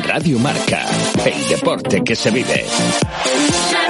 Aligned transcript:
Radio 0.00 0.38
Marca, 0.38 0.86
el 1.24 1.48
deporte 1.48 2.04
que 2.04 2.14
se 2.14 2.30
vive. 2.30 2.66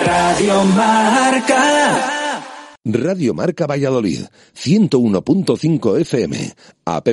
Radio 0.04 0.62
Marca. 0.64 2.42
Radio 2.84 3.34
Marca 3.34 3.66
Valladolid, 3.66 4.20
101.5 4.54 6.00
FM, 6.00 6.54
app 6.84 7.08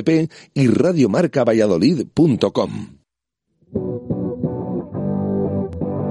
y 0.54 0.68
radiomarcavalladolid.com. 0.68 2.70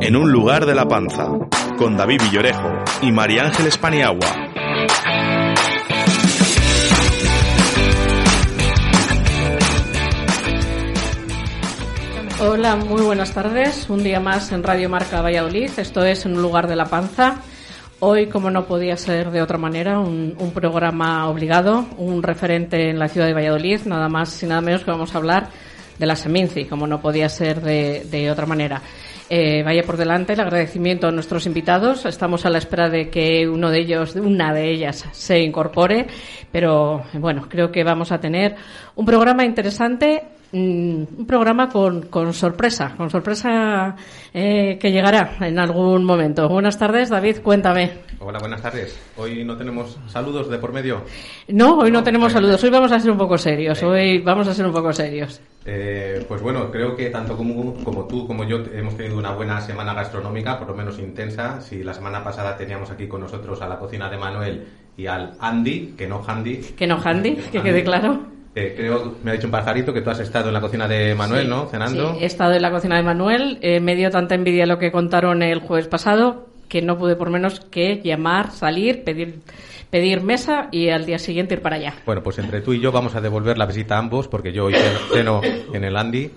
En 0.02 0.18
un 0.18 0.32
lugar 0.32 0.66
de 0.66 0.76
la 0.76 0.88
panza, 0.88 1.30
con 1.78 1.96
David 1.96 2.22
Villorejo 2.24 2.84
y 3.02 3.12
María 3.12 3.46
Ángeles 3.46 3.78
Paniagua. 3.78 4.53
Hola, 12.46 12.76
muy 12.76 13.02
buenas 13.02 13.34
tardes. 13.34 13.90
Un 13.90 14.04
día 14.04 14.20
más 14.20 14.52
en 14.52 14.64
Radio 14.64 14.90
Marca 14.90 15.22
Valladolid. 15.22 15.72
Esto 15.78 16.04
es 16.04 16.26
En 16.26 16.36
un 16.36 16.42
lugar 16.42 16.68
de 16.68 16.76
la 16.76 16.84
panza. 16.88 17.38
Hoy, 18.02 18.28
como 18.28 18.52
no 18.52 18.66
podía 18.66 18.98
ser 18.98 19.32
de 19.32 19.42
otra 19.42 19.58
manera, 19.58 20.00
un, 20.00 20.52
programa 20.54 21.30
obligado, 21.30 21.86
un 21.98 22.22
referente 22.22 22.90
en 22.90 23.00
la 23.00 23.08
ciudad 23.08 23.28
de 23.28 23.34
Valladolid, 23.34 23.86
nada 23.86 24.10
más 24.10 24.44
y 24.44 24.46
nada 24.46 24.60
menos 24.60 24.84
que 24.84 24.92
vamos 24.92 25.16
a 25.16 25.20
hablar 25.20 25.48
de 25.98 26.06
la 26.06 26.18
Seminci, 26.18 26.66
como 26.66 26.86
no 26.86 27.00
podía 27.00 27.30
ser 27.30 27.62
de, 27.62 28.30
otra 28.30 28.46
manera. 28.46 28.82
Eh, 29.30 29.64
vaya 29.64 29.84
por 29.84 29.96
delante 29.96 30.34
el 30.34 30.42
agradecimiento 30.42 31.08
a 31.08 31.12
nuestros 31.14 31.46
invitados. 31.46 32.06
Estamos 32.06 32.46
a 32.46 32.50
la 32.50 32.58
espera 32.58 32.90
de 32.90 33.10
que 33.10 33.48
uno 33.48 33.72
de 33.72 33.80
ellos, 33.80 34.16
una 34.18 34.54
de 34.54 34.70
ellas, 34.70 35.06
se 35.14 35.40
incorpore, 35.40 36.08
pero 36.52 37.04
bueno, 37.14 37.48
creo 37.48 37.72
que 37.72 37.86
vamos 37.86 38.12
a 38.12 38.20
tener 38.20 38.58
un 38.96 39.06
programa 39.06 39.46
interesante 39.46 40.24
un 40.54 41.26
programa 41.28 41.68
con, 41.68 42.04
con 42.04 42.32
sorpresa, 42.34 42.94
con 42.96 43.10
sorpresa 43.10 43.96
eh, 44.34 44.78
que 44.80 44.92
llegará 44.92 45.36
en 45.42 45.58
algún 45.58 46.04
momento. 46.04 46.48
Buenas 46.48 46.78
tardes, 46.78 47.10
David, 47.10 47.38
cuéntame. 47.42 47.92
Hola, 48.20 48.38
buenas 48.40 48.62
tardes. 48.62 49.00
Hoy 49.18 49.44
no 49.44 49.58
tenemos 49.58 49.98
saludos 50.08 50.50
de 50.50 50.60
por 50.60 50.72
medio. 50.72 51.04
No, 51.48 51.80
hoy 51.80 51.92
no, 51.92 52.04
tenemos 52.04 52.32
saludos. 52.32 52.64
Hoy 52.64 52.70
vamos 52.70 52.92
a 52.92 53.00
ser 53.00 53.12
un 53.12 53.18
poco 53.18 53.38
serios. 53.38 53.82
Hoy 53.84 54.20
vamos 54.20 54.48
a 54.48 54.54
ser 54.54 54.66
un 54.66 54.72
poco 54.72 54.94
serios. 54.94 55.42
Eh, 55.66 56.24
pues 56.28 56.42
bueno, 56.42 56.70
creo 56.70 56.96
que 56.96 57.10
tanto 57.10 57.36
como, 57.36 57.74
como 57.84 58.06
tú 58.06 58.28
como 58.28 58.44
yo 58.44 58.58
hemos 58.74 58.96
tenido 58.96 59.18
una 59.18 59.32
buena 59.32 59.60
semana 59.60 59.94
gastronómica, 59.94 60.60
por 60.60 60.68
lo 60.68 60.76
menos 60.76 61.00
intensa. 61.00 61.62
Si 61.62 61.84
la 61.84 61.94
semana 61.94 62.24
pasada 62.24 62.56
teníamos 62.56 62.92
aquí 62.92 63.08
con 63.08 63.22
nosotros 63.22 63.62
a 63.62 63.68
la 63.68 63.80
cocina 63.80 64.10
de 64.10 64.18
Manuel 64.18 64.68
y 64.96 65.08
al 65.08 65.36
Andy, 65.40 65.96
que 65.98 66.08
no 66.08 66.24
Handy. 66.26 66.58
Que 66.78 66.86
no 66.86 67.02
Handy, 67.04 67.36
que 67.52 67.62
quede 67.62 67.84
claro. 67.84 68.34
Eh, 68.56 68.74
creo, 68.78 69.16
me 69.24 69.32
ha 69.32 69.34
dicho 69.34 69.48
un 69.48 69.52
pajarito 69.52 69.94
que 69.94 70.02
tú 70.02 70.10
has 70.12 70.20
estado 70.20 70.50
en 70.50 70.54
la 70.54 70.62
cocina 70.62 70.88
de 70.88 71.16
Manuel, 71.16 71.50
¿no? 71.50 71.66
Cenando. 71.66 72.14
Sí, 72.14 72.20
he 72.22 72.26
estado 72.26 72.54
en 72.54 72.62
la 72.62 72.72
cocina 72.72 72.98
de 72.98 73.04
Manuel. 73.04 73.58
Eh, 73.62 73.80
me 73.80 73.96
dio 73.96 74.12
tanta 74.12 74.36
envidia 74.36 74.66
lo 74.66 74.78
que 74.78 74.92
contaron 74.92 75.42
el 75.42 75.60
jueves 75.60 75.88
pasado 75.88 76.48
que 76.68 76.82
no 76.82 76.98
pude 76.98 77.16
por 77.16 77.30
menos 77.30 77.60
que 77.60 78.02
llamar, 78.04 78.52
salir, 78.52 79.04
pedir 79.04 79.42
pedir 79.94 80.24
mesa 80.24 80.70
y 80.72 80.90
al 80.90 81.06
día 81.06 81.20
siguiente 81.20 81.54
ir 81.54 81.62
para 81.62 81.76
allá. 81.76 81.94
Bueno, 82.04 82.24
pues 82.24 82.40
entre 82.40 82.62
tú 82.62 82.74
y 82.74 82.80
yo 82.80 82.92
vamos 82.92 83.14
a 83.14 83.22
devolver 83.22 83.60
la 83.60 83.68
visita 83.68 83.96
a 83.96 84.00
ambos 84.00 84.28
porque 84.28 84.52
yo 84.52 84.66
hoy 84.66 84.74
ceno 85.14 85.40
en 85.72 85.84
el 85.84 85.96
Andy 85.96 86.32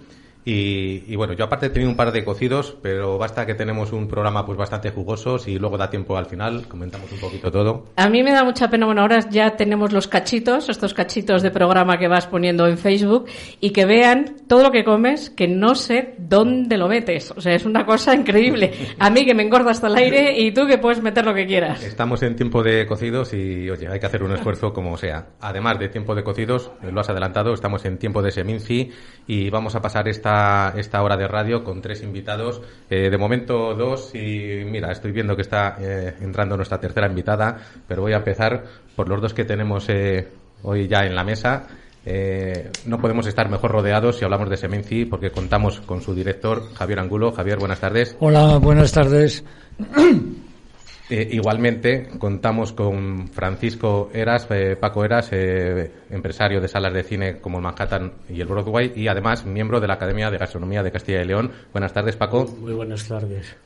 y, 0.48 1.16
bueno, 1.16 1.32
yo 1.32 1.44
aparte 1.44 1.66
he 1.66 1.70
tenido 1.70 1.90
un 1.90 1.96
par 1.96 2.12
de 2.12 2.24
cocidos, 2.24 2.76
pero 2.80 3.18
basta 3.18 3.44
que 3.44 3.56
tenemos 3.56 3.92
un 3.92 4.06
programa 4.06 4.46
pues 4.46 4.56
bastante 4.56 4.90
jugoso 4.90 5.38
y 5.44 5.58
luego 5.58 5.76
da 5.76 5.90
tiempo 5.90 6.16
al 6.16 6.26
final, 6.26 6.68
comentamos 6.68 7.10
un 7.10 7.18
poquito 7.18 7.50
todo. 7.50 7.86
A 7.96 8.08
mí 8.08 8.22
me 8.22 8.30
da 8.30 8.44
mucha 8.44 8.70
pena, 8.70 8.86
bueno, 8.86 9.00
ahora 9.00 9.28
ya 9.28 9.56
tenemos 9.56 9.92
los 9.92 10.06
cachitos, 10.06 10.68
estos 10.68 10.94
cachitos 10.94 11.42
de 11.42 11.50
programa 11.50 11.98
que 11.98 12.06
vas 12.06 12.28
poniendo 12.28 12.68
en 12.68 12.78
Facebook 12.78 13.26
y 13.60 13.70
que 13.70 13.86
vean 13.86 14.36
todo 14.46 14.62
lo 14.62 14.70
que 14.70 14.84
comes, 14.84 15.30
que 15.30 15.48
no 15.48 15.74
sé 15.74 16.14
dónde 16.16 16.76
lo 16.76 16.86
metes. 16.86 17.32
O 17.32 17.40
sea, 17.40 17.52
es 17.52 17.64
una 17.64 17.84
cosa 17.84 18.14
increíble. 18.14 18.72
A 19.00 19.10
mí 19.10 19.24
que 19.24 19.34
me 19.34 19.42
engorda 19.42 19.72
hasta 19.72 19.88
el 19.88 19.96
aire 19.96 20.38
y 20.38 20.52
tú 20.52 20.68
que 20.68 20.78
puedes 20.78 21.02
meter 21.02 21.24
lo 21.24 21.34
que 21.34 21.44
quieras. 21.44 21.82
Estamos 21.82 22.22
en 22.22 22.36
tiempo 22.36 22.62
de 22.62 22.86
cocidos 22.86 23.34
y, 23.34 23.68
oye, 23.68 23.88
hay 23.88 23.98
que 23.98 24.06
hacer 24.06 24.22
un 24.22 24.30
esfuerzo 24.30 24.72
como 24.72 24.96
sea. 24.96 25.26
Además 25.40 25.80
de 25.80 25.88
tiempo 25.88 26.14
de 26.14 26.22
cocidos, 26.22 26.70
lo 26.88 27.00
has 27.00 27.10
adelantado, 27.10 27.52
estamos 27.52 27.84
en 27.84 27.98
tiempo 27.98 28.22
de 28.22 28.30
seminci 28.30 28.92
y 29.26 29.50
vamos 29.50 29.74
a 29.74 29.82
pasar 29.82 30.06
esta 30.06 30.35
esta, 30.76 31.02
hora 31.02 31.16
de 31.16 31.28
radio 31.28 31.64
con 31.64 31.80
tres 31.80 32.02
invitados. 32.02 32.60
Eh, 32.90 33.10
de 33.10 33.18
momento 33.18 33.74
dos 33.74 34.14
y 34.14 34.64
mira, 34.64 34.92
estoy 34.92 35.12
viendo 35.12 35.36
que 35.36 35.42
está 35.42 35.76
eh, 35.80 36.14
entrando 36.20 36.56
nuestra 36.56 36.78
tercera 36.78 37.06
invitada, 37.06 37.56
pero 37.86 38.02
voy 38.02 38.12
a 38.12 38.18
empezar 38.18 38.64
por 38.94 39.08
los 39.08 39.20
dos 39.20 39.34
que 39.34 39.44
tenemos 39.44 39.88
eh, 39.88 40.28
hoy 40.62 40.88
ya 40.88 41.04
en 41.04 41.14
la 41.14 41.24
mesa. 41.24 41.66
no 42.86 42.98
podemos 42.98 43.26
estar 43.26 43.48
mejor 43.50 43.72
rodeados 43.72 44.16
si 44.16 44.24
hablamos 44.24 44.48
de 44.48 44.56
Semenci 44.56 45.04
porque 45.06 45.30
contamos 45.30 45.80
con 45.80 46.00
su 46.00 46.14
director 46.14 46.72
Javier 46.74 47.00
Angulo. 47.00 47.32
Javier, 47.32 47.58
buenas 47.58 47.80
tardes. 47.80 48.16
Hola, 48.20 48.58
buenas 48.58 48.92
tardes. 48.92 49.44
Eh, 51.08 51.28
igualmente 51.32 52.08
contamos 52.18 52.72
con 52.72 53.28
Francisco 53.28 54.10
Eras, 54.12 54.48
eh, 54.50 54.76
Paco 54.76 55.04
Eras, 55.04 55.28
eh, 55.30 55.92
empresario 56.10 56.60
de 56.60 56.66
salas 56.66 56.92
de 56.92 57.04
cine 57.04 57.36
como 57.38 57.60
Manhattan 57.60 58.12
y 58.28 58.40
el 58.40 58.48
Broadway 58.48 58.92
y 58.96 59.06
además 59.06 59.46
miembro 59.46 59.78
de 59.78 59.86
la 59.86 59.94
Academia 59.94 60.30
de 60.30 60.38
Gastronomía 60.38 60.82
de 60.82 60.90
Castilla 60.90 61.22
y 61.22 61.26
León. 61.26 61.52
Buenas 61.72 61.92
tardes, 61.92 62.16
Paco. 62.16 62.46
Muy 62.60 62.72
buenas 62.72 63.06
tardes 63.06 63.56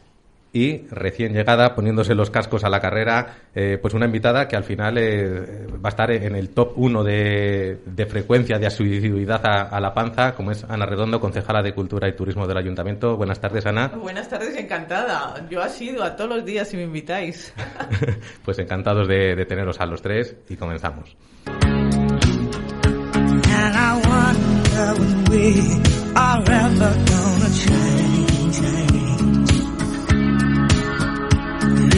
y 0.53 0.89
recién 0.89 1.33
llegada, 1.33 1.75
poniéndose 1.75 2.15
los 2.15 2.31
cascos 2.31 2.65
a 2.65 2.69
la 2.69 2.81
carrera, 2.81 3.37
eh, 3.55 3.79
pues 3.81 3.95
una 3.95 4.07
invitada 4.07 4.49
que 4.49 4.57
al 4.57 4.65
final 4.65 4.99
eh, 4.99 5.67
va 5.73 5.89
a 5.89 5.89
estar 5.89 6.11
en 6.11 6.35
el 6.35 6.51
top 6.51 6.73
1 6.77 7.05
de, 7.05 8.07
frecuencia 8.09 8.59
de 8.59 8.67
asiduidad 8.67 9.41
a, 9.45 9.81
la 9.81 9.95
panza, 9.95 10.35
como 10.35 10.51
es 10.51 10.65
Ana 10.65 10.87
Redondo, 10.87 11.21
concejala 11.21 11.63
de 11.63 11.73
Cultura 11.73 12.09
y 12.09 12.17
Turismo 12.17 12.47
del 12.47 12.57
Ayuntamiento. 12.57 13.17
Buenas 13.17 13.41
tardes, 13.41 13.67
Ana. 13.67 13.89
Buenas 13.89 14.29
tardes, 14.29 14.57
encantada. 14.57 15.47
Yo 15.49 15.63
asido 15.63 16.03
a 16.03 16.17
todos 16.17 16.31
los 16.31 16.45
días 16.45 16.69
si 16.69 16.77
me 16.77 16.85
invitáis. 16.85 17.55
pues 18.45 18.59
encantados 18.59 19.07
de, 19.07 19.35
de, 19.35 19.47
teneros 19.47 19.81
a 19.81 19.87
los 19.87 20.03
tres 20.03 20.37
y 20.49 20.57
comenzamos. 20.57 21.17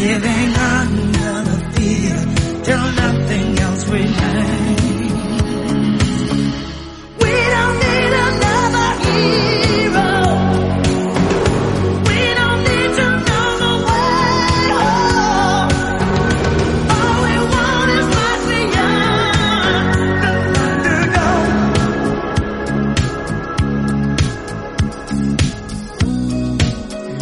Living 0.03 0.51
under 0.57 1.35
the 1.49 1.59
fear 1.75 2.17
till 2.65 2.87
nothing 3.03 3.59
else 3.67 3.83
remains. 3.87 5.13
We 7.23 7.33
don't 7.55 7.77
need 7.87 8.13
another 8.29 8.91
hero. 9.07 10.11
We 12.09 12.21
don't 12.41 12.61
need. 12.69 12.93
All 16.97 17.17
we 17.25 17.35
want 17.55 17.91
is 17.99 18.09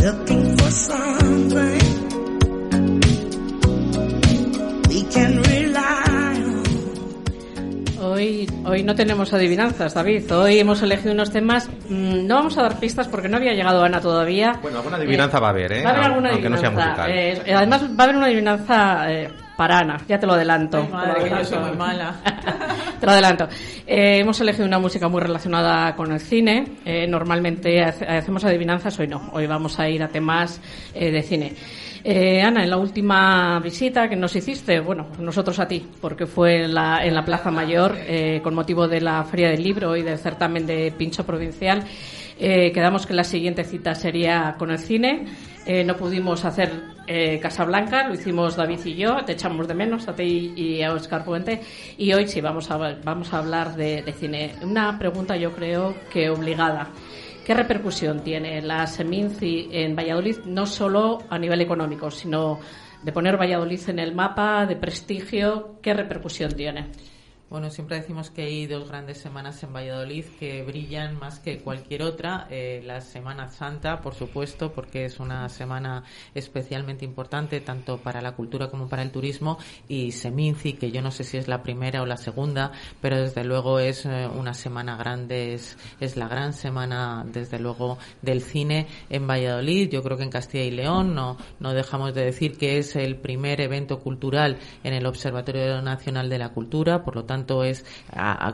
Looking 0.03 0.47
for 0.57 0.71
something. 0.71 1.90
Hoy, 8.20 8.47
hoy 8.66 8.82
no 8.82 8.94
tenemos 8.94 9.32
adivinanzas, 9.32 9.94
David. 9.94 10.31
Hoy 10.31 10.58
hemos 10.58 10.82
elegido 10.82 11.14
unos 11.14 11.31
temas. 11.31 11.70
Mm, 11.88 12.26
no 12.26 12.34
vamos 12.34 12.58
a 12.58 12.62
dar 12.64 12.78
pistas 12.78 13.08
porque 13.08 13.31
no 13.31 13.38
había 13.38 13.54
llegado 13.54 13.82
Ana 13.82 13.98
todavía. 13.98 14.58
Bueno, 14.60 14.76
alguna 14.76 14.98
adivinanza 14.98 15.41
va 15.41 15.47
a 15.47 15.50
haber, 15.50 15.72
¿eh? 15.72 15.82
Va 15.82 15.88
a 15.88 15.92
haber 15.94 16.04
alguna 16.04 16.28
Aunque 16.28 16.48
adivinanza. 16.48 16.70
No 16.70 16.76
sea 16.76 17.04
musical. 17.06 17.10
Eh, 17.48 17.54
además, 17.54 17.82
va 17.84 17.94
a 17.97 18.03
haber 18.03 18.16
una 18.16 18.26
adivinanza 18.26 19.10
eh, 19.10 19.28
para 19.56 19.78
Ana, 19.78 19.97
ya 20.06 20.19
te 20.19 20.26
lo 20.26 20.34
adelanto. 20.34 20.86
madre, 20.92 21.25
que 21.25 21.31
yo 21.31 21.44
soy 21.47 21.58
muy 21.60 21.76
mala. 21.78 22.14
te 23.00 23.06
lo 23.06 23.12
adelanto. 23.12 23.48
Eh, 23.86 24.19
hemos 24.19 24.38
elegido 24.42 24.66
una 24.66 24.78
música 24.78 25.08
muy 25.08 25.22
relacionada 25.22 25.97
con 25.97 26.12
el 26.12 26.20
cine. 26.20 26.66
normalmente 27.08 27.82
hacemos 27.82 28.44
adivinanzas, 28.44 28.99
hoy 28.99 29.08
no. 29.08 29.31
Hoy 29.32 29.46
vamos 29.46 29.81
a 29.81 29.88
ir 29.88 30.02
a 30.02 30.08
temas 30.08 30.61
de 30.93 31.23
cine. 31.23 31.55
Eh, 32.02 32.41
Ana, 32.41 32.64
en 32.64 32.70
la 32.70 32.79
última 32.79 33.61
visita 33.61 34.08
que 34.08 34.17
nos 34.17 34.35
hiciste, 34.35 34.81
bueno, 34.81 35.08
nosotros 35.19 35.58
a 35.58 35.69
ti, 35.69 35.87
porque 36.00 36.26
fue 36.26 36.64
en 36.64 36.75
la, 36.75 37.05
en 37.05 37.14
la 37.14 37.25
Plaza 37.25 37.50
Mayor 37.50 37.94
eh, 37.99 38.41
con 38.43 38.55
motivo 38.55 38.88
de 38.88 39.02
la 39.02 39.23
Feria 39.25 39.50
del 39.50 39.62
Libro 39.62 39.94
y 39.97 40.02
del 40.02 40.19
certamen 40.19 40.67
de 40.67 40.94
Pincho 40.97 41.26
Provincial, 41.26 41.85
eh, 42.38 42.73
quedamos 42.73 43.06
que 43.06 43.12
la 43.12 43.25
siguiente 43.25 43.64
cita 43.64 43.94
sería 43.94 44.55
con 44.58 44.70
el 44.70 44.79
cine. 44.79 45.26
no 45.85 45.94
pudimos 45.94 46.44
hacer 46.44 46.70
Casablanca, 47.43 48.08
lo 48.08 48.14
hicimos 48.14 48.56
David 48.56 48.79
y 48.85 48.94
yo, 48.94 49.25
te 49.26 49.32
echamos 49.32 49.67
de 49.69 49.75
menos 49.75 50.08
a 50.08 50.14
ti 50.14 50.52
y 50.56 50.82
a 50.82 50.93
Oscar 50.93 51.25
Puente. 51.25 51.61
Y 51.99 52.12
hoy 52.14 52.26
sí 52.26 52.41
vamos 52.41 52.70
a, 52.70 53.37
hablar 53.37 53.76
de 53.76 54.14
cine. 54.19 54.55
Una 54.62 54.99
pregunta 54.99 55.37
yo 55.37 55.52
creo 55.52 55.94
que 56.11 56.31
obligada. 56.31 56.88
¿Qué 57.50 57.56
repercusión 57.56 58.20
tiene 58.20 58.62
la 58.62 58.87
Seminci 58.87 59.70
en 59.73 59.97
Valladolid, 59.97 60.37
no 60.44 60.67
solo 60.67 61.25
a 61.29 61.37
nivel 61.37 61.61
económico, 61.61 62.08
sino 62.08 62.61
de 63.02 63.11
poner 63.11 63.37
Valladolid 63.37 63.81
en 63.88 63.99
el 63.99 64.14
mapa, 64.14 64.67
de 64.67 64.76
prestigio? 64.76 65.81
¿Qué 65.82 65.93
repercusión 65.93 66.52
tiene? 66.52 66.93
Bueno, 67.50 67.69
siempre 67.69 67.97
decimos 67.97 68.31
que 68.31 68.43
hay 68.43 68.69
dos 68.69 68.87
grandes 68.87 69.19
semanas 69.19 69.61
en 69.64 69.73
Valladolid 69.73 70.25
que 70.38 70.62
brillan 70.62 71.19
más 71.19 71.41
que 71.41 71.58
cualquier 71.58 72.05
otra. 72.05 72.47
Eh, 72.49 72.81
la 72.87 73.00
Semana 73.00 73.49
Santa, 73.49 74.00
por 74.00 74.14
supuesto, 74.14 74.73
porque 74.73 75.05
es 75.05 75.19
una 75.19 75.49
semana 75.49 76.05
especialmente 76.32 77.05
importante 77.05 77.61
tanto 77.61 77.99
para 77.99 78.23
la 78.23 78.37
cultura 78.37 78.69
como 78.69 78.88
para 78.88 79.02
el 79.02 79.11
turismo. 79.11 79.58
Y 79.88 80.12
Seminci, 80.12 80.75
que 80.75 80.93
yo 80.93 81.02
no 81.02 81.11
sé 81.11 81.25
si 81.25 81.38
es 81.38 81.49
la 81.49 81.61
primera 81.61 82.02
o 82.02 82.06
la 82.06 82.19
segunda, 82.19 82.70
pero 83.00 83.20
desde 83.20 83.43
luego 83.43 83.81
es 83.81 84.06
eh, 84.06 84.29
una 84.32 84.55
semana 84.55 84.97
grande, 84.97 85.55
es, 85.55 85.76
es 85.99 86.17
la 86.17 86.29
gran 86.29 86.52
semana, 86.52 87.26
desde 87.26 87.58
luego, 87.58 87.99
del 88.23 88.43
cine 88.43 88.87
en 89.08 89.26
Valladolid. 89.26 89.91
Yo 89.91 90.05
creo 90.05 90.17
que 90.17 90.23
en 90.23 90.31
Castilla 90.31 90.62
y 90.62 90.70
León 90.70 91.17
no, 91.17 91.37
no 91.58 91.75
dejamos 91.75 92.14
de 92.14 92.26
decir 92.26 92.56
que 92.56 92.79
es 92.79 92.94
el 92.94 93.17
primer 93.17 93.61
evento 93.61 93.99
cultural 93.99 94.61
en 94.85 94.94
el 94.94 95.05
Observatorio 95.05 95.82
Nacional 95.82 96.29
de 96.29 96.38
la 96.38 96.50
Cultura, 96.50 97.02
por 97.02 97.17
lo 97.17 97.25
tanto, 97.25 97.39
es 97.64 97.84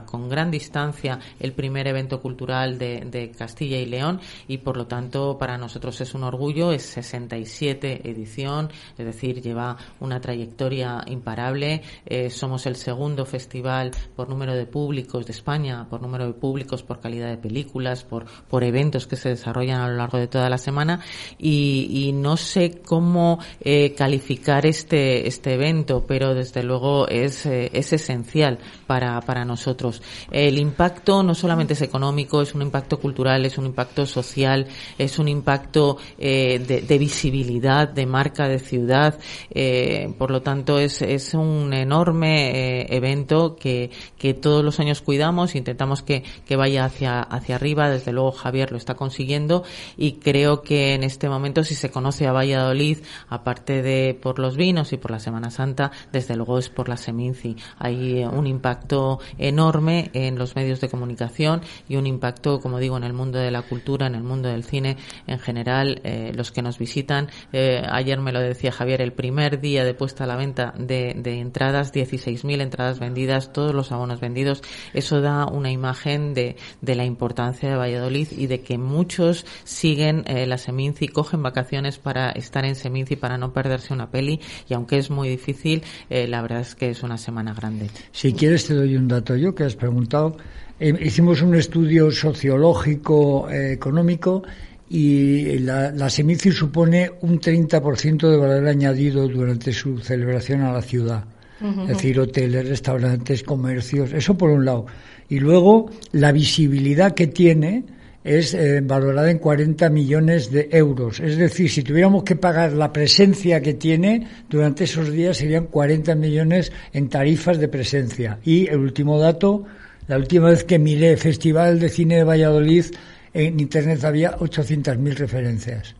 con 0.06 0.28
gran 0.28 0.50
distancia 0.50 1.18
el 1.40 1.52
primer 1.52 1.86
evento 1.86 2.20
cultural 2.20 2.78
de, 2.78 3.32
Castilla 3.36 3.78
y 3.78 3.86
León 3.86 4.20
y 4.48 4.58
por 4.58 4.76
lo 4.76 4.86
tanto 4.86 5.36
para 5.38 5.58
nosotros 5.58 6.00
es 6.00 6.14
un 6.14 6.24
orgullo, 6.24 6.72
es 6.72 6.82
67 6.82 8.08
edición, 8.08 8.70
es 8.96 9.04
decir, 9.04 9.42
lleva 9.42 9.76
una 10.00 10.20
trayectoria 10.20 11.02
imparable. 11.06 11.82
Eh, 12.04 12.30
somos 12.30 12.66
el 12.66 12.76
segundo 12.76 13.24
festival 13.24 13.90
por 14.14 14.28
número 14.28 14.54
de 14.54 14.66
públicos 14.66 15.26
de 15.26 15.32
España, 15.32 15.86
por 15.88 16.02
número 16.02 16.26
de 16.26 16.32
públicos, 16.32 16.82
por 16.82 17.00
calidad 17.00 17.28
de 17.28 17.36
películas, 17.36 18.04
por, 18.04 18.26
por 18.48 18.64
eventos 18.64 19.06
que 19.06 19.16
se 19.16 19.30
desarrollan 19.30 19.80
a 19.80 19.88
lo 19.88 19.96
largo 19.96 20.18
de 20.18 20.28
toda 20.28 20.48
la 20.48 20.58
semana 20.58 21.00
y, 21.38 22.12
no 22.16 22.36
sé 22.36 22.80
cómo 22.84 23.38
eh, 23.60 23.94
calificar 23.94 24.64
este, 24.64 25.26
este 25.26 25.54
evento, 25.54 26.04
pero 26.06 26.34
desde 26.34 26.62
luego 26.62 27.08
es, 27.08 27.46
eh, 27.46 27.70
es 27.72 27.92
esencial 27.92 28.58
para, 28.86 29.20
para 29.20 29.44
nosotros. 29.44 30.02
El 30.30 30.58
impacto 30.58 31.22
no 31.22 31.34
solamente 31.34 31.74
es 31.74 31.82
económico, 31.82 32.42
es 32.42 32.54
un 32.54 32.62
impacto 32.62 32.98
cultural, 32.98 33.44
es 33.44 33.58
un 33.58 33.66
impacto 33.66 34.06
social, 34.06 34.66
es 34.98 35.18
un 35.18 35.28
impacto 35.28 35.98
eh, 36.18 36.58
de, 36.58 36.98
visibilidad, 36.98 37.88
de 37.88 38.06
marca 38.06 38.48
de 38.48 38.58
ciudad. 38.58 39.18
Eh, 39.50 40.14
por 40.18 40.30
lo 40.30 40.42
tanto, 40.42 40.78
es, 40.78 41.02
es 41.02 41.34
un 41.34 41.72
enorme 41.72 42.50
eh, 42.80 42.86
evento 42.90 43.56
que, 43.56 43.90
que 44.18 44.34
todos 44.34 44.64
los 44.64 44.80
años 44.80 45.02
cuidamos, 45.02 45.54
intentamos 45.54 46.02
que, 46.02 46.22
que 46.46 46.56
vaya 46.56 46.84
hacia, 46.84 47.20
hacia 47.20 47.56
arriba. 47.56 47.88
Desde 47.88 48.12
luego, 48.12 48.32
Javier 48.32 48.72
lo 48.72 48.78
está 48.78 48.94
consiguiendo 48.94 49.64
y 49.96 50.12
creo 50.12 50.62
que 50.62 50.94
en 50.94 51.02
este 51.02 51.28
momento, 51.28 51.64
si 51.64 51.74
se 51.74 51.90
conoce 51.90 52.26
a 52.26 52.32
Valladolid, 52.32 52.98
aparte 53.28 53.82
de 53.82 54.14
por 54.14 54.38
los 54.38 54.56
vinos 54.56 54.92
y 54.92 54.96
por 54.96 55.10
la 55.10 55.18
Semana 55.18 55.50
Santa, 55.50 55.90
desde 56.12 56.36
luego 56.36 56.58
es 56.58 56.68
por 56.68 56.88
la 56.88 56.96
Seminci. 56.96 57.56
Hay 57.78 58.24
un 58.24 58.46
impacto 58.46 58.65
impacto 58.66 59.20
enorme 59.38 60.10
en 60.12 60.36
los 60.36 60.56
medios 60.56 60.80
de 60.80 60.88
comunicación 60.88 61.60
y 61.88 61.94
un 61.94 62.06
impacto, 62.06 62.60
como 62.60 62.80
digo, 62.80 62.96
en 62.96 63.04
el 63.04 63.12
mundo 63.12 63.38
de 63.38 63.52
la 63.52 63.62
cultura, 63.62 64.08
en 64.08 64.16
el 64.16 64.24
mundo 64.24 64.48
del 64.48 64.64
cine 64.64 64.96
en 65.28 65.38
general. 65.38 66.00
Eh, 66.02 66.32
los 66.34 66.50
que 66.50 66.62
nos 66.62 66.78
visitan, 66.78 67.28
eh, 67.52 67.82
ayer 67.88 68.18
me 68.20 68.32
lo 68.32 68.40
decía 68.40 68.72
Javier, 68.72 69.02
el 69.02 69.12
primer 69.12 69.60
día 69.60 69.84
de 69.84 69.94
puesta 69.94 70.24
a 70.24 70.26
la 70.26 70.34
venta 70.34 70.74
de, 70.76 71.14
de 71.16 71.38
entradas, 71.38 71.92
16.000 71.92 72.60
entradas 72.60 72.98
vendidas, 72.98 73.52
todos 73.52 73.72
los 73.72 73.92
abonos 73.92 74.18
vendidos. 74.18 74.62
Eso 74.94 75.20
da 75.20 75.46
una 75.46 75.70
imagen 75.70 76.34
de, 76.34 76.56
la 76.82 77.04
importancia 77.04 77.68
de 77.68 77.76
Valladolid 77.76 78.28
y 78.32 78.48
de 78.48 78.62
que 78.62 78.78
muchos 78.78 79.46
siguen 79.62 80.24
eh, 80.26 80.46
la 80.46 80.58
Seminci, 80.58 81.06
cogen 81.06 81.42
vacaciones 81.42 81.98
para 81.98 82.30
estar 82.30 82.64
en 82.64 82.74
Seminci, 82.74 83.14
para 83.14 83.38
no 83.38 83.52
perderse 83.52 83.92
una 83.92 84.10
peli 84.10 84.40
y 84.68 84.74
aunque 84.74 84.98
es 84.98 85.10
muy 85.10 85.28
difícil, 85.28 85.84
la 86.08 86.40
verdad 86.40 86.60
es 86.60 86.74
que 86.74 86.90
es 86.90 87.02
una 87.02 87.18
semana 87.18 87.52
grande. 87.54 87.90
Si 88.12 88.32
quieres 88.32 88.55
te 88.64 88.74
doy 88.74 88.96
un 88.96 89.08
dato 89.08 89.36
yo 89.36 89.54
que 89.54 89.64
has 89.64 89.76
preguntado. 89.76 90.36
Eh, 90.78 90.94
hicimos 91.00 91.42
un 91.42 91.54
estudio 91.54 92.10
sociológico 92.10 93.48
eh, 93.50 93.72
económico 93.72 94.42
y 94.88 95.58
la, 95.58 95.90
la 95.90 96.08
Semici 96.08 96.52
supone 96.52 97.10
un 97.22 97.40
30% 97.40 98.30
de 98.30 98.36
valor 98.36 98.68
añadido 98.68 99.26
durante 99.28 99.72
su 99.72 99.98
celebración 99.98 100.62
a 100.62 100.72
la 100.72 100.82
ciudad. 100.82 101.24
Es 101.58 101.88
decir, 101.88 102.20
hoteles, 102.20 102.68
restaurantes, 102.68 103.42
comercios, 103.42 104.12
eso 104.12 104.36
por 104.36 104.50
un 104.50 104.66
lado. 104.66 104.84
Y 105.30 105.38
luego 105.38 105.90
la 106.12 106.30
visibilidad 106.30 107.14
que 107.14 107.28
tiene 107.28 107.84
es 108.26 108.54
eh, 108.54 108.80
valorada 108.82 109.30
en 109.30 109.38
40 109.38 109.88
millones 109.88 110.50
de 110.50 110.68
euros. 110.72 111.20
Es 111.20 111.36
decir, 111.36 111.70
si 111.70 111.82
tuviéramos 111.82 112.24
que 112.24 112.34
pagar 112.34 112.72
la 112.72 112.92
presencia 112.92 113.62
que 113.62 113.74
tiene 113.74 114.26
durante 114.50 114.84
esos 114.84 115.12
días 115.12 115.36
serían 115.36 115.66
40 115.66 116.16
millones 116.16 116.72
en 116.92 117.08
tarifas 117.08 117.58
de 117.58 117.68
presencia. 117.68 118.40
Y 118.44 118.66
el 118.66 118.78
último 118.78 119.20
dato, 119.20 119.64
la 120.08 120.16
última 120.16 120.50
vez 120.50 120.64
que 120.64 120.80
miré 120.80 121.16
Festival 121.16 121.78
de 121.78 121.88
Cine 121.88 122.16
de 122.16 122.24
Valladolid, 122.24 122.86
en 123.32 123.60
Internet 123.60 124.02
había 124.02 124.36
800.000 124.36 125.14
referencias. 125.14 125.94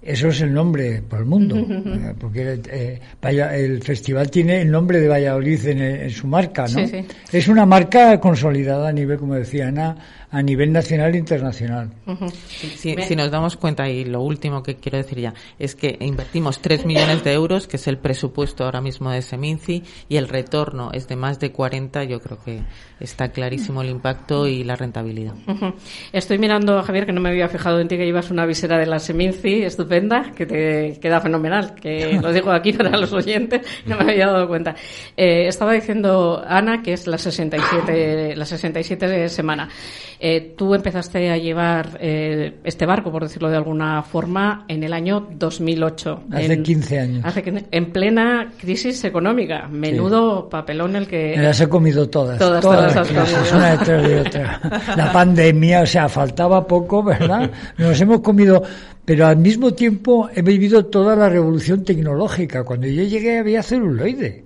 Eso 0.00 0.28
es 0.28 0.40
el 0.42 0.54
nombre 0.54 1.02
por 1.02 1.18
el 1.18 1.24
mundo, 1.24 1.56
eh, 1.58 2.14
porque 2.18 2.60
eh, 2.70 3.00
el 3.22 3.82
festival 3.82 4.30
tiene 4.30 4.62
el 4.62 4.70
nombre 4.70 5.00
de 5.00 5.08
Valladolid 5.08 5.66
en, 5.66 6.10
su 6.10 6.28
marca, 6.28 6.66
¿no? 6.68 6.80
Es 7.32 7.48
una 7.48 7.66
marca 7.66 8.20
consolidada 8.20 8.88
a 8.88 8.92
nivel, 8.92 9.18
como 9.18 9.34
decía 9.34 9.68
Ana, 9.68 9.96
a 10.30 10.42
nivel 10.42 10.72
nacional 10.72 11.14
e 11.14 11.18
internacional. 11.18 11.90
si, 12.76 12.94
nos 13.16 13.30
damos 13.30 13.56
cuenta, 13.56 13.88
y 13.88 14.04
lo 14.04 14.20
último 14.20 14.62
que 14.62 14.76
quiero 14.76 14.98
decir 14.98 15.18
ya, 15.18 15.34
es 15.58 15.74
que 15.74 15.96
invertimos 16.00 16.60
3 16.60 16.84
millones 16.84 17.24
de 17.24 17.32
euros, 17.32 17.66
que 17.66 17.76
es 17.76 17.86
el 17.88 17.98
presupuesto 17.98 18.64
ahora 18.64 18.80
mismo 18.80 19.10
de 19.10 19.22
Seminci, 19.22 19.82
y 20.08 20.16
el 20.16 20.28
retorno 20.28 20.90
es 20.92 21.08
de 21.08 21.16
más 21.16 21.40
de 21.40 21.50
40, 21.50 22.04
yo 22.04 22.20
creo 22.20 22.38
que 22.44 22.62
está 23.00 23.30
clarísimo 23.30 23.82
el 23.82 23.88
impacto 23.88 24.46
y 24.46 24.64
la 24.64 24.76
rentabilidad. 24.76 25.34
Estoy 26.12 26.38
mirando, 26.38 26.82
Javier, 26.82 27.06
que 27.06 27.12
no 27.12 27.20
me 27.20 27.30
había 27.30 27.48
fijado 27.48 27.80
en 27.80 27.88
ti 27.88 27.96
que 27.96 28.04
llevas 28.04 28.30
una 28.30 28.46
visera 28.46 28.78
de 28.78 28.86
la 28.86 28.98
Seminci 28.98 29.62
estupenda, 29.88 30.32
que 30.36 30.46
te 30.46 30.98
queda 31.00 31.20
fenomenal, 31.20 31.74
que 31.74 32.18
lo 32.22 32.32
digo 32.32 32.50
aquí 32.52 32.72
para 32.72 32.96
los 32.96 33.12
oyentes, 33.12 33.62
no 33.86 33.96
me 33.96 34.12
había 34.12 34.26
dado 34.26 34.46
cuenta. 34.46 34.74
Eh, 35.16 35.46
estaba 35.48 35.72
diciendo 35.72 36.42
Ana 36.46 36.82
que 36.82 36.92
es 36.92 37.06
la 37.06 37.18
67, 37.18 38.36
la 38.36 38.44
67 38.44 39.28
semana. 39.28 39.68
Eh, 40.20 40.54
tú 40.56 40.74
empezaste 40.74 41.30
a 41.30 41.36
llevar 41.36 41.96
eh, 42.00 42.58
este 42.64 42.86
barco, 42.86 43.10
por 43.12 43.22
decirlo 43.22 43.48
de 43.48 43.56
alguna 43.56 44.02
forma, 44.02 44.64
en 44.68 44.82
el 44.82 44.92
año 44.92 45.28
2008. 45.30 46.22
Hace 46.32 46.52
en, 46.52 46.62
15 46.62 46.98
años. 46.98 47.24
en 47.70 47.92
plena 47.92 48.52
crisis 48.60 49.04
económica. 49.04 49.68
Menudo 49.68 50.48
papelón 50.48 50.96
el 50.96 51.06
que... 51.06 51.34
Me 51.36 51.44
las 51.44 51.60
he 51.60 51.68
comido 51.68 52.08
todas. 52.08 52.38
Todas, 52.38 52.60
todas, 52.60 52.94
las 52.94 53.08
crisis, 53.08 53.52
una 53.52 53.76
detrás 53.76 54.08
de 54.08 54.20
otra. 54.20 54.60
La 54.96 55.12
pandemia, 55.12 55.82
o 55.82 55.86
sea, 55.86 56.08
faltaba 56.08 56.66
poco, 56.66 57.02
¿verdad? 57.02 57.50
Nos 57.78 58.00
hemos 58.00 58.20
comido... 58.20 58.62
Pero 59.08 59.26
al 59.26 59.38
mismo 59.38 59.70
tiempo 59.78 60.28
he 60.34 60.42
vivido 60.42 60.84
toda 60.86 61.16
la 61.16 61.28
revolución 61.28 61.84
tecnológica. 61.84 62.64
Cuando 62.64 62.86
yo 62.86 63.04
llegué 63.04 63.38
había 63.38 63.62
celuloide 63.62 64.44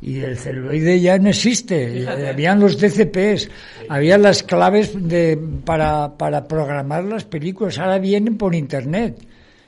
y 0.00 0.20
el 0.20 0.36
celuloide 0.36 1.00
ya 1.00 1.18
no 1.18 1.30
existe. 1.30 2.06
Habían 2.08 2.60
los 2.60 2.78
DCPs, 2.78 3.50
había 3.88 4.16
las 4.16 4.42
claves 4.42 4.92
de, 4.96 5.38
para, 5.64 6.16
para 6.16 6.46
programar 6.46 7.04
las 7.04 7.24
películas. 7.24 7.78
Ahora 7.78 7.98
vienen 7.98 8.36
por 8.36 8.54
internet. 8.54 9.18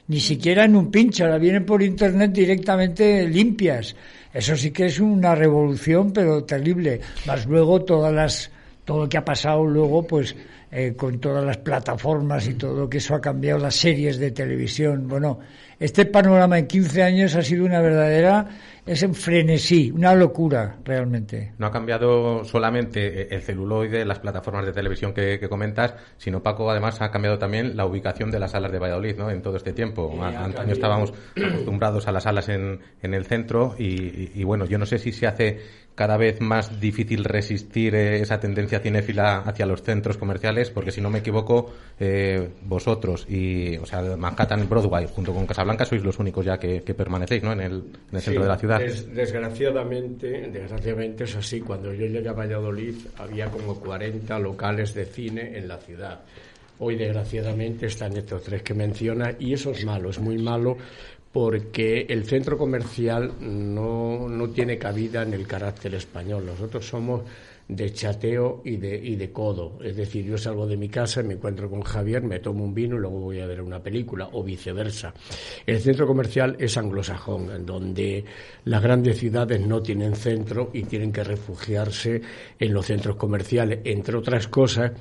Ni 0.06 0.20
siquiera 0.20 0.64
en 0.64 0.74
un 0.74 0.90
pincho, 0.90 1.24
ahora 1.24 1.38
vienen 1.38 1.64
por 1.64 1.82
internet 1.82 2.32
directamente 2.32 3.28
limpias. 3.28 3.94
Eso 4.32 4.56
sí 4.56 4.70
que 4.70 4.86
es 4.86 5.00
una 5.00 5.34
revolución, 5.34 6.12
pero 6.12 6.44
terrible. 6.44 7.00
Más 7.26 7.46
luego 7.46 7.82
todas 7.82 8.12
las, 8.12 8.50
todo 8.84 9.04
lo 9.04 9.08
que 9.08 9.18
ha 9.18 9.24
pasado 9.24 9.64
luego, 9.64 10.04
pues 10.06 10.34
eh, 10.70 10.94
con 10.96 11.18
todas 11.18 11.44
las 11.44 11.58
plataformas 11.58 12.46
y 12.46 12.54
todo 12.54 12.80
lo 12.80 12.88
que 12.88 12.98
eso 12.98 13.14
ha 13.14 13.20
cambiado, 13.20 13.58
las 13.58 13.74
series 13.74 14.18
de 14.18 14.30
televisión. 14.30 15.08
Bueno, 15.08 15.40
este 15.78 16.06
panorama 16.06 16.58
en 16.58 16.66
15 16.66 17.02
años 17.02 17.34
ha 17.34 17.42
sido 17.42 17.64
una 17.64 17.80
verdadera 17.80 18.48
es 18.86 19.02
en 19.02 19.14
frenesí, 19.14 19.90
una 19.90 20.14
locura 20.14 20.78
realmente. 20.84 21.52
No 21.58 21.66
ha 21.66 21.70
cambiado 21.70 22.44
solamente 22.44 23.32
el 23.34 23.42
celuloide, 23.42 24.04
las 24.04 24.18
plataformas 24.18 24.66
de 24.66 24.72
televisión 24.72 25.12
que, 25.12 25.38
comentas, 25.48 25.94
sino 26.16 26.42
Paco 26.42 26.70
además 26.70 27.00
ha 27.00 27.10
cambiado 27.10 27.38
también 27.38 27.76
la 27.76 27.86
ubicación 27.86 28.30
de 28.30 28.38
las 28.38 28.52
salas 28.52 28.72
de 28.72 28.78
Valladolid 28.78 29.16
¿no? 29.16 29.30
en 29.30 29.42
todo 29.42 29.56
este 29.56 29.72
tiempo. 29.72 30.12
Antaño 30.22 30.72
estábamos 30.72 31.12
acostumbrados 31.36 32.08
a 32.08 32.12
las 32.12 32.24
salas 32.24 32.48
en, 32.48 32.80
en 33.02 33.14
el 33.14 33.26
centro 33.26 33.74
y, 33.78 34.42
bueno, 34.44 34.64
yo 34.64 34.78
no 34.78 34.86
sé 34.86 34.98
si 34.98 35.12
se 35.12 35.26
hace 35.26 35.60
cada 35.94 36.16
vez 36.16 36.40
más 36.40 36.80
difícil 36.80 37.25
resistir 37.25 37.94
eh, 37.94 38.20
esa 38.20 38.40
tendencia 38.40 38.80
cinéfila 38.80 39.38
hacia 39.40 39.66
los 39.66 39.82
centros 39.82 40.16
comerciales, 40.16 40.70
porque 40.70 40.92
si 40.92 41.00
no 41.00 41.11
me 41.11 41.18
equivoco, 41.18 41.73
eh, 41.99 42.49
vosotros 42.62 43.26
y, 43.28 43.76
o 43.76 43.87
sea, 43.87 44.02
Manhattan 44.16 44.68
Broadway 44.68 45.06
junto 45.06 45.35
con 45.35 45.47
Casablanca 45.47 45.85
sois 45.85 46.02
los 46.02 46.18
únicos 46.18 46.44
ya 46.44 46.59
que, 46.59 46.80
permanecéis, 46.94 47.42
¿no? 47.42 47.52
En 47.52 47.61
el, 47.61 47.82
centro 48.20 48.42
de 48.42 48.49
la 48.49 48.56
ciudad. 48.56 48.80
desgraciadamente, 48.80 50.49
desgraciadamente 50.50 51.25
es 51.25 51.37
así. 51.37 51.61
Cuando 51.61 51.92
yo 51.92 52.06
llegué 52.06 52.28
a 52.28 52.32
Valladolid 52.32 52.94
había 53.18 53.50
como 53.50 53.78
40 53.78 54.38
locales 54.38 54.94
de 54.94 55.04
cine 55.04 55.59
en 55.59 55.68
la 55.68 55.78
ciudad. 55.78 56.20
Hoy, 56.78 56.97
desgraciadamente, 56.97 57.87
están 57.87 58.16
estos 58.16 58.42
tres 58.42 58.62
que 58.62 58.73
menciona 58.73 59.35
y 59.38 59.52
eso 59.52 59.70
es 59.73 59.85
malo, 59.85 60.09
es 60.09 60.18
muy 60.18 60.38
malo 60.38 60.78
porque 61.32 62.06
el 62.08 62.25
centro 62.25 62.58
comercial 62.58 63.32
no, 63.40 64.28
no 64.28 64.50
tiene 64.50 64.78
cabida 64.78 65.22
en 65.22 65.32
el 65.32 65.46
carácter 65.46 65.94
español. 65.94 66.46
Nosotros 66.46 66.87
somos 66.87 67.22
de 67.76 67.92
chateo 67.92 68.62
y 68.64 68.76
de, 68.76 68.96
y 68.96 69.16
de 69.16 69.30
codo. 69.32 69.78
Es 69.82 69.96
decir, 69.96 70.24
yo 70.24 70.36
salgo 70.36 70.66
de 70.66 70.76
mi 70.76 70.88
casa, 70.88 71.22
me 71.22 71.34
encuentro 71.34 71.70
con 71.70 71.82
Javier, 71.82 72.22
me 72.22 72.40
tomo 72.40 72.64
un 72.64 72.74
vino 72.74 72.96
y 72.96 73.00
luego 73.00 73.20
voy 73.20 73.40
a 73.40 73.46
ver 73.46 73.62
una 73.62 73.82
película, 73.82 74.28
o 74.32 74.42
viceversa. 74.42 75.14
El 75.66 75.80
centro 75.80 76.06
comercial 76.06 76.56
es 76.58 76.76
anglosajón, 76.76 77.50
en 77.50 77.66
donde 77.66 78.24
las 78.64 78.82
grandes 78.82 79.18
ciudades 79.18 79.60
no 79.60 79.80
tienen 79.80 80.16
centro 80.16 80.70
y 80.72 80.84
tienen 80.84 81.12
que 81.12 81.24
refugiarse 81.24 82.20
en 82.58 82.72
los 82.72 82.86
centros 82.86 83.16
comerciales, 83.16 83.80
entre 83.84 84.16
otras 84.16 84.48
cosas, 84.48 84.92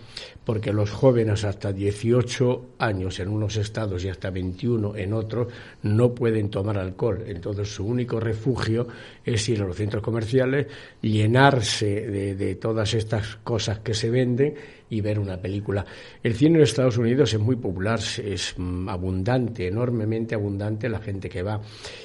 porque 0.46 0.72
los 0.72 0.92
jóvenes 0.92 1.44
hasta 1.44 1.72
18 1.72 2.76
años 2.80 3.20
en 3.20 3.30
unos 3.30 3.58
estados 3.58 4.04
y 4.04 4.10
hasta 4.10 4.30
21 4.30 4.96
en 4.96 5.14
otros 5.14 5.48
no 5.84 6.14
pueden 6.14 6.50
tomar 6.50 6.78
alcohol. 6.78 7.24
Entonces, 7.28 7.74
su 7.74 7.86
único 7.86 8.20
refugio 8.20 8.88
es 9.24 9.48
ir 9.50 9.62
a 9.62 9.66
los 9.66 9.76
centros 9.76 10.04
comerciales, 10.04 10.68
llenarse 11.02 12.08
de 12.36 12.56
todas 12.60 12.94
estas 12.94 13.38
cosas 13.44 13.80
que 13.80 13.94
se 13.94 14.10
venden 14.10 14.56
y 14.90 15.02
ver 15.02 15.20
una 15.20 15.38
película. 15.38 15.86
El 16.24 16.34
cine 16.34 16.58
en 16.58 16.64
Estados 16.64 16.98
Unidos 16.98 17.34
es 17.34 17.40
muy 17.40 17.56
popular, 17.56 18.00
es 18.00 18.54
mm, 18.58 18.90
abundante, 18.90 19.68
enormemente 19.68 20.36
abundante 20.36 20.90
la 20.90 21.00
gente 21.00 21.30
que 21.30 21.44
va. 21.44 21.62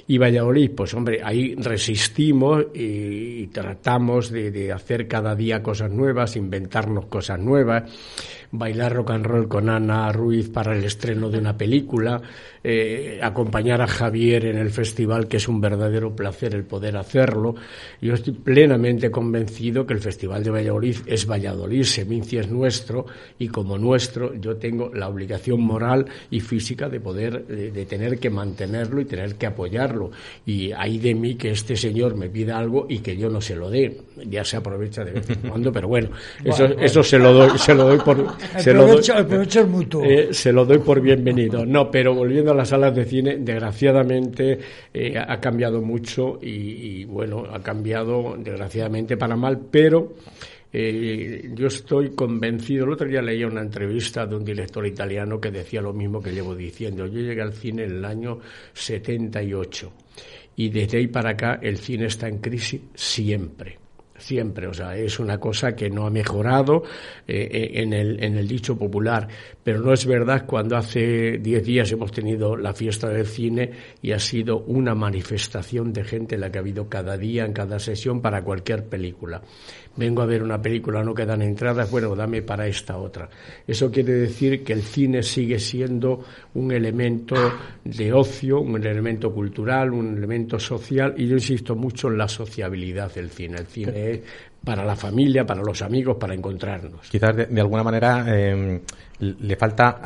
Y 0.07 0.19
Valladolid, 0.19 0.71
pues 0.73 0.95
hombre, 0.95 1.21
ahí 1.23 1.55
resistimos 1.55 2.67
y, 2.75 3.47
tratamos 3.49 4.31
de, 4.31 4.73
hacer 4.73 5.07
cada 5.07 5.35
día 5.35 5.63
cosas 5.63 5.91
nuevas, 5.91 6.37
inventarnos 6.37 7.07
cosas 7.07 7.39
nuevas 7.39 7.85
bailar 8.57 8.95
rock 8.95 9.11
and 9.11 9.27
roll 9.27 9.49
con 9.49 9.69
Ana 9.69 10.13
Ruiz 10.13 10.49
para 10.49 10.77
el 10.77 10.85
estreno 10.85 11.29
de 11.29 11.39
una 11.39 11.57
película, 11.57 12.23
eh, 12.63 13.19
acompañar 13.21 13.83
a 13.83 13.89
Javier 13.89 14.47
en 14.47 14.59
el 14.59 14.71
festival, 14.71 15.27
que 15.27 15.39
es 15.39 15.49
un 15.49 15.61
verdadero 15.61 16.15
placer 16.15 16.55
el 16.55 16.63
poder 16.63 16.97
hacerlo. 16.97 17.57
Yo 18.01 18.15
estoy 18.15 18.35
plenamente 18.35 19.11
convencido 19.11 19.85
que 19.85 19.95
el 19.95 20.01
Festival 20.01 20.45
de 20.45 20.51
Valladolid 20.51 20.97
es 21.07 21.27
Valladolid, 21.27 21.83
Seminci 21.83 22.39
es 22.39 22.49
nuestro 22.49 22.74
y 23.39 23.49
como 23.49 23.79
nuestro 23.79 24.35
yo 24.35 24.57
tengo 24.57 24.91
la 24.95 25.09
obligación 25.09 25.61
moral 25.61 26.07
y 26.31 26.41
física 26.41 26.89
de 26.89 27.01
poder, 27.01 27.47
de, 27.47 27.85
tener 27.87 28.19
que 28.19 28.31
mantenerlo 28.31 29.01
y 29.01 29.05
tener 29.05 29.35
que 29.37 29.47
apoyarlo. 29.47 30.11
Y 30.47 30.73
hay 30.73 30.99
de 30.99 31.15
mí 31.15 31.35
que 31.35 31.51
este 31.51 31.77
señor 31.77 32.17
me 32.17 32.29
pida 32.29 32.59
algo 32.59 32.87
y 32.89 32.99
que 32.99 33.17
yo 33.17 33.29
no 33.29 33.41
se 33.41 33.55
lo 33.55 33.71
dé. 33.71 34.01
Ya 34.27 34.45
se 34.45 34.57
aprovecha 34.57 35.05
de 35.05 35.13
vez 35.13 35.31
en 35.31 35.37
cuando, 35.49 35.73
pero 35.73 35.89
bueno, 35.89 36.11
eso, 36.43 36.65
eso 36.65 37.03
se 37.03 37.19
lo 37.19 37.33
doy, 37.33 37.59
se 37.59 37.75
lo 37.75 37.89
doy 37.89 37.99
por, 37.99 38.27
se 38.59 38.73
lo 38.73 38.87
doy. 38.87 39.01
Eh, 40.05 40.29
se 40.33 40.53
lo 40.53 40.65
doy 40.65 40.79
por 40.79 41.01
bienvenido. 41.01 41.65
No, 41.67 41.91
pero 41.91 42.15
volviendo 42.15 42.53
a 42.53 42.55
las 42.55 42.69
salas 42.69 42.95
de 42.95 43.05
cine, 43.05 43.37
desgraciadamente 43.39 44.59
eh, 44.93 45.15
ha 45.19 45.41
cambiado 45.41 45.81
mucho 45.81 46.39
y, 46.41 47.05
bueno, 47.05 47.45
ha 47.53 47.63
cambiado 47.63 48.37
desgraciadamente 48.39 49.17
para 49.17 49.37
mal, 49.37 49.59
pero 49.71 50.15
eh, 50.77 51.51
yo 51.55 51.69
estoy 51.69 52.11
convencido. 52.17 52.85
El 52.85 52.93
otro 52.93 53.07
día 53.07 53.23
leía 53.23 53.47
una 53.47 53.61
entrevista 53.61 54.27
de 54.27 54.35
un 54.35 54.45
director 54.45 54.85
italiano 54.85 55.41
que 55.41 55.53
decía 55.53 55.81
lo 55.81 55.93
mismo 55.93 56.21
que 56.21 56.33
llevo 56.33 56.57
diciendo. 56.57 57.07
Yo 57.07 57.21
llegué 57.21 57.43
al 57.43 57.53
cine 57.53 57.85
en 57.85 57.93
el 57.93 58.05
año 58.05 58.41
78 58.73 59.93
y 60.57 60.69
desde 60.71 60.99
ahí 60.99 61.07
para 61.07 61.31
acá 61.31 61.61
el 61.63 61.79
cine 61.79 62.07
está 62.07 62.27
en 62.27 62.39
crisis 62.39 62.81
siempre 62.93 63.79
siempre, 64.17 64.67
o 64.67 64.75
sea, 64.75 64.97
es 64.97 65.19
una 65.19 65.39
cosa 65.39 65.75
que 65.75 65.91
no 65.91 66.07
ha 66.07 66.11
mejorado 66.11 66.85
eh, 67.27 67.49
eh, 67.51 67.71
en, 67.83 67.93
el, 67.93 68.23
en 68.23 68.37
el 68.37 68.47
dicho 68.47 68.77
popular, 68.77 69.29
pero 69.63 69.81
no 69.81 69.93
es 69.93 70.07
verdad 70.07 70.47
cuando 70.47 70.77
hace 70.77 71.39
diez 71.39 71.65
días 71.65 71.91
hemos 71.93 72.13
tenido 72.13 72.57
la 72.57 72.73
fiesta 72.73 73.09
del 73.09 73.27
cine 73.27 73.71
y 74.03 74.13
ha 74.13 74.19
sido 74.19 74.61
una 74.61 74.95
manifestación 74.95 75.93
de 75.93 76.05
gente 76.05 76.39
la 76.39 76.51
que 76.51 76.59
ha 76.59 76.61
habido 76.61 76.89
cada 76.89 77.17
día 77.17 77.45
en 77.45 77.53
cada 77.53 77.79
sesión 77.79 78.21
para 78.21 78.43
cualquier 78.43 78.89
película 78.89 79.43
vengo 79.97 80.23
a 80.23 80.27
ver 80.27 80.43
una 80.43 80.61
película, 80.61 81.03
no 81.03 81.15
quedan 81.15 81.43
entradas, 81.43 81.91
bueno, 81.91 82.15
dame 82.15 82.43
para 82.43 82.67
esta 82.67 82.97
otra. 82.97 83.29
Eso 83.67 83.91
quiere 83.91 84.13
decir 84.13 84.65
que 84.65 84.73
el 84.73 84.83
cine 84.83 85.23
sigue 85.23 85.59
siendo 85.59 86.25
un 86.55 86.73
elemento 86.73 87.37
de 87.85 88.13
ocio, 88.13 88.61
un 88.61 88.85
elemento 88.85 89.33
cultural, 89.33 89.93
un 89.93 90.17
elemento 90.17 90.59
social, 90.59 91.15
y 91.17 91.27
yo 91.27 91.35
insisto 91.35 91.75
mucho 91.75 92.09
en 92.09 92.19
la 92.19 92.29
sociabilidad 92.29 93.13
del 93.13 93.31
cine. 93.31 93.59
El 93.59 93.67
cine 93.67 94.11
es 94.11 94.21
para 94.65 94.85
la 94.85 94.97
familia, 94.97 95.45
para 95.45 95.63
los 95.63 95.83
amigos, 95.83 96.17
para 96.17 96.35
encontrarnos. 96.35 97.09
Quizás 97.11 97.37
de, 97.37 97.61
alguna 97.61 97.83
manera 97.83 98.25
eh, 98.29 98.81
le 99.25 99.57
falta 99.57 100.01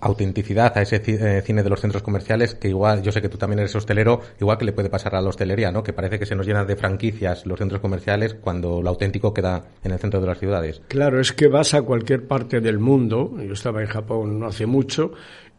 autenticidad 0.00 0.76
a 0.76 0.82
ese 0.82 1.02
eh, 1.06 1.42
cine 1.42 1.62
de 1.62 1.70
los 1.70 1.80
centros 1.80 2.02
comerciales 2.02 2.54
que 2.54 2.68
igual, 2.68 3.02
yo 3.02 3.12
sé 3.12 3.20
que 3.20 3.28
tú 3.28 3.38
también 3.38 3.60
eres 3.60 3.74
hostelero, 3.74 4.20
igual 4.40 4.58
que 4.58 4.64
le 4.64 4.72
puede 4.72 4.90
pasar 4.90 5.14
a 5.14 5.20
la 5.20 5.28
hostelería, 5.28 5.70
¿no? 5.70 5.82
Que 5.82 5.92
parece 5.92 6.18
que 6.18 6.26
se 6.26 6.34
nos 6.34 6.46
llena 6.46 6.64
de 6.64 6.76
franquicias 6.76 7.46
los 7.46 7.58
centros 7.58 7.80
comerciales 7.80 8.34
cuando 8.34 8.82
lo 8.82 8.90
auténtico 8.90 9.32
queda 9.32 9.64
en 9.84 9.92
el 9.92 9.98
centro 9.98 10.20
de 10.20 10.26
las 10.26 10.38
ciudades. 10.38 10.82
Claro, 10.88 11.20
es 11.20 11.32
que 11.32 11.48
vas 11.48 11.74
a 11.74 11.82
cualquier 11.82 12.26
parte 12.26 12.60
del 12.60 12.78
mundo, 12.78 13.34
yo 13.38 13.52
estaba 13.52 13.82
en 13.82 13.88
Japón 13.88 14.40
no 14.40 14.46
hace 14.46 14.66
mucho, 14.66 15.12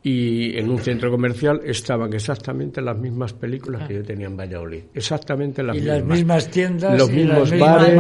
y 0.04 0.58
en 0.58 0.70
un 0.70 0.80
centro 0.80 1.10
comercial 1.10 1.62
estaban 1.66 2.14
exactamente 2.14 2.82
las 2.82 2.98
mismas 2.98 3.34
películas 3.34 3.88
que 3.88 3.96
yo 3.96 4.04
tenía 4.04 4.28
en 4.28 4.38
Valladolid. 4.38 4.84
Exactamente 4.94 5.64
las 5.64 5.76
y 5.76 5.80
mismas. 5.80 5.98
las 5.98 6.08
mismas 6.08 6.52
tiendas, 6.52 7.00
los 7.00 7.12
mismos 7.12 7.60
bares, 7.60 7.96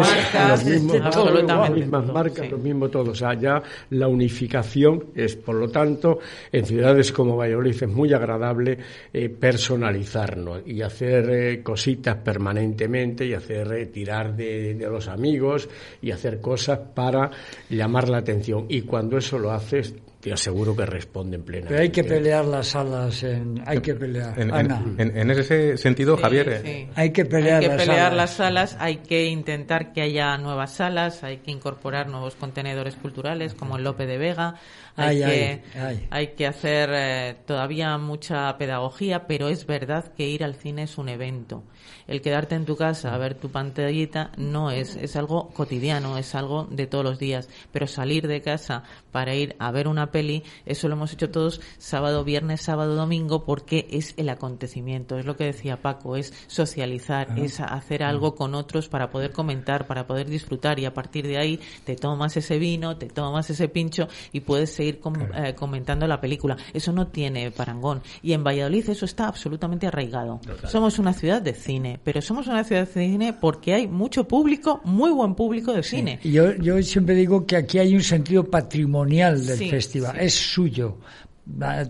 los 0.50 0.66
mismos, 0.66 1.46
las 1.48 1.72
mismas 1.72 2.06
marcas, 2.06 2.52
lo 2.52 2.58
mismo 2.60 2.90
todo. 2.90 3.12
O 3.12 3.16
sea, 3.16 3.34
ya 3.34 3.62
la 3.90 4.08
unificación 4.08 5.06
es, 5.16 5.36
por 5.36 5.56
lo 5.56 5.70
tanto, 5.70 6.20
en 6.52 6.66
ciudades 6.66 7.12
como 7.12 7.36
Valladolid 7.36 7.76
es 7.84 7.90
muy 7.90 8.14
agradable 8.14 8.78
eh, 9.12 9.30
personalizarnos 9.30 10.62
y 10.66 10.82
hacer 10.82 11.30
eh, 11.30 11.64
cositas 11.64 12.16
permanentemente 12.18 13.26
y 13.26 13.34
hacer 13.34 13.72
eh, 13.74 13.88
tirar 13.88 14.36
de, 14.36 14.76
de 14.76 14.90
los 14.90 15.08
amigos 15.08 15.68
y 16.02 16.12
hacer 16.12 16.40
cosas 16.40 16.80
para 16.94 17.32
llamar 17.70 18.08
la 18.08 18.20
atención. 18.20 18.66
Y 18.70 18.82
cuando 18.84 19.18
eso 19.18 19.40
lo 19.40 19.52
haces, 19.52 19.96
te 20.28 20.34
aseguro 20.34 20.76
que 20.76 20.86
responden 20.86 21.42
plenamente. 21.44 21.74
Pero 21.74 21.82
hay 21.82 21.90
que 21.90 22.04
pelear 22.04 22.44
las 22.44 22.68
salas, 22.68 23.24
en, 23.24 23.64
hay 23.66 23.80
que 23.80 23.94
pelear. 23.96 24.38
En, 24.38 25.32
ese 25.32 25.78
sentido, 25.78 26.18
Javier. 26.18 26.62
Eh, 26.66 26.90
hay 26.96 27.12
que 27.12 27.24
pelear, 27.24 27.62
hay 27.62 27.62
que 27.62 27.68
las, 27.70 27.78
pelear 27.78 27.98
salas. 27.98 28.16
las 28.16 28.32
salas, 28.32 28.78
hay 28.80 28.98
que 28.98 29.26
intentar 29.28 29.94
que 29.94 30.02
haya 30.02 30.38
nuevas 30.38 30.74
salas, 30.74 31.24
hay 31.24 31.38
que 31.38 31.52
incorporar 31.52 32.10
nuevos 32.10 32.36
contenedores 32.36 32.96
culturales 32.96 33.54
como 33.54 33.78
el 33.78 33.86
Lope 33.86 34.06
de 34.06 34.18
Vega, 34.18 34.56
hay, 34.98 35.20
que, 35.20 35.62
hay 36.10 36.28
que 36.36 36.46
hacer 36.46 36.90
eh, 36.92 37.36
todavía 37.46 37.98
mucha 37.98 38.58
pedagogía, 38.58 39.28
pero 39.28 39.48
es 39.48 39.66
verdad 39.66 40.14
que 40.14 40.28
ir 40.28 40.44
al 40.44 40.56
cine 40.56 40.84
es 40.84 40.98
un 40.98 41.08
evento 41.08 41.64
el 42.08 42.22
quedarte 42.22 42.56
en 42.56 42.66
tu 42.66 42.76
casa 42.76 43.14
a 43.14 43.18
ver 43.18 43.36
tu 43.36 43.50
pantallita 43.50 44.32
no 44.38 44.72
es, 44.72 44.96
es 44.96 45.16
algo 45.16 45.50
cotidiano, 45.50 46.18
es 46.18 46.36
algo 46.36 46.68
de 46.70 46.88
todos 46.88 47.04
los 47.04 47.20
días. 47.20 47.50
Pero 47.72 47.88
salir 47.88 48.28
de 48.28 48.42
casa 48.42 48.84
para 49.12 49.36
ir 49.36 49.56
a 49.60 49.72
ver 49.72 49.88
una 49.88 50.12
peli, 50.12 50.44
eso 50.66 50.88
lo 50.88 50.96
hemos 50.96 51.14
hecho 51.14 51.30
todos 51.30 51.62
sábado, 51.78 52.24
viernes, 52.24 52.62
sábado, 52.62 52.96
domingo, 52.96 53.44
porque 53.46 53.88
es 53.92 54.14
el 54.18 54.30
acontecimiento, 54.30 55.18
es 55.18 55.26
lo 55.26 55.36
que 55.36 55.46
decía 55.46 55.82
Paco, 55.82 56.16
es 56.16 56.34
socializar, 56.48 57.38
es 57.38 57.60
hacer 57.60 58.04
algo 58.04 58.36
con 58.36 58.56
otros 58.56 58.90
para 58.90 59.10
poder 59.10 59.32
comentar, 59.32 59.88
para 59.88 60.08
poder 60.08 60.28
disfrutar 60.28 60.80
y 60.80 60.86
a 60.86 60.94
partir 60.94 61.28
de 61.28 61.38
ahí 61.38 61.60
te 61.84 61.96
tomas 61.96 62.38
ese 62.38 62.58
vino, 62.58 62.98
te 62.98 63.08
tomas 63.08 63.50
ese 63.50 63.68
pincho 63.68 64.08
y 64.32 64.42
puedes 64.42 64.74
seguir 64.74 65.02
eh, 65.36 65.54
comentando 65.56 66.08
la 66.08 66.22
película. 66.22 66.58
Eso 66.74 66.92
no 66.92 67.08
tiene 67.08 67.52
parangón. 67.52 68.02
Y 68.22 68.34
en 68.34 68.44
Valladolid 68.44 68.90
eso 68.90 69.06
está 69.06 69.28
absolutamente 69.28 69.88
arraigado. 69.88 70.40
Somos 70.66 71.00
una 71.00 71.14
ciudad 71.14 71.42
de 71.42 71.54
cine 71.54 71.97
pero 72.04 72.22
somos 72.22 72.48
una 72.48 72.64
ciudad 72.64 72.88
de 72.88 72.94
cine 72.94 73.34
porque 73.34 73.74
hay 73.74 73.88
mucho 73.88 74.28
público, 74.28 74.82
muy 74.84 75.12
buen 75.12 75.36
público 75.36 75.74
de 75.74 75.84
cine. 75.84 76.20
Yo, 76.24 76.54
yo 76.56 76.82
siempre 76.84 77.16
digo 77.16 77.46
que 77.46 77.56
aquí 77.56 77.80
hay 77.80 77.96
un 77.96 78.04
sentido 78.04 78.44
patrimonial 78.44 79.46
del 79.46 79.70
festival, 79.70 80.18
es 80.20 80.34
suyo 80.34 80.98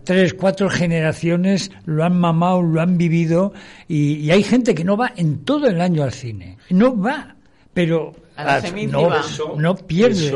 tres, 0.03 0.33
cuatro 0.33 0.69
generaciones 0.69 1.71
lo 1.85 2.03
han 2.03 2.19
mamado, 2.19 2.61
lo 2.61 2.81
han 2.81 2.97
vivido 2.97 3.53
y, 3.87 4.29
hay 4.29 4.43
gente 4.43 4.75
que 4.75 4.83
no 4.83 4.97
va 4.97 5.13
en 5.15 5.43
todo 5.43 5.67
el 5.67 5.81
año 5.81 6.03
al 6.03 6.11
cine. 6.11 6.57
No 6.69 6.99
va, 6.99 7.36
pero 7.77 8.11
Ah, 8.39 8.59
no, 9.57 9.75
pierde. 9.75 10.27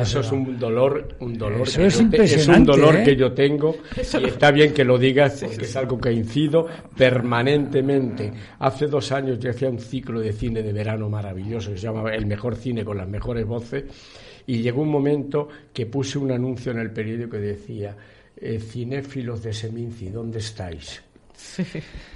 Eso, 0.00 0.20
es 0.20 0.32
un 0.32 0.58
dolor, 0.58 1.16
un 1.20 1.36
dolor. 1.38 1.66
que 1.70 1.86
es, 1.86 2.00
es 2.34 2.48
un 2.48 2.64
dolor 2.64 2.96
¿eh? 2.96 3.04
que 3.04 3.16
yo 3.16 3.32
tengo 3.32 3.76
y 3.96 4.26
está 4.26 4.50
bien 4.50 4.74
que 4.74 4.84
lo 4.84 4.98
digas 4.98 5.42
porque 5.42 5.64
es 5.64 5.76
algo 5.76 5.98
que 5.98 6.12
incido 6.12 6.66
permanentemente. 6.94 8.30
Hace 8.58 8.88
dos 8.88 9.10
años 9.12 9.38
yo 9.38 9.50
hacía 9.50 9.70
un 9.70 9.78
ciclo 9.78 10.20
de 10.20 10.34
cine 10.34 10.62
de 10.62 10.72
verano 10.74 11.08
maravilloso 11.08 11.70
que 11.70 11.78
se 11.78 11.86
llamaba 11.86 12.14
El 12.14 12.26
mejor 12.26 12.56
cine 12.56 12.84
con 12.84 12.98
las 12.98 13.08
mejores 13.08 13.46
voces 13.46 13.84
y 14.46 14.60
llegó 14.60 14.82
un 14.82 14.90
momento 14.90 15.48
que 15.72 15.86
puse 15.86 16.18
un 16.18 16.32
anuncio 16.32 16.72
en 16.72 16.78
el 16.78 16.90
periódico 16.90 17.30
que 17.32 17.38
decía 17.38 17.96
eh, 18.36 18.58
cinéfilos 18.58 19.42
de 19.42 19.54
Seminci, 19.54 20.10
¿dónde 20.10 20.40
estáis? 20.40 21.02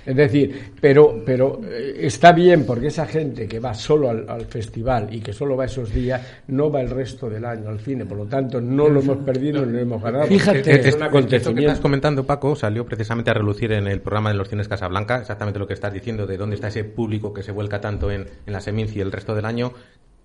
Es 0.06 0.16
decir, 0.16 0.72
pero, 0.80 1.22
pero 1.24 1.60
eh, 1.64 1.96
está 2.00 2.32
bien 2.32 2.64
porque 2.66 2.88
esa 2.88 3.06
gente 3.06 3.46
que 3.48 3.58
va 3.58 3.74
solo 3.74 4.10
al, 4.10 4.44
festival 4.46 5.08
y 5.10 5.20
que 5.20 5.32
solo 5.32 5.56
va 5.56 5.64
esos 5.64 5.92
días, 5.92 6.20
no 6.48 6.70
va 6.70 6.82
el 6.82 6.90
resto 6.90 7.30
del 7.30 7.44
año 7.44 7.70
al 7.70 7.80
cine. 7.80 8.04
Por 8.04 8.18
lo 8.18 8.26
tanto, 8.26 8.60
no 8.60 8.88
lo 8.88 9.00
hemos 9.00 9.18
perdido 9.18 9.64
ni 9.64 9.72
lo 9.72 9.78
hemos 9.78 10.02
ganado. 10.02 10.26
Fíjate, 10.26 10.88
es 10.88 10.94
un 10.94 11.02
acontecimiento. 11.02 11.60
que 11.60 11.66
estás 11.66 11.80
comentando, 11.80 12.24
Paco, 12.24 12.54
salió 12.54 12.84
precisamente 12.84 13.30
a 13.30 13.34
relucir 13.34 13.72
en 13.72 13.86
el 13.86 14.00
programa 14.00 14.30
de 14.30 14.36
los 14.36 14.48
cines 14.48 14.68
Casablanca, 14.68 15.20
exactamente 15.20 15.58
lo 15.58 15.66
que 15.66 15.74
estás 15.74 15.92
diciendo, 15.92 16.26
de 16.26 16.36
dónde 16.36 16.56
está 16.56 16.68
ese 16.68 16.84
público 16.84 17.32
que 17.32 17.42
se 17.42 17.52
vuelca 17.52 17.80
tanto 17.80 18.10
en, 18.10 18.26
en 18.46 18.52
la 18.52 18.60
Seminci 18.60 18.98
y 18.98 19.00
el 19.00 19.12
resto 19.12 19.34
del 19.34 19.46
año. 19.46 19.72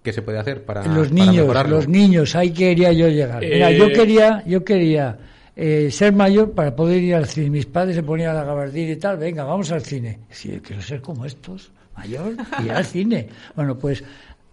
¿Qué 0.03 0.13
se 0.13 0.21
puede 0.21 0.39
hacer 0.39 0.63
para, 0.63 0.85
los 0.85 1.11
niños, 1.11 1.67
Los 1.67 1.89
niños, 1.89 2.33
ahí 2.35 2.51
quería 2.51 2.93
yo 2.93 3.09
llegar. 3.09 3.41
Mira, 3.41 3.69
yo 3.71 3.87
eh, 3.87 3.93
quería, 3.93 4.43
yo 4.47 4.63
quería 4.63 5.17
eh, 5.61 5.91
ser 5.91 6.13
mayor 6.13 6.53
para 6.53 6.73
poder 6.73 7.03
ir 7.03 7.15
al 7.15 7.25
cine. 7.25 7.49
Mis 7.49 7.65
padres 7.65 7.97
se 7.97 8.03
ponían 8.03 8.29
a 8.29 8.33
la 8.33 8.43
gabardina 8.45 8.91
y 8.91 8.95
tal, 8.95 9.17
venga, 9.17 9.43
vamos 9.43 9.69
al 9.73 9.81
cine. 9.81 10.19
Sí, 10.29 10.57
quiero 10.63 10.81
ser 10.81 11.01
como 11.01 11.25
estos, 11.25 11.73
mayor, 11.97 12.33
y 12.59 12.63
ir 12.63 12.71
al 12.71 12.85
cine. 12.85 13.27
Bueno, 13.57 13.77
pues 13.77 14.01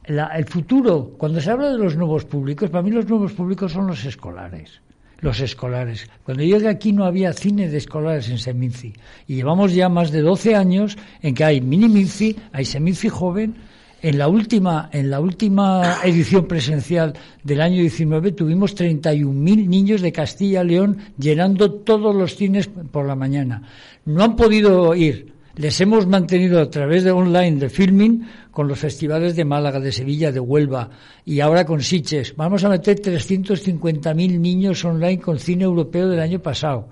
el 0.03 0.45
futuro, 0.47 1.13
cuando 1.17 1.41
se 1.41 1.49
habla 1.49 1.71
de 1.71 1.79
los 1.79 1.97
nuevos 1.97 2.25
públicos, 2.25 2.71
para 2.71 2.83
mí 2.83 2.91
los 2.91 3.09
nuevos 3.09 3.33
públicos 3.35 3.71
son 3.71 3.87
los 3.87 4.05
escolares. 4.05 4.81
Los 5.21 5.39
escolares. 5.39 6.11
Cuando 6.25 6.43
llegué 6.43 6.69
aquí 6.69 6.93
no 6.93 7.05
había 7.05 7.33
cine 7.33 7.69
de 7.69 7.79
escolares 7.79 8.29
en 8.29 8.39
Seminci. 8.39 8.93
Y 9.29 9.37
llevamos 9.37 9.75
ya 9.75 9.89
más 9.89 10.11
de 10.11 10.23
12 10.23 10.57
años 10.57 10.99
en 11.23 11.37
que 11.37 11.45
hay 11.45 11.61
mini 11.61 11.89
Minci, 11.89 12.37
hay 12.53 12.65
Seminci 12.65 13.09
joven, 13.09 13.55
en 14.03 14.19
la 14.19 14.29
última, 14.29 14.91
en 14.93 15.11
la 15.11 15.21
última 15.21 15.99
edición 16.05 16.47
presencial 16.47 17.15
del 17.43 17.61
año 17.61 17.81
19 17.81 18.33
tuvimos 18.33 18.77
31.000 18.77 19.67
niños 19.67 20.01
de 20.01 20.13
Castilla 20.13 20.63
y 20.63 20.69
León 20.69 20.99
llenando 21.19 21.73
todos 21.73 22.15
los 22.15 22.37
cines 22.37 22.69
por 22.69 23.07
la 23.07 23.15
mañana. 23.15 23.63
No 24.05 24.23
han 24.23 24.37
podido 24.37 24.95
ir. 24.95 25.35
Les 25.57 25.81
hemos 25.81 26.07
mantenido 26.07 26.61
a 26.61 26.69
través 26.69 27.03
de 27.05 27.13
online, 27.13 27.59
de 27.59 27.71
filming, 27.71 28.27
con 28.51 28.69
los 28.69 28.79
festivales 28.79 29.35
de 29.37 29.47
Málaga, 29.47 29.81
de 29.81 29.91
Sevilla, 29.91 30.31
de 30.31 30.41
Huelva 30.41 30.91
y 31.25 31.41
ahora 31.41 31.65
con 31.65 31.81
Siches. 31.81 32.37
Vamos 32.37 32.63
a 32.65 32.69
meter 32.69 33.01
350.000 33.01 34.39
niños 34.39 34.85
online 34.85 35.19
con 35.19 35.39
cine 35.39 35.65
europeo 35.65 36.09
del 36.09 36.21
año 36.21 36.41
pasado. 36.41 36.89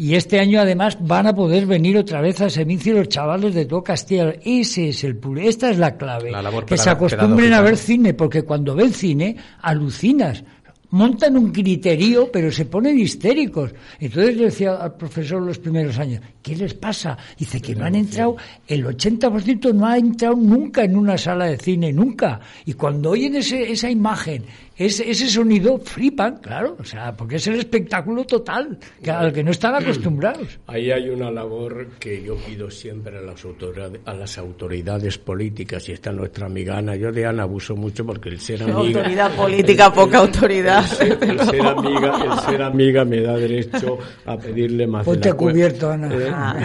Y 0.00 0.14
este 0.14 0.40
año 0.40 0.62
además 0.62 0.96
van 0.98 1.26
a 1.26 1.34
poder 1.34 1.66
venir 1.66 1.98
otra 1.98 2.22
vez 2.22 2.40
a 2.40 2.48
Seminci 2.48 2.90
los 2.90 3.06
chavales 3.10 3.54
de 3.54 3.66
todo 3.66 3.84
Castilla. 3.84 4.32
Ese 4.42 4.88
es 4.88 5.04
el 5.04 5.20
Esta 5.36 5.68
es 5.68 5.76
la 5.76 5.98
clave. 5.98 6.32
que 6.64 6.78
se 6.78 6.88
acostumbren 6.88 7.52
a 7.52 7.60
ver 7.60 7.76
cine, 7.76 8.14
porque 8.14 8.40
cuando 8.40 8.74
ven 8.74 8.94
cine 8.94 9.36
alucinas 9.60 10.42
montan 10.90 11.36
un 11.36 11.52
criterio, 11.52 12.30
pero 12.32 12.50
se 12.50 12.64
ponen 12.64 12.98
histéricos. 12.98 13.74
Entonces 13.98 14.36
le 14.36 14.44
decía 14.44 14.74
al 14.76 14.96
profesor 14.96 15.42
los 15.42 15.58
primeros 15.58 15.98
años, 15.98 16.22
¿qué 16.42 16.56
les 16.56 16.72
pasa? 16.72 17.16
Dice 17.38 17.60
que 17.60 17.74
no 17.74 17.84
han 17.84 17.94
entrado, 17.94 18.36
el 18.66 18.86
80% 18.86 19.74
no 19.74 19.86
ha 19.86 19.98
entrado 19.98 20.36
nunca 20.36 20.82
en 20.82 20.96
una 20.96 21.18
sala 21.18 21.44
de 21.44 21.58
cine, 21.58 21.92
nunca. 21.92 22.40
Y 22.64 22.72
cuando 22.72 23.10
oyen 23.10 23.36
ese, 23.36 23.70
esa 23.70 23.90
imagen 23.90 24.44
ese, 24.80 25.10
ese 25.10 25.28
sonido 25.28 25.78
flipan, 25.78 26.38
claro, 26.38 26.74
o 26.80 26.84
sea, 26.84 27.14
porque 27.14 27.36
es 27.36 27.46
el 27.46 27.56
espectáculo 27.56 28.24
total 28.24 28.78
que, 29.02 29.10
al 29.10 29.30
que 29.30 29.44
no 29.44 29.50
están 29.50 29.74
acostumbrados. 29.74 30.58
Ahí 30.66 30.90
hay 30.90 31.10
una 31.10 31.30
labor 31.30 31.88
que 31.98 32.22
yo 32.22 32.36
pido 32.36 32.70
siempre 32.70 33.18
a 33.18 33.20
las, 33.20 33.44
autoridades, 33.44 34.00
a 34.06 34.14
las 34.14 34.38
autoridades 34.38 35.18
políticas, 35.18 35.86
y 35.90 35.92
está 35.92 36.12
nuestra 36.12 36.46
amiga 36.46 36.78
Ana. 36.78 36.96
Yo 36.96 37.12
de 37.12 37.26
Ana 37.26 37.42
abuso 37.42 37.76
mucho 37.76 38.06
porque 38.06 38.30
el 38.30 38.40
ser 38.40 38.62
amiga. 38.62 39.00
Autoridad 39.00 39.36
política, 39.36 39.92
poca 39.92 40.18
autoridad. 40.18 40.84
El 41.02 41.38
ser, 41.40 41.66
amiga, 41.66 42.24
el 42.24 42.40
ser 42.40 42.62
amiga 42.62 43.04
me 43.04 43.20
da 43.20 43.36
derecho 43.36 43.98
a 44.24 44.38
pedirle 44.38 44.86
más. 44.86 45.04
Ponte 45.04 45.28
de 45.28 45.34
la 45.34 45.36
cubierto, 45.36 45.90
Ana. 45.90 46.08
Eh, 46.10 46.30
ah. 46.32 46.56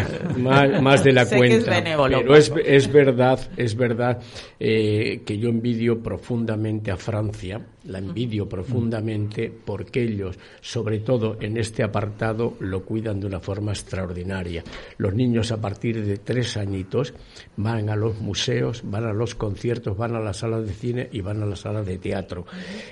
más, 0.81 1.03
de 1.03 1.11
la 1.11 1.25
cuenta. 1.25 1.83
Pero 1.83 2.33
es, 2.37 2.49
es, 2.63 2.89
verdad, 2.89 3.39
es 3.57 3.75
verdad 3.75 4.21
eh, 4.57 5.21
que 5.25 5.37
yo 5.37 5.49
envidio 5.49 6.01
profundamente 6.01 6.91
a 6.91 6.95
Francia 6.95 7.59
la 7.85 7.99
envidio 7.99 8.47
profundamente 8.47 9.51
porque 9.63 10.03
ellos, 10.03 10.37
sobre 10.61 10.99
todo 10.99 11.37
en 11.39 11.57
este 11.57 11.83
apartado, 11.83 12.55
lo 12.59 12.83
cuidan 12.83 13.19
de 13.19 13.27
una 13.27 13.39
forma 13.39 13.71
extraordinaria. 13.71 14.63
Los 14.97 15.13
niños 15.13 15.51
a 15.51 15.61
partir 15.61 16.03
de 16.03 16.17
tres 16.17 16.57
añitos 16.57 17.13
van 17.57 17.89
a 17.89 17.95
los 17.95 18.19
museos, 18.19 18.81
van 18.83 19.05
a 19.05 19.13
los 19.13 19.35
conciertos, 19.35 19.97
van 19.97 20.15
a 20.15 20.19
las 20.19 20.37
salas 20.37 20.65
de 20.65 20.73
cine 20.73 21.09
y 21.11 21.21
van 21.21 21.41
a 21.41 21.45
las 21.45 21.61
salas 21.61 21.85
de 21.85 21.97
teatro. 21.97 22.45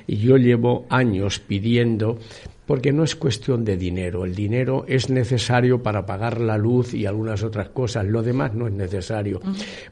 Y 0.07 0.17
yo 0.17 0.37
llevo 0.37 0.85
años 0.89 1.39
pidiendo 1.39 2.19
porque 2.65 2.91
no 2.91 3.03
es 3.03 3.15
cuestión 3.15 3.65
de 3.65 3.77
dinero. 3.77 4.25
El 4.25 4.35
dinero 4.35 4.85
es 4.87 5.09
necesario 5.09 5.81
para 5.81 6.05
pagar 6.05 6.39
la 6.39 6.57
luz 6.57 6.93
y 6.93 7.05
algunas 7.05 7.43
otras 7.43 7.69
cosas. 7.69 8.05
Lo 8.05 8.21
demás 8.21 8.53
no 8.53 8.67
es 8.67 8.73
necesario. 8.73 9.41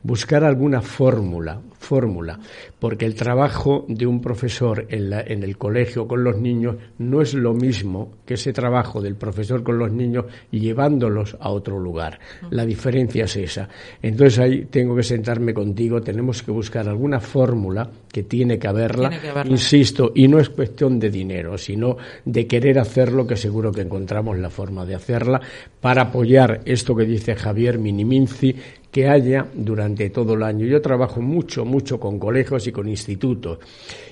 Buscar 0.04 0.44
alguna 0.44 0.82
fórmula, 0.82 1.60
fórmula, 1.80 2.40
porque 2.80 3.06
el 3.06 3.16
trabajo 3.16 3.86
de 3.88 4.06
un 4.06 4.22
profesor 4.22 4.86
en, 4.90 5.12
en, 5.14 5.44
el 5.44 5.58
colegio 5.58 6.08
con 6.08 6.24
los 6.24 6.38
niños 6.38 6.76
no 7.00 7.22
es 7.22 7.34
lo 7.34 7.54
mismo 7.54 8.14
que 8.26 8.36
ese 8.36 8.54
trabajo 8.54 9.02
del 9.02 9.16
profesor 9.16 9.64
con 9.64 9.78
los 9.78 9.92
niños 9.92 10.26
llevándolos 10.52 11.36
a 11.40 11.50
otro 11.50 11.80
lugar. 11.80 12.20
La 12.50 12.66
diferencia 12.66 13.26
es 13.26 13.36
esa. 13.36 13.68
Entonces 14.02 14.40
ahí 14.40 14.66
tengo 14.66 14.96
que 14.96 15.04
sentarme 15.04 15.54
contigo, 15.54 16.02
tenemos 16.02 16.42
que 16.44 16.52
buscar 16.52 16.88
alguna 16.88 17.20
fórmula 17.20 17.90
que 18.12 18.24
tiene 18.24 18.58
que 18.58 18.68
haberla, 18.68 19.10
tiene 19.10 19.22
que 19.22 19.30
haberla. 19.30 19.52
insisto, 19.52 20.12
y 20.16 20.28
no 20.28 20.40
es 20.40 20.50
cuestión 20.50 21.00
de 21.00 21.10
dinero, 21.10 21.58
sino 21.58 21.98
de 22.26 22.48
que 22.48 22.61
querer 22.62 22.78
hacerlo, 22.78 23.26
que 23.26 23.36
seguro 23.36 23.72
que 23.72 23.82
encontramos 23.82 24.38
la 24.38 24.52
forma 24.52 24.86
de 24.86 24.94
hacerla, 24.94 25.42
para 25.82 26.04
apoyar 26.04 26.62
esto 26.66 26.96
que 26.96 27.06
dice 27.06 27.34
Javier 27.34 27.80
Miniminci, 27.80 28.56
que 28.92 29.08
haya 29.10 29.48
durante 29.52 30.12
todo 30.12 30.36
el 30.36 30.44
año. 30.44 30.68
Yo 30.68 30.80
trabajo 30.80 31.22
mucho, 31.22 31.66
mucho 31.66 32.00
con 32.00 32.20
colegios 32.20 32.68
y 32.68 32.72
con 32.72 32.88
institutos 32.88 33.58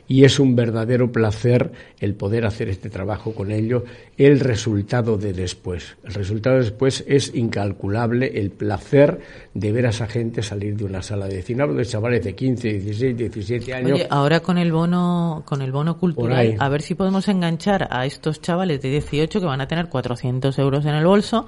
y 0.10 0.26
es 0.26 0.40
un 0.40 0.56
verdadero 0.56 1.12
placer 1.12 1.72
el 2.00 2.16
poder 2.16 2.46
hacer 2.46 2.68
este 2.68 2.90
trabajo 2.90 3.34
con 3.34 3.52
ellos. 3.52 3.84
El 4.18 4.40
resultado 4.40 5.18
de 5.18 5.34
después. 5.34 5.96
El 6.04 6.16
resultado 6.16 6.58
de 6.58 6.64
después 6.64 7.06
es 7.08 7.34
incalculable 7.36 8.40
el 8.40 8.50
placer 8.50 9.20
de 9.54 9.72
ver 9.72 9.86
a 9.86 9.90
esa 9.90 10.08
gente 10.08 10.42
salir 10.42 10.76
de 10.76 10.84
una 10.84 11.04
sala 11.04 11.28
de 11.28 11.44
cine. 11.44 11.62
Hablo 11.62 11.76
de 11.76 11.86
chavales 11.86 12.24
de 12.24 12.34
15, 12.34 12.80
16, 12.80 13.18
17 13.18 13.74
años. 13.74 13.92
Oye, 13.94 14.08
ahora 14.10 14.40
con 14.40 14.58
el 14.58 14.72
bono, 14.72 15.44
con 15.46 15.62
el 15.62 15.72
bono 15.72 15.98
cultural, 15.98 16.56
a 16.58 16.70
ver 16.70 16.82
si 16.82 16.96
podemos 16.96 17.28
enganchar 17.28 17.88
a 17.92 18.08
estos 18.08 18.42
chavales 18.42 18.82
de 18.82 18.90
18 18.90 19.40
que 19.40 19.46
van 19.46 19.62
a 19.62 19.68
tener 19.68 19.90
400 19.90 20.58
euros 20.58 20.86
en 20.86 20.96
el 20.96 21.06
bolso 21.06 21.46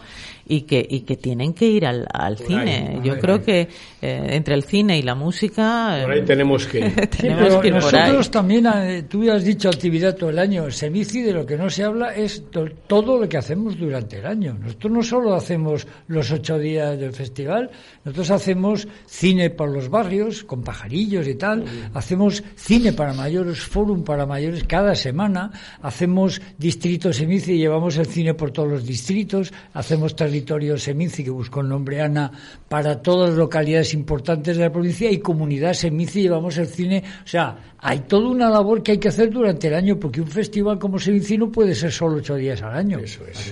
y 0.48 0.62
que, 0.62 0.86
y 0.88 1.02
que 1.02 1.16
tienen 1.16 1.54
que 1.54 1.66
ir 1.66 1.86
al, 1.86 2.06
al 2.14 2.38
cine. 2.38 3.00
Yo 3.04 3.18
creo 3.18 3.42
que 3.42 3.70
eh, 4.02 4.28
entre 4.32 4.54
el 4.54 4.64
cine 4.64 4.98
y 4.98 5.02
la 5.02 5.16
música. 5.16 6.00
Por 6.04 6.12
ahí 6.12 6.20
eh, 6.20 6.24
tenemos 6.24 6.68
que, 6.68 6.90
tenemos 7.20 7.56
que 7.56 7.68
ir 7.68 7.74
nosotros 7.74 8.30
también, 8.30 8.51
eh, 8.58 9.04
tú 9.08 9.32
has 9.32 9.44
dicho 9.44 9.70
actividad 9.70 10.16
todo 10.16 10.30
el 10.30 10.40
año. 10.40 10.70
Semici 10.72 11.22
de 11.22 11.34
lo 11.34 11.46
que 11.46 11.58
no 11.58 11.70
se 11.70 11.84
habla 11.84 12.14
es 12.16 12.44
todo 12.88 13.18
lo 13.20 13.30
que 13.30 13.38
hacemos 13.38 13.78
durante 13.78 14.20
el 14.20 14.26
año. 14.26 14.58
Nosotros 14.60 14.92
no 14.92 15.04
solo 15.04 15.34
hacemos 15.34 15.88
los 16.08 16.32
ocho 16.32 16.58
días 16.58 17.00
del 17.00 17.14
festival, 17.14 17.70
nosotros 18.04 18.32
hacemos 18.32 18.88
cine 19.06 19.50
por 19.52 19.70
los 19.70 19.90
barrios, 19.90 20.44
con 20.44 20.64
pajarillos 20.64 21.28
y 21.28 21.36
tal. 21.36 21.64
Hacemos 21.94 22.44
cine 22.56 22.94
para 22.94 23.14
mayores, 23.14 23.60
forum 23.60 24.04
para 24.04 24.26
mayores 24.26 24.64
cada 24.66 24.96
semana. 24.96 25.52
Hacemos 25.82 26.42
distritos 26.58 27.18
Semici 27.18 27.54
y 27.54 27.60
llevamos 27.60 27.98
el 27.98 28.08
cine 28.08 28.34
por 28.34 28.52
todos 28.52 28.70
los 28.70 28.86
distritos. 28.86 29.54
Hacemos 29.74 30.16
territorios 30.16 30.42
territorio 30.42 30.78
Seminci, 30.78 31.24
que 31.24 31.30
buscó 31.30 31.62
el 31.62 31.70
nombre 31.70 32.02
Ana, 32.02 32.32
para 32.68 33.02
todas 33.02 33.30
las 33.30 33.38
localidades 33.38 33.94
importantes 33.94 34.58
de 34.58 34.64
la 34.64 34.72
provincia 34.72 35.12
y 35.12 35.20
comunidad 35.20 35.74
Seminci 35.74 36.24
llevamos 36.24 36.58
el 36.58 36.68
cine. 36.68 37.04
O 37.24 37.28
sea, 37.28 37.76
hay 37.78 38.02
toda 38.02 38.30
una 38.42 38.50
labor 38.50 38.82
que 38.82 38.94
hay 38.94 38.98
que 38.98 39.10
hacer 39.10 39.30
durante 39.30 39.68
el 39.68 39.76
año, 39.76 40.00
porque 40.00 40.20
un 40.20 40.28
festival 40.28 40.80
como 40.80 40.98
Seminci 40.98 41.38
no 41.38 41.52
puede 41.52 41.76
ser 41.76 41.92
solo 41.92 42.18
ocho 42.18 42.36
días 42.36 42.62
al 42.64 42.76
año. 42.76 43.00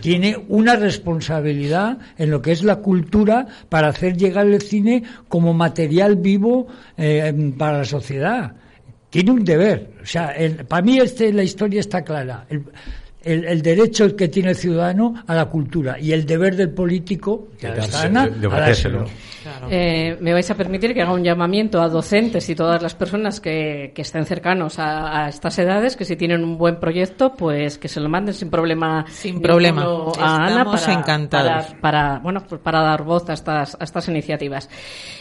Tiene 0.01 0.35
una 0.47 0.75
responsabilidad 0.75 1.97
en 2.17 2.31
lo 2.31 2.41
que 2.41 2.51
es 2.51 2.63
la 2.63 2.77
cultura 2.77 3.45
para 3.69 3.89
hacer 3.89 4.17
llegar 4.17 4.47
el 4.47 4.61
cine 4.61 5.03
como 5.27 5.53
material 5.53 6.15
vivo 6.15 6.67
eh, 6.97 7.53
para 7.57 7.79
la 7.79 7.85
sociedad. 7.85 8.53
Tiene 9.11 9.31
un 9.31 9.43
deber. 9.43 9.91
O 10.01 10.05
sea, 10.05 10.35
para 10.67 10.81
mí 10.81 10.97
este, 10.97 11.31
la 11.33 11.43
historia 11.43 11.79
está 11.79 12.03
clara 12.03 12.45
el, 12.49 12.63
derecho 13.21 14.15
que 14.15 14.27
tiene 14.29 14.51
el 14.51 14.55
ciudadano 14.55 15.15
a 15.27 15.35
la 15.35 15.45
cultura 15.45 15.99
y 15.99 16.13
el 16.13 16.25
deber 16.25 16.55
del 16.55 16.69
político 16.69 17.49
de, 17.59 17.69
eh, 19.69 20.17
me 20.19 20.33
vais 20.33 20.49
a 20.49 20.55
permitir 20.55 20.93
que 20.93 21.01
haga 21.01 21.13
un 21.13 21.23
llamamiento 21.23 21.81
a 21.81 21.89
docentes 21.89 22.49
y 22.49 22.55
todas 22.55 22.81
las 22.81 22.93
personas 22.95 23.39
que, 23.39 23.93
estén 23.95 24.25
cercanos 24.25 24.79
a, 24.79 25.27
estas 25.27 25.59
edades, 25.59 25.95
que 25.95 26.05
si 26.05 26.15
tienen 26.15 26.43
un 26.43 26.57
buen 26.57 26.79
proyecto, 26.79 27.33
pues 27.33 27.77
que 27.77 27.87
se 27.87 27.99
lo 27.99 28.09
manden 28.09 28.33
sin 28.33 28.49
problema. 28.49 29.05
Sin 29.09 29.41
problema. 29.41 29.83
A 30.19 30.45
Ana 30.45 30.65
para, 30.65 30.93
encantados. 30.93 31.75
Para, 31.81 32.19
bueno, 32.19 32.43
pues 32.47 32.61
para 32.61 32.81
dar 32.81 33.03
voz 33.03 33.29
a 33.29 33.33
estas, 33.33 33.75
a 33.79 33.83
estas 33.83 34.07
iniciativas. 34.07 34.69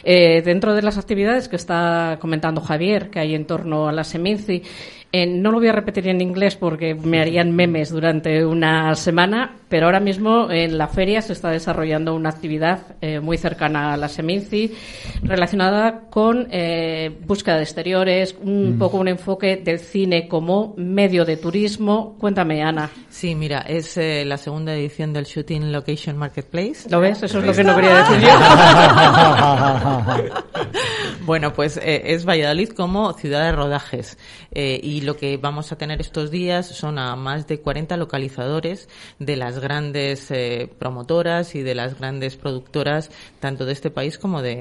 Eh, 0.05 0.43
dentro 0.43 0.75
de 0.75 0.83
las 0.83 0.99
actividades 0.99 1.49
que 1.49 1.57
está 1.57 2.19
comentando 2.21 2.61
Javier, 2.61 3.11
que 3.11 3.19
hay 3.19 3.35
en 3.35 3.47
torno 3.47 3.89
a 3.89 3.93
la 3.93 4.05
Seminci, 4.05 4.63
Eh, 5.11 5.27
no 5.27 5.51
lo 5.51 5.59
voy 5.59 5.69
a 5.69 5.73
repetir 5.73 6.07
en 6.09 6.21
inglés 6.21 6.55
porque 6.57 6.95
me 6.95 7.21
harían 7.21 7.55
memes 7.57 7.91
durante 7.91 8.45
una 8.45 8.95
semana, 8.95 9.57
pero 9.69 9.87
ahora 9.87 10.01
mismo 10.01 10.51
en 10.51 10.79
la 10.79 10.89
feria 10.89 11.23
se 11.23 11.33
está 11.33 11.51
desarrollando 11.51 12.15
una 12.15 12.31
actividad 12.31 12.81
eh, 13.01 13.21
muy 13.21 13.39
cercana 13.39 13.93
a 13.93 13.97
la 13.97 14.09
Seminci 14.09 14.75
relacionada 15.23 16.03
con 16.11 16.49
eh, 16.51 17.17
búsqueda 17.27 17.57
de 17.57 17.63
exteriores, 17.63 18.37
un 18.41 18.59
Mm. 18.59 18.79
poco 18.79 18.99
un 18.99 19.09
enfoque 19.09 19.57
del 19.57 19.79
cine 19.79 20.29
como 20.29 20.75
medio 20.77 21.25
de 21.25 21.37
turismo. 21.37 22.17
Cuéntame, 22.19 22.63
Ana. 22.63 22.91
Sí, 23.09 23.35
mira, 23.35 23.61
es 23.61 23.97
eh, 23.97 24.25
la 24.25 24.37
segunda 24.37 24.75
edición 24.75 25.13
del 25.13 25.25
Shooting 25.25 25.73
Location 25.73 26.17
Marketplace. 26.17 26.89
¿Lo 26.91 27.01
ves? 27.01 27.23
Eso 27.23 27.39
es 27.39 27.47
lo 27.47 27.53
que 27.53 27.65
no 27.65 27.75
quería 27.75 27.97
decir 27.99 28.21
yo. 28.21 28.29
bueno, 31.27 31.53
pues 31.53 31.77
eh, 31.79 32.03
es 32.07 32.27
Valladolid 32.27 32.71
como 32.71 33.13
ciudad 33.15 33.45
de 33.45 33.53
rodajes. 33.53 34.19
Y 34.51 35.03
lo 35.03 35.17
que 35.17 35.37
vamos 35.37 35.71
a 35.71 35.79
tener 35.79 36.01
estos 36.01 36.33
días 36.33 36.67
son 36.67 36.99
a 36.99 37.15
más 37.15 37.47
de 37.47 37.61
40 37.61 37.97
localizadores 37.97 38.89
de 39.19 39.37
las 39.37 39.58
grandes 39.61 40.31
eh, 40.31 40.71
promotoras 40.79 41.55
y 41.55 41.63
de 41.63 41.75
las 41.75 41.99
grandes 41.99 42.37
productoras, 42.37 43.11
tanto 43.41 43.65
de 43.65 43.73
este 43.73 43.91
país 43.91 44.19
como 44.19 44.43
de, 44.43 44.57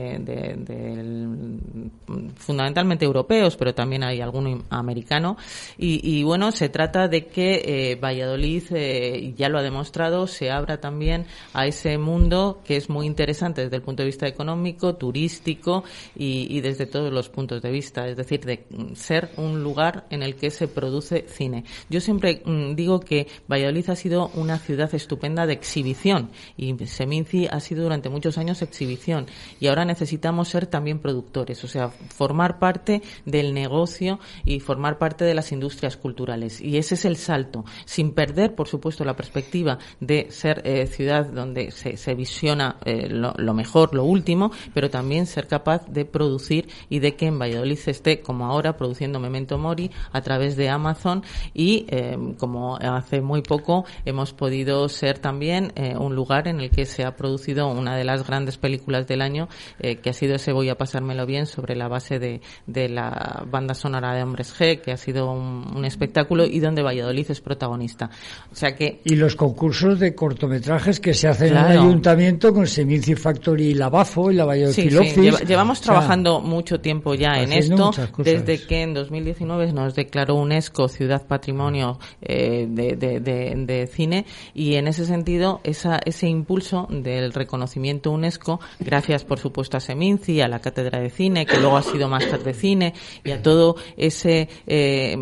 fundamentalmente 2.36 3.06
europeos, 3.06 3.56
pero 3.58 3.74
también 3.74 4.04
hay 4.04 4.22
alguno 4.22 4.64
americano. 4.70 5.38
Y, 5.78 6.24
bueno, 6.24 6.52
se 6.52 6.70
trata 6.70 7.08
de 7.08 7.28
que 7.28 7.92
eh, 7.92 7.96
Valladolid, 7.96 8.64
eh, 8.72 9.34
ya 9.38 9.50
lo 9.50 9.60
ha 9.60 9.64
demostrado, 9.64 10.28
se 10.28 10.52
abra 10.52 10.80
también 10.80 11.26
a 11.54 11.66
ese 11.68 11.98
mundo 11.98 12.62
que 12.66 12.78
es 12.78 12.90
muy 12.90 13.06
interesante 13.06 13.64
desde 13.64 13.78
el 13.78 13.82
punto 13.82 14.04
de 14.04 14.08
vista 14.08 14.28
económico, 14.28 14.96
turístico 14.96 15.84
y, 16.16 16.60
desde 16.62 16.86
todos 16.86 17.12
los 17.12 17.30
puntos 17.30 17.62
de 17.62 17.72
vista. 17.72 18.08
Es 18.08 18.18
decir, 18.18 18.42
de 18.46 18.66
ser 18.96 19.30
un 19.38 19.64
lugar 19.64 20.06
en 20.10 20.24
el 20.24 20.36
que 20.36 20.50
se 20.50 20.68
produce 20.68 21.26
cine. 21.28 21.64
Yo 21.90 22.02
siempre 22.02 22.42
mm, 22.44 22.76
digo 22.76 23.00
que 23.00 23.28
Valladolid 23.48 23.90
ha 23.90 23.96
sido 23.96 24.32
una 24.34 24.58
ciudad 24.60 24.87
estupenda 24.93 25.45
de 25.45 25.54
exhibición. 25.54 26.30
Y 26.56 26.73
Seminci 26.86 27.47
ha 27.50 27.60
sido 27.60 27.84
durante 27.84 28.10
muchos 28.10 28.38
años 28.38 28.62
exhibición. 28.62 29.26
Y 29.60 29.67
ahora 29.67 29.86
necesitamos 29.86 30.50
ser 30.50 30.67
también 30.67 31.00
productores, 31.00 31.63
o 31.63 31.67
sea, 31.67 31.89
formar 31.89 32.60
parte 32.60 33.02
del 33.26 33.54
negocio 33.54 34.19
y 34.45 34.60
formar 34.60 34.97
parte 34.97 35.26
de 35.26 35.34
las 35.34 35.52
industrias 35.52 35.97
culturales. 35.97 36.62
Y 36.62 36.78
ese 36.78 36.95
es 36.95 37.06
el 37.06 37.17
salto, 37.17 37.65
sin 37.86 38.12
perder, 38.12 38.56
por 38.56 38.67
supuesto, 38.67 39.04
la 39.04 39.15
perspectiva 39.15 39.78
de 40.00 40.28
ser 40.30 40.62
eh, 40.65 40.88
ciudad 40.88 41.26
donde 41.26 41.71
se, 41.71 42.15
visiona 42.15 42.78
eh, 42.86 43.10
lo, 43.10 43.34
lo 43.38 43.54
mejor, 43.54 43.93
lo 43.93 44.04
último, 44.04 44.52
pero 44.73 44.89
también 44.89 45.26
ser 45.26 45.47
capaz 45.47 45.86
de 45.88 46.06
producir 46.06 46.69
y 46.89 47.00
de 47.00 47.15
que 47.15 47.28
en 47.28 47.39
Valladolid 47.39 47.78
se 47.78 47.91
esté, 47.91 48.21
como 48.21 48.45
ahora, 48.45 48.78
produciendo 48.78 49.19
Memento 49.19 49.58
Mori 49.58 49.91
a 50.12 50.21
través 50.21 50.56
de 50.56 50.69
Amazon. 50.69 51.23
Y, 51.54 51.86
eh, 51.89 52.17
como 52.38 52.78
hace 52.78 53.21
muy 53.21 53.41
poco, 53.41 53.86
hemos 54.06 54.34
podido 54.34 54.77
ser 54.90 55.20
también 55.20 55.72
eh, 55.76 55.96
un 55.98 56.16
lugar 56.16 56.48
en 56.48 56.60
el 56.60 56.70
que 56.70 56.86
se 56.86 57.04
ha 57.04 57.16
producido 57.16 57.68
una 57.68 57.96
de 57.98 58.04
las 58.04 58.26
grandes 58.26 58.58
películas 58.58 59.08
del 59.08 59.22
año, 59.22 59.48
eh, 59.80 59.98
que 59.98 60.10
ha 60.10 60.13
sido 60.13 60.36
ese 60.36 60.52
Voy 60.54 60.70
a 60.70 60.76
pasármelo 60.76 61.26
bien, 61.26 61.46
sobre 61.46 61.76
la 61.76 61.88
base 61.88 62.20
de, 62.20 62.42
de 62.66 62.90
la 62.90 63.44
banda 63.50 63.74
sonora 63.74 64.13
de 64.16 64.24
Hombres 64.24 64.54
G, 64.58 64.82
que 64.82 64.92
ha 64.92 64.98
sido 64.98 65.32
un, 65.32 65.74
un 65.76 65.86
espectáculo 65.86 66.46
y 66.46 66.60
donde 66.60 66.82
Valladolid 66.84 67.30
es 67.30 67.42
protagonista. 67.42 68.10
O 68.52 68.56
sea 68.56 68.76
que 68.76 69.02
Y 69.04 69.16
los 69.16 69.36
concursos 69.36 70.00
de 70.00 70.13
cortometrajes 70.16 71.00
que 71.00 71.13
se 71.13 71.28
hacen 71.28 71.50
en 71.50 71.58
el 71.58 71.78
ayuntamiento 71.80 72.54
con 72.54 72.68
Seminci 72.68 73.16
Factory 73.16 73.68
y 73.68 73.74
la 73.74 73.90
BAFO 73.90 74.32
y 74.32 74.36
la 74.36 74.46
Valladolid 74.46 74.76
Sí, 74.76 74.90
sí, 74.90 75.22
lleva- 75.22 75.40
llevamos 75.40 75.80
O 75.80 75.84
sea, 75.84 75.94
trabajando 75.94 76.40
mucho 76.42 76.80
tiempo 76.80 77.13
ya 77.16 77.42
en 77.42 77.54
esto, 77.54 77.92
desde 78.18 78.66
que 78.66 78.82
en 78.82 78.94
2019 78.94 79.72
nos 79.74 79.96
declaró 79.96 80.36
UNESCO 80.36 80.88
Ciudad 80.88 81.26
Patrimonio 81.28 82.00
eh, 82.22 82.68
de, 82.70 82.96
de- 82.96 83.20
de- 83.20 83.54
de 83.56 83.88
Cine 83.88 84.26
y 84.54 84.67
en 84.76 84.88
ese 84.88 85.06
sentido 85.06 85.62
esa, 85.64 86.00
ese 86.06 86.28
impulso 86.28 86.88
del 86.90 87.34
reconocimiento 87.34 88.12
UNESCO, 88.12 88.60
gracias 88.80 89.24
por 89.24 89.40
supuesto 89.40 89.78
a 89.78 89.80
Seminci, 89.80 90.42
a 90.42 90.48
la 90.48 90.60
Cátedra 90.60 91.00
de 91.00 91.10
Cine, 91.10 91.46
que 91.46 91.58
luego 91.60 91.78
ha 91.78 91.84
sido 91.84 92.08
Máster 92.08 92.44
de 92.44 92.54
Cine 92.54 92.94
y 93.24 93.32
a 93.32 93.42
todo 93.42 93.76
ese, 93.98 94.50
eh, 94.66 95.16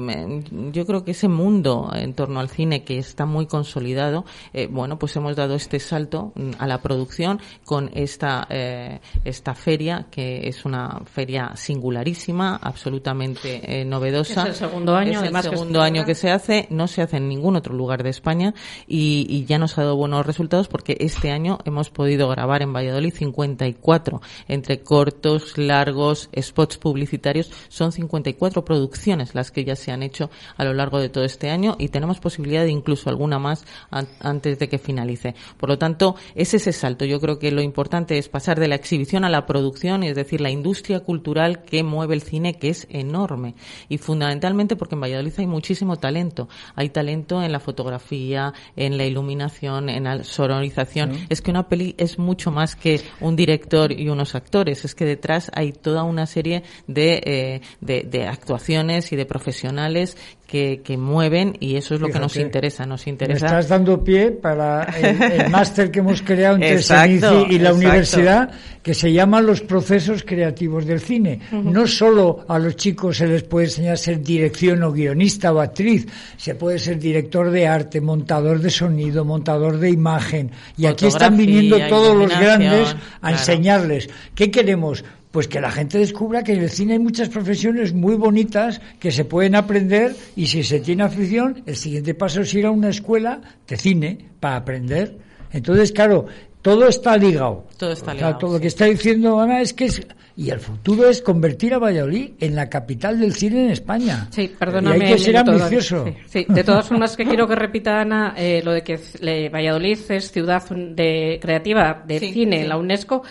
yo 0.72 0.86
creo 0.86 1.04
que 1.04 1.12
ese 1.12 1.28
mundo 1.28 1.92
en 1.94 2.14
torno 2.14 2.40
al 2.40 2.50
cine 2.50 2.84
que 2.84 2.98
está 2.98 3.26
muy 3.26 3.46
consolidado, 3.46 4.26
eh, 4.54 4.68
bueno, 4.70 4.98
pues 4.98 5.16
hemos 5.16 5.36
dado 5.36 5.56
este 5.56 5.80
salto 5.80 6.32
mm, 6.36 6.52
a 6.60 6.68
la 6.68 6.82
producción 6.82 7.40
con 7.64 7.92
esta, 7.94 8.48
eh, 8.50 9.00
esta 9.24 9.54
feria, 9.56 10.08
que 10.10 10.48
es 10.48 10.66
una 10.66 11.02
feria 11.06 11.52
singularísima, 11.56 12.56
absolutamente 12.62 13.84
novedosa. 13.86 14.44
Es 14.44 14.48
el 14.50 14.56
segundo 14.56 14.96
año, 14.96 15.12
Es 15.12 15.18
el 15.18 15.24
además, 15.24 15.44
que 15.46 15.50
segundo 15.52 15.80
celebra. 15.80 15.86
año 15.86 16.06
que 16.06 16.16
se 16.16 16.32
hace, 16.32 16.68
no 16.70 16.88
se 16.88 17.02
hace 17.02 17.18
en 17.18 17.28
ningún 17.28 17.56
otro 17.56 17.74
lugar 17.74 18.04
de 18.04 18.10
España 18.10 18.54
y, 18.88 19.26
y 19.30 19.35
ya 19.44 19.58
nos 19.60 19.78
ha 19.78 19.82
dado 19.84 19.98
buenos 19.98 20.26
resultados 20.26 20.70
porque 20.70 20.96
este 21.02 21.32
año 21.32 21.58
hemos 21.66 21.90
podido 21.90 22.30
grabar 22.30 22.62
en 22.62 22.72
Valladolid 22.72 23.14
54 23.14 24.22
entre 24.48 24.80
cortos, 24.82 25.58
largos, 25.58 26.30
spots 26.40 26.78
publicitarios. 26.78 27.52
Son 27.68 27.92
54 27.92 28.64
producciones 28.64 29.36
las 29.36 29.52
que 29.52 29.66
ya 29.66 29.76
se 29.76 29.92
han 29.92 30.04
hecho 30.04 30.30
a 30.56 30.64
lo 30.64 30.74
largo 30.74 31.00
de 31.00 31.10
todo 31.10 31.24
este 31.26 31.50
año 31.50 31.76
y 31.80 31.90
tenemos 31.90 32.20
posibilidad 32.20 32.64
de 32.64 32.72
incluso 32.72 33.10
alguna 33.10 33.40
más 33.40 33.66
an- 33.92 34.08
antes 34.22 34.60
de 34.60 34.70
que 34.70 34.78
finalice. 34.78 35.36
Por 35.58 35.70
lo 35.70 35.78
tanto, 35.78 36.16
es 36.36 36.54
ese 36.54 36.72
salto. 36.72 37.04
Yo 37.06 37.20
creo 37.20 37.40
que 37.40 37.52
lo 37.52 37.62
importante 37.62 38.18
es 38.18 38.30
pasar 38.30 38.60
de 38.60 38.68
la 38.68 38.76
exhibición 38.76 39.26
a 39.26 39.30
la 39.30 39.46
producción, 39.46 40.04
es 40.04 40.16
decir, 40.16 40.40
la 40.40 40.52
industria 40.52 41.00
cultural 41.02 41.64
que 41.64 41.84
mueve 41.84 42.14
el 42.16 42.22
cine, 42.22 42.58
que 42.58 42.70
es 42.70 42.88
enorme. 42.90 43.56
Y 43.90 43.98
fundamentalmente 43.98 44.76
porque 44.76 44.96
en 44.96 45.02
Valladolid 45.02 45.34
hay 45.38 45.48
muchísimo 45.48 45.98
talento. 45.98 46.48
Hay 46.76 46.90
talento 46.90 47.42
en 47.42 47.52
la 47.52 47.60
fotografía, 47.60 48.54
en 48.76 48.98
la 48.98 49.06
iluminación, 49.06 49.25
en 49.30 50.04
la 50.04 50.24
sonorización. 50.24 51.28
Es 51.30 51.42
que 51.42 51.52
una 51.52 51.68
peli 51.68 51.96
es 51.98 52.20
mucho 52.20 52.52
más 52.52 52.76
que 52.76 53.02
un 53.20 53.36
director 53.36 53.92
y 53.92 54.10
unos 54.10 54.36
actores. 54.36 54.86
Es 54.86 54.96
que 54.96 55.06
detrás 55.06 55.52
hay 55.54 55.72
toda 55.72 56.04
una 56.04 56.26
serie 56.26 56.64
de, 56.88 57.22
eh, 57.26 57.62
de, 57.82 58.04
de 58.04 58.28
actuaciones 58.28 59.12
y 59.12 59.16
de 59.16 59.26
profesionales 59.26 60.18
que, 60.48 60.82
que 60.84 60.98
mueven 60.98 61.58
y 61.60 61.76
eso 61.76 61.96
es 61.96 62.02
lo 62.02 62.10
que 62.10 62.20
nos 62.20 62.36
interesa. 62.38 62.86
Nos 62.86 63.06
Me 63.06 63.12
interesa. 63.12 63.46
estás 63.46 63.70
dando 63.70 64.04
pie 64.04 64.32
para 64.32 64.84
el, 64.84 65.22
el 65.22 65.50
máster 65.52 65.90
que 65.90 66.00
hemos 66.00 66.22
creado 66.22 66.56
entre 66.56 66.74
Exacto, 66.76 67.48
y 67.50 67.58
la 67.58 67.70
exacto. 67.70 67.76
universidad, 67.76 68.52
que 68.84 68.94
se 68.94 69.12
llama 69.12 69.42
los 69.42 69.62
procesos 69.62 70.24
creativos 70.24 70.86
del 70.86 71.00
cine. 71.00 71.40
No 71.52 71.88
solo 71.88 72.46
a 72.48 72.60
los 72.60 72.76
chicos 72.76 73.18
se 73.18 73.28
les 73.28 73.44
puede 73.44 73.66
enseñar 73.66 73.94
a 73.94 73.98
ser 73.98 74.22
dirección 74.22 74.84
o 74.84 74.92
guionista 74.92 75.52
o 75.52 75.60
actriz, 75.60 76.06
se 76.38 76.54
puede 76.56 76.78
ser 76.78 77.00
director 77.00 77.50
de 77.50 77.68
arte, 77.68 78.00
montador 78.00 78.60
de 78.60 78.70
sonido, 78.70 79.26
montador 79.26 79.80
de 79.80 79.90
imagen. 79.90 80.52
Y 80.78 80.86
aquí 80.86 81.08
están 81.08 81.36
viniendo 81.38 81.80
todos 81.88 82.16
los 82.16 82.30
grandes 82.30 82.90
a 82.90 83.30
claro. 83.30 83.38
enseñarles. 83.38 84.10
¿Qué 84.36 84.52
queremos? 84.52 85.04
Pues 85.36 85.50
que 85.50 85.60
la 85.60 85.70
gente 85.70 85.98
descubra 85.98 86.46
que 86.46 86.54
en 86.54 86.62
el 86.62 86.70
cine 86.70 86.94
hay 86.94 87.00
muchas 87.00 87.28
profesiones 87.28 87.92
muy 87.94 88.16
bonitas 88.16 88.80
que 89.02 89.12
se 89.12 89.26
pueden 89.26 89.54
aprender 89.56 90.16
y 90.38 90.48
si 90.48 90.64
se 90.64 90.80
tiene 90.80 91.04
afición, 91.04 91.62
el 91.66 91.76
siguiente 91.76 92.14
paso 92.14 92.40
es 92.40 92.54
ir 92.54 92.66
a 92.66 92.72
una 92.72 92.88
escuela 92.88 93.42
de 93.68 93.76
cine 93.76 94.18
para 94.40 94.56
aprender. 94.56 95.18
Entonces, 95.52 95.92
claro, 95.92 96.26
todo 96.62 96.88
está 96.88 97.18
ligado. 97.18 97.68
Todo 97.76 97.92
está 97.92 98.04
O 98.04 98.06
sea, 98.06 98.14
ligado, 98.14 98.38
todo 98.38 98.54
lo 98.54 98.60
que 98.62 98.68
está 98.68 98.86
diciendo 98.86 99.38
Ana 99.42 99.60
es 99.60 99.74
que 99.74 99.86
es... 99.88 100.08
Y 100.38 100.50
el 100.50 100.60
futuro 100.60 101.10
es 101.10 101.22
convertir 101.22 101.74
a 101.74 101.80
Valladolid 101.80 102.32
en 102.42 102.56
la 102.56 102.70
capital 102.70 103.18
del 103.20 103.34
cine 103.34 103.66
en 103.66 103.72
España. 103.72 104.28
Sí, 104.32 104.54
perdóname. 104.58 104.98
Y 104.98 105.02
hay 105.04 105.14
que 105.14 105.18
ser 105.20 105.38
ambicioso. 105.38 106.06
Sí, 106.06 106.14
sí. 106.28 106.46
de 106.50 106.64
todas 106.64 106.86
formas 106.88 107.16
que 107.16 107.24
quiero 107.24 107.48
que 107.48 107.56
repita 107.56 108.02
Ana 108.02 108.34
eh, 108.38 108.62
lo 108.64 108.74
de 108.74 108.84
que 108.84 109.00
le- 109.22 109.48
Valladolid 109.50 109.98
es 110.10 110.32
ciudad 110.32 110.62
de 110.70 111.40
creativa 111.42 112.04
de 112.06 112.20
Sí, 112.20 112.34
cine, 112.34 112.64
sí. 112.64 112.68
la 112.68 112.76
UNESCO, 112.78 113.24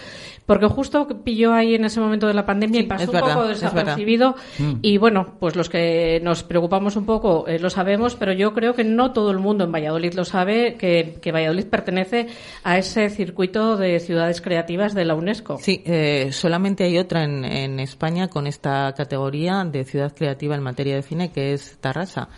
porque 0.46 0.66
justo 0.66 1.08
pilló 1.24 1.54
ahí 1.54 1.74
en 1.74 1.84
ese 1.84 2.00
momento 2.00 2.26
de 2.26 2.34
la 2.34 2.44
pandemia 2.44 2.80
y 2.80 2.84
pasó 2.84 3.10
un 3.10 3.12
verdad, 3.12 3.34
poco 3.34 3.48
desapercibido. 3.48 4.34
Y 4.82 4.98
bueno, 4.98 5.34
pues 5.40 5.56
los 5.56 5.68
que 5.68 6.20
nos 6.22 6.42
preocupamos 6.42 6.96
un 6.96 7.06
poco 7.06 7.46
eh, 7.48 7.58
lo 7.58 7.70
sabemos, 7.70 8.14
pero 8.14 8.32
yo 8.32 8.52
creo 8.52 8.74
que 8.74 8.84
no 8.84 9.12
todo 9.12 9.30
el 9.30 9.38
mundo 9.38 9.64
en 9.64 9.72
Valladolid 9.72 10.14
lo 10.14 10.24
sabe, 10.24 10.74
que, 10.74 11.18
que 11.20 11.32
Valladolid 11.32 11.66
pertenece 11.66 12.26
a 12.62 12.78
ese 12.78 13.08
circuito 13.08 13.76
de 13.76 14.00
ciudades 14.00 14.40
creativas 14.40 14.94
de 14.94 15.04
la 15.04 15.14
UNESCO. 15.14 15.58
Sí, 15.58 15.82
eh, 15.86 16.28
solamente 16.32 16.84
hay 16.84 16.98
otra 16.98 17.24
en, 17.24 17.44
en 17.44 17.80
España 17.80 18.28
con 18.28 18.46
esta 18.46 18.92
categoría 18.94 19.64
de 19.64 19.84
ciudad 19.84 20.12
creativa 20.14 20.54
en 20.54 20.62
materia 20.62 20.96
de 20.96 21.02
cine, 21.02 21.32
que 21.32 21.54
es 21.54 21.78
Tarrasa. 21.80 22.28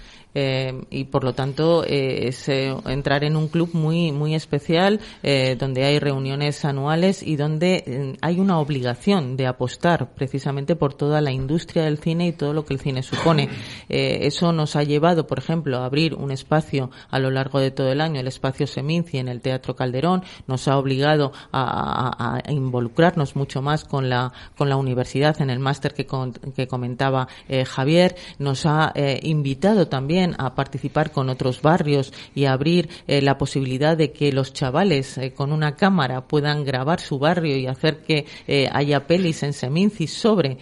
Y 0.91 1.05
por 1.05 1.25
lo 1.25 1.35
tanto 1.35 1.85
es 1.85 2.49
entrar 2.49 3.25
en 3.25 3.37
un 3.37 3.49
club 3.49 3.71
muy, 3.73 4.13
muy 4.13 4.35
especial 4.35 5.01
donde 5.23 5.85
hay 5.85 5.99
reuniones 5.99 6.65
anuales 6.65 7.23
y 7.23 7.37
donde 7.37 8.17
hay 8.21 8.41
una 8.41 8.59
obligación 8.59 9.37
de 9.37 9.47
apostar 9.47 10.13
precisamente 10.15 10.77
por 10.77 10.95
toda 10.95 11.21
la 11.21 11.33
industria 11.33 11.85
del 11.85 11.99
cine 11.99 12.29
y 12.29 12.33
todo 12.33 12.53
lo 12.53 12.65
que 12.65 12.75
el 12.75 12.81
cine 12.81 13.03
supone. 13.03 13.49
eso 13.89 14.53
nos 14.53 14.77
ha 14.77 14.83
llevado, 14.83 15.27
por 15.27 15.39
ejemplo, 15.39 15.79
a 15.79 15.87
abrir 15.87 16.15
un 16.15 16.31
espacio 16.31 16.91
a 17.11 17.19
lo 17.19 17.31
largo 17.31 17.61
de 17.61 17.71
todo 17.71 17.91
el 17.91 18.01
año, 18.01 18.21
el 18.21 18.29
espacio 18.29 18.67
Seminci 18.67 19.19
en 19.19 19.29
el 19.29 19.41
Teatro 19.41 19.75
Calderón, 19.75 20.23
nos 20.47 20.69
ha 20.69 20.79
obligado 20.79 21.33
a, 21.53 22.43
involucrarnos 22.49 23.37
mucho 23.37 23.63
más 23.63 23.85
con 23.85 24.09
la, 24.09 24.33
con 24.57 24.69
la 24.69 24.77
universidad 24.77 25.41
en 25.41 25.51
el 25.51 25.59
máster 25.59 25.95
que, 25.95 26.07
que 26.55 26.67
comentaba 26.67 27.29
eh, 27.49 27.65
Javier, 27.65 28.17
nos 28.39 28.67
ha 28.67 28.93
eh, 28.95 29.21
invitado 29.23 29.89
también 29.89 30.26
a 30.39 30.55
participar 30.55 31.13
con 31.13 31.29
otros 31.29 31.63
barrios 31.63 32.13
y 32.35 32.47
abrir 32.47 32.89
eh, 33.07 33.23
la 33.23 33.39
posibilidad 33.39 33.97
de 33.97 34.13
que 34.13 34.33
los 34.33 34.53
chavales 34.53 35.21
con 35.35 35.53
una 35.53 35.77
cámara 35.77 36.27
puedan 36.27 36.65
grabar 36.65 37.01
su 37.01 37.19
barrio 37.19 37.57
y 37.57 37.67
hacer 37.67 37.99
que 38.03 38.27
haya 38.73 39.07
pelis 39.07 39.43
en 39.43 39.53
Seminci 39.53 40.07
sobre 40.07 40.59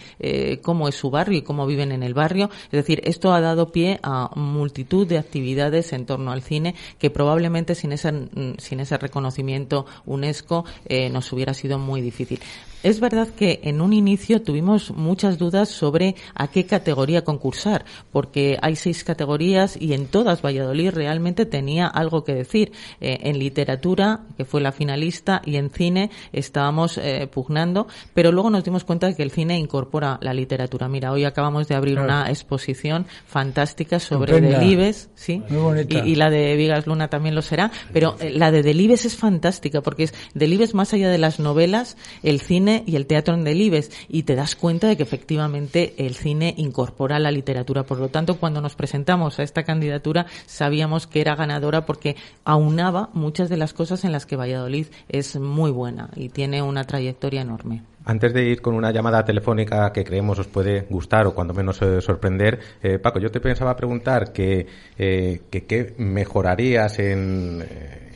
cómo 0.61 0.87
es 0.87 0.95
su 0.95 1.09
barrio 1.09 1.39
y 1.39 1.41
cómo 1.41 1.65
viven 1.65 1.91
en 1.91 2.03
el 2.03 2.13
barrio. 2.13 2.49
Es 2.65 2.71
decir, 2.71 3.01
esto 3.03 3.33
ha 3.33 3.41
dado 3.41 3.71
pie 3.71 3.99
a 4.03 4.29
multitud 4.35 5.07
de 5.07 5.17
actividades 5.17 5.93
en 5.93 6.05
torno 6.05 6.31
al 6.31 6.41
cine 6.41 6.75
que 6.99 7.09
probablemente 7.09 7.75
sin 7.75 7.91
ese, 7.91 8.11
sin 8.57 8.79
ese 8.79 8.97
reconocimiento 8.97 9.85
UNESCO 10.05 10.65
eh, 10.85 11.09
nos 11.09 11.31
hubiera 11.33 11.53
sido 11.53 11.79
muy 11.79 12.01
difícil. 12.01 12.39
Es 12.85 12.99
verdad 12.99 13.27
que 13.27 13.61
en 13.63 13.81
un 13.81 13.93
inicio 13.93 14.43
tuvimos 14.43 14.91
muchas 14.91 15.39
dudas 15.39 15.69
sobre 15.69 16.13
a 16.35 16.49
qué 16.49 16.67
categoría 16.67 17.23
concursar, 17.23 17.83
porque 18.11 18.59
hay 18.61 18.75
seis 18.75 19.03
categorías 19.03 19.75
y 19.75 19.93
en 19.93 20.05
todas 20.05 20.43
Valladolid 20.43 20.91
realmente 20.91 21.47
tenía 21.47 21.87
algo 21.87 22.23
que 22.23 22.35
decir. 22.35 22.73
Eh, 23.01 23.21
en 23.23 23.39
literatura, 23.39 24.21
que 24.37 24.45
fue 24.45 24.61
la 24.61 24.71
finalista, 24.71 25.41
y 25.43 25.55
en 25.55 25.71
cine 25.71 26.11
estábamos 26.31 26.99
eh, 26.99 27.27
pugnando, 27.31 27.87
pero 28.13 28.31
luego 28.31 28.51
nos 28.51 28.63
dimos 28.63 28.83
cuenta 28.83 29.07
de 29.07 29.15
que 29.15 29.23
el 29.23 29.31
cine 29.31 29.57
incorpora 29.57 30.19
la 30.21 30.35
literatura. 30.35 30.87
Mira, 30.87 31.11
hoy 31.11 31.25
acabamos 31.25 31.67
de 31.67 31.73
abrir 31.73 31.99
una 31.99 32.29
exposición 32.29 33.07
fantástica 33.25 33.99
sobre 33.99 34.39
Delibes, 34.39 35.09
sí, 35.15 35.41
y, 35.89 36.13
la 36.13 36.29
de 36.29 36.55
Vigas 36.55 36.85
Luna 36.85 37.07
también 37.07 37.33
lo 37.33 37.41
será, 37.41 37.71
pero 37.91 38.15
eh, 38.19 38.29
la 38.29 38.51
de 38.51 38.61
Delibes 38.61 39.05
es 39.05 39.15
fantástica 39.15 39.81
porque 39.81 40.03
es 40.03 40.13
Delibes 40.35 40.75
más 40.75 40.93
allá 40.93 41.09
de 41.09 41.17
las 41.17 41.39
novelas, 41.39 41.97
el 42.21 42.41
cine 42.41 42.74
y 42.85 42.95
el 42.95 43.05
teatro 43.05 43.33
en 43.33 43.43
Delibes 43.43 43.91
y 44.07 44.23
te 44.23 44.35
das 44.35 44.55
cuenta 44.55 44.87
de 44.87 44.97
que 44.97 45.03
efectivamente 45.03 45.93
el 45.97 46.15
cine 46.15 46.53
incorpora 46.57 47.19
la 47.19 47.31
literatura. 47.31 47.83
Por 47.83 47.99
lo 47.99 48.09
tanto, 48.09 48.37
cuando 48.37 48.61
nos 48.61 48.75
presentamos 48.75 49.39
a 49.39 49.43
esta 49.43 49.63
candidatura 49.63 50.25
sabíamos 50.45 51.07
que 51.07 51.21
era 51.21 51.35
ganadora 51.35 51.85
porque 51.85 52.15
aunaba 52.43 53.09
muchas 53.13 53.49
de 53.49 53.57
las 53.57 53.73
cosas 53.73 54.03
en 54.03 54.11
las 54.11 54.25
que 54.25 54.35
Valladolid 54.35 54.87
es 55.09 55.39
muy 55.39 55.71
buena 55.71 56.09
y 56.15 56.29
tiene 56.29 56.61
una 56.61 56.83
trayectoria 56.83 57.41
enorme. 57.41 57.83
Antes 58.07 58.33
de 58.33 58.45
ir 58.45 58.61
con 58.61 58.75
una 58.75 58.91
llamada 58.91 59.25
telefónica 59.25 59.91
que 59.91 60.03
creemos 60.03 60.37
os 60.37 60.47
puede 60.47 60.81
gustar 60.81 61.25
o 61.25 61.33
cuando 61.33 61.55
menos 61.55 61.81
eh, 61.81 62.01
sorprender, 62.01 62.59
eh, 62.83 62.99
Paco, 62.99 63.19
yo 63.19 63.31
te 63.31 63.39
pensaba 63.39 63.75
preguntar 63.75 64.31
que, 64.31 64.67
eh, 64.95 65.41
qué 65.49 65.95
mejorarías 65.97 66.99
en, 66.99 67.63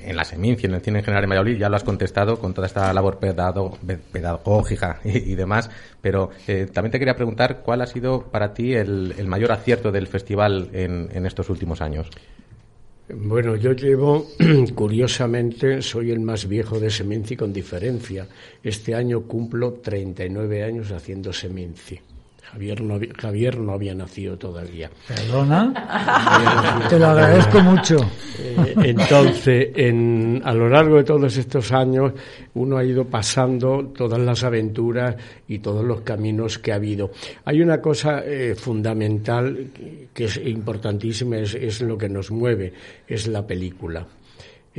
en 0.04 0.16
la 0.16 0.24
Seminci, 0.24 0.66
en 0.66 0.74
el 0.74 0.82
cine 0.82 1.00
en 1.00 1.06
general 1.06 1.24
en 1.24 1.30
Valladolid, 1.30 1.58
ya 1.58 1.70
lo 1.70 1.76
has 1.76 1.84
contestado 1.84 2.40
con 2.40 2.54
toda 2.54 2.68
esta 2.68 2.94
labor 2.94 3.20
pedagógica 3.20 5.00
y, 5.04 5.36
demás, 5.36 5.70
pero 6.02 6.30
también 6.74 6.92
te 6.92 7.00
quería 7.00 7.16
preguntar 7.16 7.62
cuál 7.64 7.82
ha 7.82 7.88
sido 7.88 8.24
para 8.24 8.54
ti 8.54 8.74
el, 8.74 9.14
mayor 9.28 9.52
acierto 9.52 9.92
del 9.92 10.08
festival 10.08 10.70
en, 10.74 11.10
en 11.14 11.26
estos 11.26 11.50
últimos 11.50 11.82
años. 11.82 12.10
Bueno, 13.12 13.56
yo 13.56 13.74
llevo, 13.74 14.28
curiosamente, 14.76 15.82
soy 15.82 16.12
el 16.12 16.20
más 16.20 16.48
viejo 16.48 16.80
de 16.80 16.92
Seminci 16.92 17.36
con 17.36 17.52
diferencia. 17.52 18.28
Este 18.64 18.94
año 18.94 19.22
cumplo 19.22 19.74
39 19.74 20.64
años 20.64 20.92
haciendo 20.92 21.34
Seminci. 21.34 22.00
Javier 22.52 22.82
no, 22.82 23.00
Javier 23.18 23.60
no 23.60 23.74
había 23.74 23.94
nacido 23.94 24.38
todavía. 24.38 24.90
¿Perdona? 25.08 26.88
Te 26.90 26.98
lo 26.98 27.08
agradezco 27.08 27.60
mucho. 27.62 27.98
Eh, 28.40 28.76
entonces, 28.84 29.70
en, 29.76 30.42
a 30.44 30.54
lo 30.54 30.68
largo 30.68 30.98
de 30.98 31.04
todos 31.04 31.38
estos 31.38 31.72
años, 31.72 32.14
uno 32.56 32.78
ha 32.78 32.84
ido 32.84 33.06
pasando 33.06 33.92
todas 33.96 34.20
las 34.20 34.44
aventuras 34.44 35.16
y 35.48 35.60
todos 35.60 35.86
los 35.86 36.02
caminos 36.02 36.58
que 36.58 36.72
ha 36.72 36.76
habido. 36.76 37.12
Hay 37.46 37.62
una 37.62 37.80
cosa 37.80 38.24
eh, 38.26 38.56
fundamental 38.56 39.68
que 40.14 40.26
es 40.26 40.38
importantísima, 40.38 41.38
es 41.38 41.82
lo 41.82 41.98
que 41.98 42.10
nos 42.10 42.32
mueve, 42.32 42.74
es 43.08 43.28
la 43.28 43.46
película. 43.46 44.06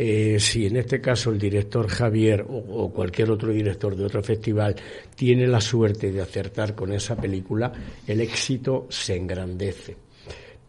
Eh, 0.02 0.40
si 0.40 0.64
en 0.64 0.78
este 0.78 0.98
caso 0.98 1.30
el 1.30 1.38
director 1.38 1.86
Javier 1.86 2.42
o, 2.48 2.90
cualquier 2.90 3.30
otro 3.30 3.52
director 3.52 3.94
de 3.94 4.06
otro 4.06 4.22
festival 4.22 4.74
tiene 5.14 5.46
la 5.46 5.60
suerte 5.60 6.10
de 6.10 6.22
acertar 6.22 6.74
con 6.74 6.90
esa 6.94 7.16
película, 7.16 7.70
el 8.06 8.22
éxito 8.22 8.86
se 8.88 9.16
engrandece. 9.16 9.98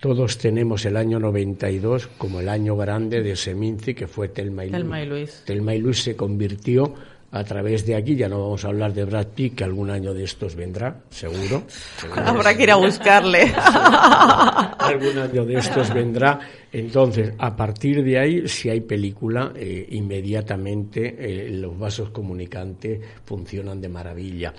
Todos 0.01 0.37
tenemos 0.37 0.83
el 0.83 0.97
año 0.97 1.17
92 1.17 2.07
como 2.17 2.41
el 2.41 2.49
año 2.49 2.75
grande 2.75 3.21
de 3.21 3.37
Seminci, 3.37 3.93
que 3.93 4.07
fue 4.07 4.27
Telma 4.27 4.65
y, 4.65 4.71
Telma 4.71 5.01
y 5.01 5.05
Luis. 5.05 5.43
Telma 5.45 5.75
y 5.75 5.79
Luis 5.79 6.03
se 6.03 6.17
convirtió 6.17 6.93
a 7.31 7.43
través 7.43 7.85
de 7.85 7.95
aquí. 7.95 8.15
Ya 8.15 8.27
no 8.27 8.39
vamos 8.39 8.63
a 8.65 8.67
hablar 8.67 8.93
de 8.93 9.05
Brad 9.05 9.27
Pitt, 9.27 9.55
que 9.55 9.63
algún 9.63 9.89
año 9.89 10.13
de 10.13 10.23
estos 10.23 10.55
vendrá, 10.55 11.01
seguro. 11.09 11.63
Habrá 12.15 12.55
que 12.55 12.63
ir 12.63 12.71
a 12.71 12.75
buscarle. 12.75 13.51
algún 13.55 15.17
año 15.17 15.45
de 15.45 15.55
estos 15.55 15.93
vendrá. 15.93 16.39
Entonces, 16.71 17.33
a 17.37 17.55
partir 17.55 18.03
de 18.03 18.19
ahí, 18.19 18.47
si 18.47 18.69
hay 18.69 18.81
película, 18.81 19.51
eh, 19.55 19.87
inmediatamente 19.91 21.15
eh, 21.17 21.49
los 21.49 21.77
vasos 21.77 22.09
comunicantes 22.09 22.99
funcionan 23.25 23.81
de 23.81 23.89
maravilla. 23.89 24.53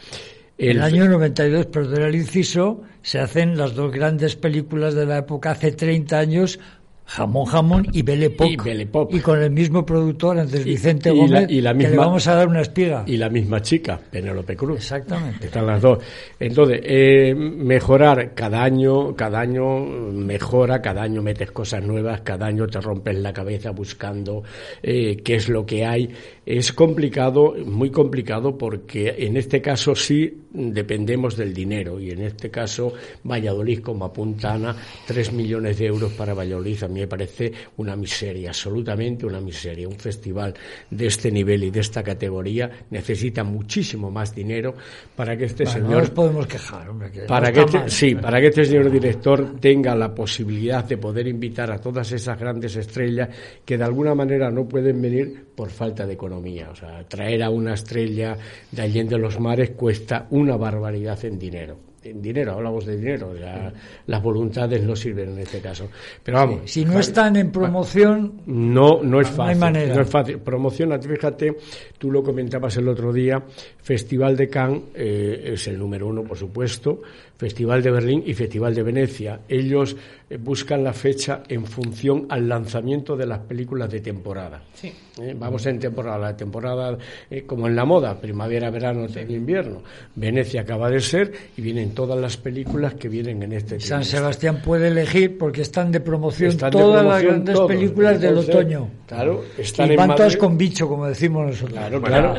En 0.58 0.76
el 0.76 0.82
año 0.82 1.08
92, 1.08 1.66
perdón 1.66 2.02
el 2.02 2.14
inciso, 2.14 2.82
se 3.00 3.18
hacen 3.18 3.56
las 3.56 3.74
dos 3.74 3.90
grandes 3.90 4.36
películas 4.36 4.94
de 4.94 5.06
la 5.06 5.18
época 5.18 5.52
hace 5.52 5.72
30 5.72 6.18
años, 6.18 6.60
Jamón 7.04 7.44
Jamón 7.46 7.86
y 7.92 8.02
Belle 8.02 8.34
Y, 8.40 9.16
y 9.16 9.20
con 9.20 9.42
el 9.42 9.50
mismo 9.50 9.84
productor, 9.84 10.38
antes 10.38 10.64
Vicente 10.64 11.10
Gómez, 11.10 11.46
y 11.48 11.60
la 11.60 11.74
misma, 11.74 11.90
que 11.90 11.96
le 11.96 11.98
vamos 11.98 12.26
a 12.26 12.34
dar 12.34 12.48
una 12.48 12.62
espiga. 12.62 13.04
Y 13.06 13.16
la 13.16 13.28
misma 13.28 13.60
chica, 13.60 14.00
Penélope 14.10 14.56
Cruz. 14.56 14.78
Exactamente. 14.78 15.46
Están 15.46 15.66
las 15.66 15.82
dos. 15.82 15.98
Entonces, 16.38 16.80
eh, 16.84 17.34
mejorar 17.34 18.32
cada 18.34 18.62
año, 18.62 19.14
cada 19.14 19.40
año 19.40 19.80
mejora, 19.80 20.80
cada 20.80 21.02
año 21.02 21.22
metes 21.22 21.50
cosas 21.50 21.82
nuevas, 21.82 22.22
cada 22.22 22.46
año 22.46 22.66
te 22.66 22.80
rompes 22.80 23.16
la 23.18 23.32
cabeza 23.32 23.72
buscando 23.72 24.42
eh, 24.82 25.16
qué 25.22 25.34
es 25.34 25.48
lo 25.48 25.66
que 25.66 25.84
hay. 25.84 26.10
Es 26.44 26.72
complicado, 26.72 27.54
muy 27.64 27.90
complicado, 27.90 28.58
porque 28.58 29.14
en 29.18 29.36
este 29.36 29.62
caso 29.62 29.94
sí 29.94 30.42
dependemos 30.52 31.36
del 31.36 31.54
dinero 31.54 32.00
y 32.00 32.10
en 32.10 32.22
este 32.22 32.50
caso 32.50 32.92
Valladolid 33.22 33.78
como 33.80 34.06
apunta 34.06 34.54
Ana, 34.54 34.76
tres 35.06 35.32
millones 35.32 35.78
de 35.78 35.86
euros 35.86 36.12
para 36.12 36.34
Valladolid 36.34 36.82
a 36.82 36.88
mí 36.88 37.00
me 37.00 37.06
parece 37.06 37.52
una 37.76 37.94
miseria, 37.94 38.50
absolutamente 38.50 39.24
una 39.24 39.40
miseria. 39.40 39.88
Un 39.88 39.98
festival 39.98 40.52
de 40.90 41.06
este 41.06 41.30
nivel 41.30 41.62
y 41.62 41.70
de 41.70 41.80
esta 41.80 42.02
categoría 42.02 42.68
necesita 42.90 43.44
muchísimo 43.44 44.10
más 44.10 44.34
dinero 44.34 44.74
para 45.14 45.36
que 45.36 45.44
este 45.44 45.64
señor... 45.64 45.90
No 45.90 45.98
nos 46.00 46.10
podemos 46.10 46.46
quejar, 46.48 46.88
hombre. 46.88 47.10
para 47.28 47.52
que 47.52 47.60
este, 47.60 47.88
sí, 47.88 48.14
para 48.16 48.40
que 48.40 48.48
este 48.48 48.64
señor 48.64 48.90
director 48.90 49.60
tenga 49.60 49.94
la 49.94 50.12
posibilidad 50.12 50.84
de 50.84 50.98
poder 50.98 51.28
invitar 51.28 51.70
a 51.70 51.78
todas 51.78 52.10
esas 52.10 52.36
grandes 52.38 52.74
estrellas 52.74 53.28
que 53.64 53.78
de 53.78 53.84
alguna 53.84 54.14
manera 54.16 54.50
no 54.50 54.66
pueden 54.66 55.00
venir 55.00 55.46
por 55.54 55.70
falta 55.70 56.04
de 56.04 56.14
economía. 56.14 56.31
O 56.70 56.74
sea, 56.76 57.04
traer 57.08 57.42
a 57.42 57.50
una 57.50 57.74
estrella 57.74 58.36
de 58.70 58.82
Allende 58.82 59.18
los 59.18 59.38
Mares 59.38 59.70
cuesta 59.70 60.26
una 60.30 60.56
barbaridad 60.56 61.24
en 61.24 61.38
dinero 61.38 61.92
en 62.04 62.20
dinero, 62.20 62.52
hablamos 62.52 62.84
de 62.84 62.96
dinero, 62.96 63.34
ya 63.36 63.72
las 64.06 64.22
voluntades 64.22 64.82
no 64.82 64.96
sirven 64.96 65.30
en 65.30 65.38
este 65.38 65.60
caso. 65.60 65.88
Pero 66.22 66.38
vamos. 66.38 66.70
si 66.70 66.84
no 66.84 66.98
están 66.98 67.36
en 67.36 67.50
promoción. 67.52 68.42
No, 68.46 69.02
no 69.02 69.20
es 69.20 69.28
fácil. 69.28 69.44
No 69.44 69.50
hay 69.50 69.72
manera. 69.72 69.94
No 69.94 70.02
es 70.02 70.10
fácil. 70.10 70.38
Promoción, 70.38 71.00
fíjate, 71.00 71.56
tú 71.98 72.10
lo 72.10 72.22
comentabas 72.22 72.76
el 72.76 72.88
otro 72.88 73.12
día, 73.12 73.42
Festival 73.78 74.36
de 74.36 74.48
Cannes 74.48 74.82
eh, 74.94 75.52
es 75.54 75.68
el 75.68 75.78
número 75.78 76.08
uno, 76.08 76.24
por 76.24 76.36
supuesto, 76.36 77.02
Festival 77.36 77.82
de 77.82 77.90
Berlín 77.90 78.22
y 78.26 78.34
Festival 78.34 78.74
de 78.74 78.82
Venecia. 78.82 79.40
Ellos 79.48 79.96
buscan 80.38 80.84
la 80.84 80.92
fecha 80.92 81.42
en 81.48 81.66
función 81.66 82.26
al 82.28 82.48
lanzamiento 82.48 83.16
de 83.16 83.26
las 83.26 83.40
películas 83.40 83.90
de 83.90 84.00
temporada. 84.00 84.62
Sí. 84.74 84.92
Eh, 85.20 85.34
vamos 85.38 85.66
en 85.66 85.78
temporada, 85.78 86.18
la 86.18 86.36
temporada 86.36 86.96
eh, 87.30 87.42
como 87.42 87.66
en 87.66 87.76
la 87.76 87.84
moda, 87.84 88.18
primavera, 88.18 88.70
verano, 88.70 89.06
invierno. 89.28 89.82
Venecia 90.14 90.62
acaba 90.62 90.88
de 90.88 91.00
ser 91.00 91.32
y 91.56 91.60
vienen 91.60 91.94
todas 91.94 92.18
las 92.18 92.36
películas 92.36 92.94
que 92.94 93.08
vienen 93.08 93.42
en 93.42 93.52
este 93.52 93.78
San 93.78 94.04
Sebastián 94.04 94.62
puede 94.62 94.88
elegir 94.88 95.36
porque 95.36 95.62
están 95.62 95.92
de 95.92 96.00
promoción 96.00 96.56
todas 96.56 97.04
las 97.04 97.22
grandes 97.22 97.60
películas 97.60 98.20
del 98.20 98.38
otoño. 98.38 98.88
Claro, 99.06 99.44
están 99.58 99.92
y 99.92 99.96
van 99.96 100.14
todas 100.14 100.36
con 100.36 100.56
bicho, 100.56 100.88
como 100.88 101.06
decimos 101.06 101.46
nosotros. 101.46 101.78
Claro, 101.78 102.00
claro. 102.00 102.34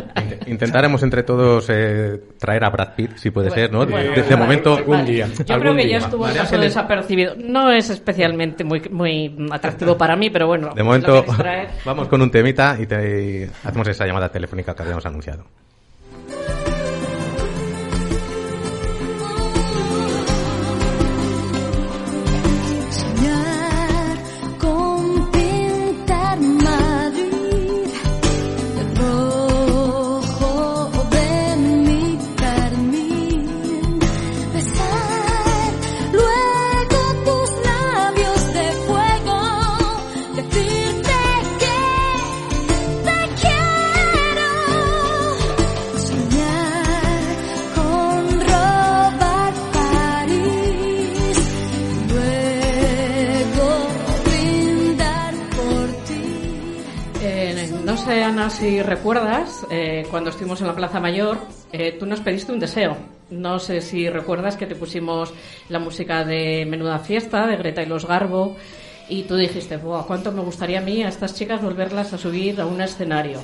Intentaremos 0.47 1.03
entre 1.03 1.23
todos 1.23 1.65
traer 1.65 2.63
a 2.63 2.69
Brad 2.69 2.95
Pitt, 2.95 3.17
si 3.17 3.29
puede 3.29 3.51
ser, 3.51 3.71
¿no? 3.71 3.86
Desde 3.86 4.36
momento 4.36 4.79
yo 5.45 5.60
creo 5.60 5.75
que 5.75 5.88
ya 5.88 5.97
estuvo 5.97 6.27
el 6.27 6.36
caso 6.36 6.58
desapercibido. 6.58 7.36
No 7.38 7.71
es 7.71 7.83
es 7.84 7.89
especialmente 7.89 8.63
muy, 8.63 8.82
muy 8.89 9.36
atractivo 9.52 9.98
para 9.98 10.15
mí, 10.15 10.30
pero 10.30 10.48
bueno. 10.48 10.74
De 10.74 10.84
momento, 10.84 11.26
vamos 11.86 12.08
con 12.08 12.22
un 12.22 12.32
temita 12.32 12.78
y, 12.80 12.88
te, 12.88 13.50
hacemos 13.63 13.88
esa 13.88 14.06
llamada 14.06 14.30
telefónica 14.30 14.74
que 14.76 14.82
habíamos 14.82 15.06
anunciado. 15.06 15.46
Si 58.63 58.82
recuerdas, 58.82 59.67
eh, 59.69 60.08
cuando 60.10 60.30
estuvimos 60.30 60.62
en 60.62 60.67
la 60.67 60.73
Plaza 60.73 61.02
Mayor, 61.02 61.38
eh, 61.73 61.97
tú 61.99 62.06
nos 62.06 62.21
pediste 62.21 62.54
un 62.54 62.60
deseo. 62.60 62.95
No 63.30 63.60
sé 63.60 63.82
si 63.82 64.10
recuerdas 64.10 64.56
que 64.56 64.65
te 64.65 64.73
pusimos 64.73 65.34
la 65.67 65.80
música 65.80 66.23
de 66.23 66.65
Menuda 66.65 66.99
Fiesta, 66.99 67.45
de 67.45 67.58
Greta 67.58 67.84
y 67.84 67.88
los 67.88 68.08
Garbo, 68.08 68.56
y 69.10 69.23
tú 69.23 69.36
dijiste, 69.36 69.76
Buah, 69.76 70.04
¿cuánto 70.04 70.32
me 70.32 70.39
gustaría 70.39 70.80
a 70.80 70.82
mí 70.82 71.04
a 71.04 71.10
estas 71.10 71.36
chicas 71.36 71.62
volverlas 71.62 72.13
a 72.13 72.17
subir 72.17 72.62
a 72.62 72.65
un 72.65 72.80
escenario? 72.80 73.41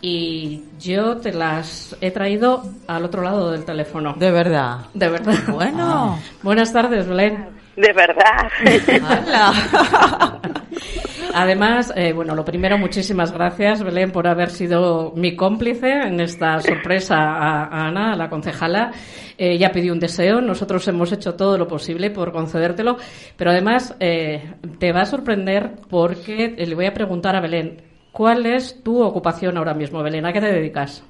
Y 0.00 0.64
yo 0.80 1.18
te 1.18 1.32
las 1.32 1.96
he 2.00 2.10
traído 2.10 2.64
al 2.88 3.04
otro 3.04 3.22
lado 3.22 3.52
del 3.52 3.64
teléfono. 3.64 4.14
De 4.18 4.32
verdad. 4.32 4.86
De 4.92 5.08
verdad. 5.08 5.34
Bueno. 5.52 6.18
Buenas 6.42 6.72
tardes, 6.72 7.06
Belén. 7.06 7.46
De 7.76 7.92
verdad. 7.92 8.50
Además, 11.40 11.92
eh, 11.94 12.12
bueno, 12.12 12.34
lo 12.34 12.44
primero, 12.44 12.78
muchísimas 12.78 13.30
gracias, 13.30 13.84
Belén, 13.84 14.10
por 14.10 14.26
haber 14.26 14.50
sido 14.50 15.12
mi 15.14 15.36
cómplice 15.36 15.88
en 15.88 16.18
esta 16.18 16.58
sorpresa 16.58 17.14
a, 17.14 17.86
Ana, 17.86 18.14
a 18.14 18.16
la 18.16 18.28
concejala. 18.28 18.90
Eh, 19.38 19.52
ella 19.52 19.70
pidió 19.70 19.92
un 19.92 20.00
deseo, 20.00 20.40
nosotros 20.40 20.88
hemos 20.88 21.12
hecho 21.12 21.36
todo 21.36 21.56
lo 21.56 21.68
posible 21.68 22.10
por 22.10 22.32
concedértelo, 22.32 22.96
pero 23.36 23.52
además 23.52 23.94
eh, 24.00 24.52
te 24.80 24.90
va 24.90 25.02
a 25.02 25.06
sorprender 25.06 25.76
porque 25.88 26.56
le 26.58 26.74
voy 26.74 26.86
a 26.86 26.92
preguntar 26.92 27.36
a 27.36 27.40
Belén, 27.40 27.82
¿cuál 28.10 28.44
es 28.44 28.82
tu 28.82 29.00
ocupación 29.00 29.58
ahora 29.58 29.74
mismo, 29.74 30.02
Belén? 30.02 30.26
¿A 30.26 30.32
qué 30.32 30.40
te 30.40 30.52
dedicas? 30.52 31.04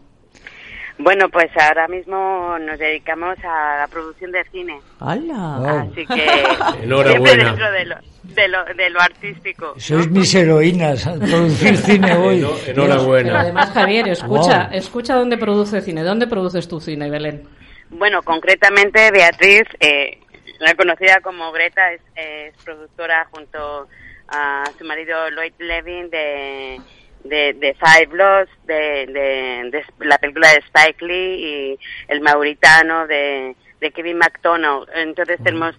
Bueno, 0.98 1.28
pues 1.28 1.48
ahora 1.56 1.86
mismo 1.86 2.58
nos 2.60 2.78
dedicamos 2.78 3.38
a 3.44 3.78
la 3.78 3.88
producción 3.88 4.32
de 4.32 4.42
cine. 4.50 4.80
¡Hala! 4.98 5.82
Así 5.82 6.04
que 6.06 6.26
Enhorabuena. 6.82 7.44
dentro 7.44 7.70
de 7.70 7.84
lo, 7.84 7.96
de 8.24 8.48
lo, 8.48 8.64
de 8.64 8.90
lo 8.90 9.00
artístico. 9.00 9.74
Sois 9.78 10.10
mis 10.10 10.34
heroínas 10.34 11.06
al 11.06 11.20
producir 11.20 11.76
cine 11.88 12.14
hoy. 12.16 12.44
Enhorabuena. 12.66 13.28
Pero 13.28 13.38
además, 13.38 13.70
Javier, 13.72 14.08
escucha, 14.08 14.70
escucha 14.72 15.14
dónde 15.14 15.38
produce 15.38 15.80
cine. 15.82 16.02
¿Dónde 16.02 16.26
produces 16.26 16.66
tu 16.66 16.80
cine, 16.80 17.08
Belén? 17.10 17.48
Bueno, 17.90 18.20
concretamente 18.22 19.10
Beatriz, 19.12 19.64
eh, 19.78 20.18
la 20.58 20.74
conocida 20.74 21.20
como 21.22 21.52
Greta, 21.52 21.92
es, 21.92 22.00
es 22.16 22.54
productora 22.64 23.26
junto 23.30 23.86
a 24.28 24.64
su 24.76 24.84
marido 24.84 25.30
Lloyd 25.30 25.54
Levin 25.58 26.10
de 26.10 26.80
de, 27.28 27.54
de 27.54 27.74
Five 27.74 28.06
Bloods, 28.06 28.50
de, 28.66 29.06
de, 29.06 29.84
la 30.00 30.18
película 30.18 30.48
de 30.50 30.58
Spike 30.58 31.04
Lee 31.04 31.44
y 31.44 31.78
El 32.08 32.20
Mauritano 32.20 33.06
de, 33.06 33.54
de 33.80 33.90
Kevin 33.90 34.18
McDonald. 34.18 34.88
Entonces 34.94 35.38
tenemos 35.42 35.74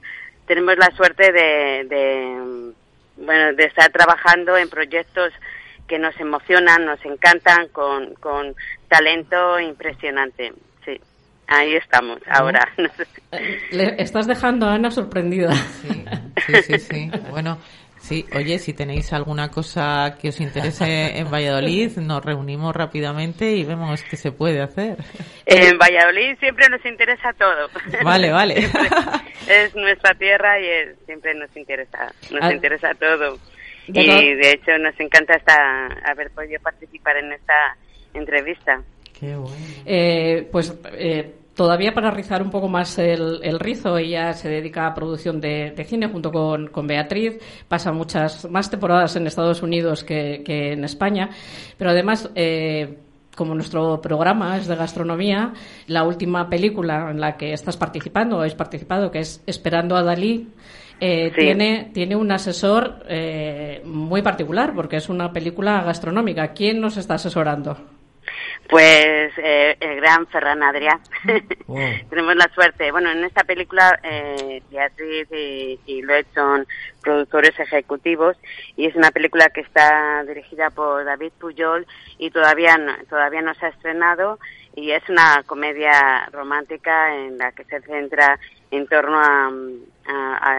tenemos 0.47 0.77
la 0.77 0.89
suerte 0.95 1.31
de, 1.31 1.83
de 1.87 2.73
bueno 3.17 3.53
de 3.53 3.65
estar 3.65 3.91
trabajando 3.91 4.57
en 4.57 4.69
proyectos 4.69 5.31
que 5.87 5.99
nos 5.99 6.17
emocionan, 6.19 6.85
nos 6.85 7.03
encantan 7.03 7.67
con, 7.69 8.13
con 8.15 8.55
talento 8.87 9.59
impresionante. 9.59 10.53
Sí. 10.85 11.01
Ahí 11.47 11.75
estamos, 11.75 12.19
ahora. 12.29 12.69
Le 13.71 14.01
estás 14.01 14.27
dejando 14.27 14.67
a 14.67 14.75
Ana 14.75 14.91
sorprendida. 14.91 15.51
sí, 16.45 16.53
sí. 16.63 16.79
sí. 16.79 17.11
Bueno, 17.31 17.57
Sí, 18.09 18.25
oye, 18.35 18.57
si 18.57 18.73
tenéis 18.73 19.13
alguna 19.13 19.51
cosa 19.51 20.17
que 20.19 20.29
os 20.29 20.41
interese 20.41 21.19
en 21.19 21.29
Valladolid, 21.29 21.95
nos 21.97 22.25
reunimos 22.25 22.75
rápidamente 22.75 23.51
y 23.51 23.63
vemos 23.63 24.01
qué 24.01 24.17
se 24.17 24.31
puede 24.31 24.63
hacer. 24.63 24.97
En 25.45 25.77
Valladolid 25.77 26.35
siempre 26.39 26.67
nos 26.69 26.83
interesa 26.83 27.31
todo. 27.33 27.69
Vale, 28.03 28.31
vale. 28.31 28.67
es 29.47 29.75
nuestra 29.75 30.15
tierra 30.15 30.59
y 30.59 30.65
siempre 31.05 31.35
nos 31.35 31.55
interesa, 31.55 32.11
nos 32.31 32.41
ah. 32.41 32.51
interesa 32.51 32.95
todo. 32.95 33.37
Y 33.85 34.33
de 34.33 34.53
hecho 34.53 34.75
nos 34.79 34.99
encanta 34.99 35.35
hasta 35.35 35.85
haber 36.09 36.31
podido 36.31 36.59
participar 36.63 37.15
en 37.17 37.33
esta 37.33 37.77
entrevista. 38.15 38.81
Qué 39.19 39.35
bueno. 39.35 39.55
Eh, 39.85 40.49
pues 40.51 40.73
eh, 40.93 41.31
todavía 41.59 41.93
para 41.93 42.09
rizar 42.09 42.41
un 42.41 42.51
poco 42.51 42.69
más 42.69 42.97
el, 42.99 43.59
rizo, 43.59 43.97
ella 43.97 44.31
se 44.31 44.47
dedica 44.47 44.87
a 44.87 44.93
producción 44.93 45.41
de, 45.41 45.73
cine 45.85 46.07
junto 46.07 46.31
con, 46.31 46.87
Beatriz, 46.87 47.37
pasa 47.67 47.91
muchas 47.91 48.49
más 48.49 48.71
temporadas 48.71 49.17
en 49.17 49.27
Estados 49.27 49.61
Unidos 49.61 50.05
que, 50.05 50.41
en 50.45 50.85
España, 50.85 51.29
pero 51.77 51.89
además... 51.89 52.31
Eh, 52.33 52.99
como 53.35 53.55
nuestro 53.55 54.01
programa 54.01 54.57
es 54.57 54.67
de 54.67 54.75
gastronomía, 54.75 55.53
la 55.87 56.03
última 56.03 56.49
película 56.49 57.09
en 57.09 57.21
la 57.21 57.37
que 57.37 57.53
estás 57.53 57.77
participando 57.77 58.35
o 58.35 58.39
habéis 58.39 58.53
participado, 58.53 59.11
que 59.11 59.19
es 59.19 59.41
Esperando 59.45 59.95
a 59.95 60.03
Dalí, 60.03 60.49
eh, 60.99 61.31
tiene, 61.33 61.89
tiene 61.93 62.17
un 62.17 62.29
asesor 62.33 63.05
eh, 63.07 63.81
muy 63.85 64.21
particular, 64.21 64.73
porque 64.75 64.97
es 64.97 65.07
una 65.07 65.31
película 65.31 65.81
gastronómica. 65.83 66.49
¿Quién 66.49 66.81
nos 66.81 66.97
está 66.97 67.13
asesorando? 67.13 67.77
Pues 68.69 69.33
eh, 69.37 69.77
el 69.79 69.95
gran 69.95 70.27
Ferran 70.27 70.61
Adrià. 70.61 70.99
Tenemos 72.09 72.35
la 72.35 72.47
suerte. 72.53 72.91
Bueno, 72.91 73.09
en 73.09 73.23
esta 73.23 73.43
película 73.43 73.99
eh, 74.03 74.61
Beatriz 74.69 75.27
y, 75.31 75.79
y 75.87 76.03
son 76.35 76.67
productores 77.01 77.59
ejecutivos 77.59 78.37
y 78.75 78.85
es 78.85 78.95
una 78.95 79.09
película 79.09 79.49
que 79.49 79.61
está 79.61 80.23
dirigida 80.23 80.69
por 80.69 81.03
David 81.03 81.31
Puyol 81.39 81.87
y 82.19 82.29
todavía 82.29 82.77
no, 82.77 82.93
todavía 83.09 83.41
no 83.41 83.55
se 83.55 83.65
ha 83.65 83.69
estrenado 83.69 84.37
y 84.75 84.91
es 84.91 85.07
una 85.09 85.43
comedia 85.47 86.29
romántica 86.31 87.15
en 87.15 87.39
la 87.39 87.51
que 87.51 87.63
se 87.63 87.81
centra 87.81 88.39
en 88.69 88.85
torno 88.87 89.19
a, 89.19 89.51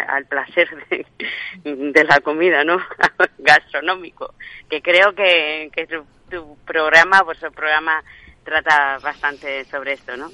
al 0.08 0.26
placer 0.26 0.68
de, 0.90 1.06
de, 1.64 2.04
la 2.04 2.20
comida, 2.20 2.64
¿no? 2.64 2.78
Gastronómico, 3.38 4.34
que 4.68 4.82
creo 4.82 5.14
que, 5.14 5.70
que 5.72 5.86
tu 6.30 6.56
programa, 6.64 7.22
vuestro 7.22 7.50
programa 7.50 8.02
trata 8.44 8.98
bastante 9.02 9.64
sobre 9.66 9.92
esto, 9.94 10.16
¿no? 10.16 10.30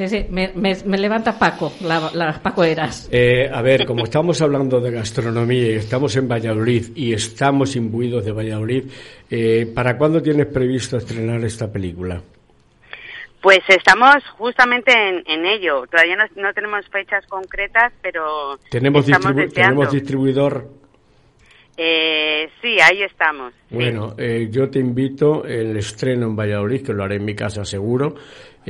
Sí, 0.00 0.08
sí, 0.08 0.26
me, 0.30 0.98
levanta 0.98 1.38
Paco, 1.38 1.72
las 1.82 2.38
Paco 2.38 2.64
Eras. 2.64 3.08
Eh, 3.12 3.50
a 3.52 3.60
ver, 3.60 3.84
como 3.84 4.04
estamos 4.04 4.40
hablando 4.40 4.80
de 4.80 4.92
gastronomía 4.92 5.72
y 5.72 5.74
estamos 5.74 6.16
en 6.16 6.26
Valladolid 6.26 6.96
y 6.96 7.12
estamos 7.12 7.76
imbuidos 7.76 8.24
de 8.24 8.32
Valladolid, 8.32 8.84
eh, 9.30 9.70
¿para 9.74 9.98
cuándo 9.98 10.22
tienes 10.22 10.46
previsto 10.46 10.96
estrenar 10.96 11.44
esta 11.44 11.70
película? 11.70 12.22
Pues 13.42 13.60
estamos 13.68 14.16
justamente 14.38 14.92
en, 15.26 15.44
ello. 15.44 15.86
Todavía 15.90 16.16
no, 16.34 16.52
tenemos 16.54 16.86
fechas 16.88 17.26
concretas, 17.26 17.92
pero 18.00 18.58
tenemos, 18.70 19.04
tenemos 19.04 19.90
distribuidor 19.90 20.79
eh, 21.82 22.50
sí, 22.60 22.76
ahí 22.78 23.02
estamos. 23.02 23.54
Bueno, 23.70 24.14
eh, 24.18 24.48
yo 24.50 24.68
te 24.68 24.78
invito 24.78 25.46
el 25.46 25.74
estreno 25.78 26.26
en 26.26 26.36
Valladolid, 26.36 26.84
que 26.84 26.92
lo 26.92 27.04
haré 27.04 27.16
en 27.16 27.24
mi 27.24 27.34
casa 27.34 27.64
seguro, 27.64 28.16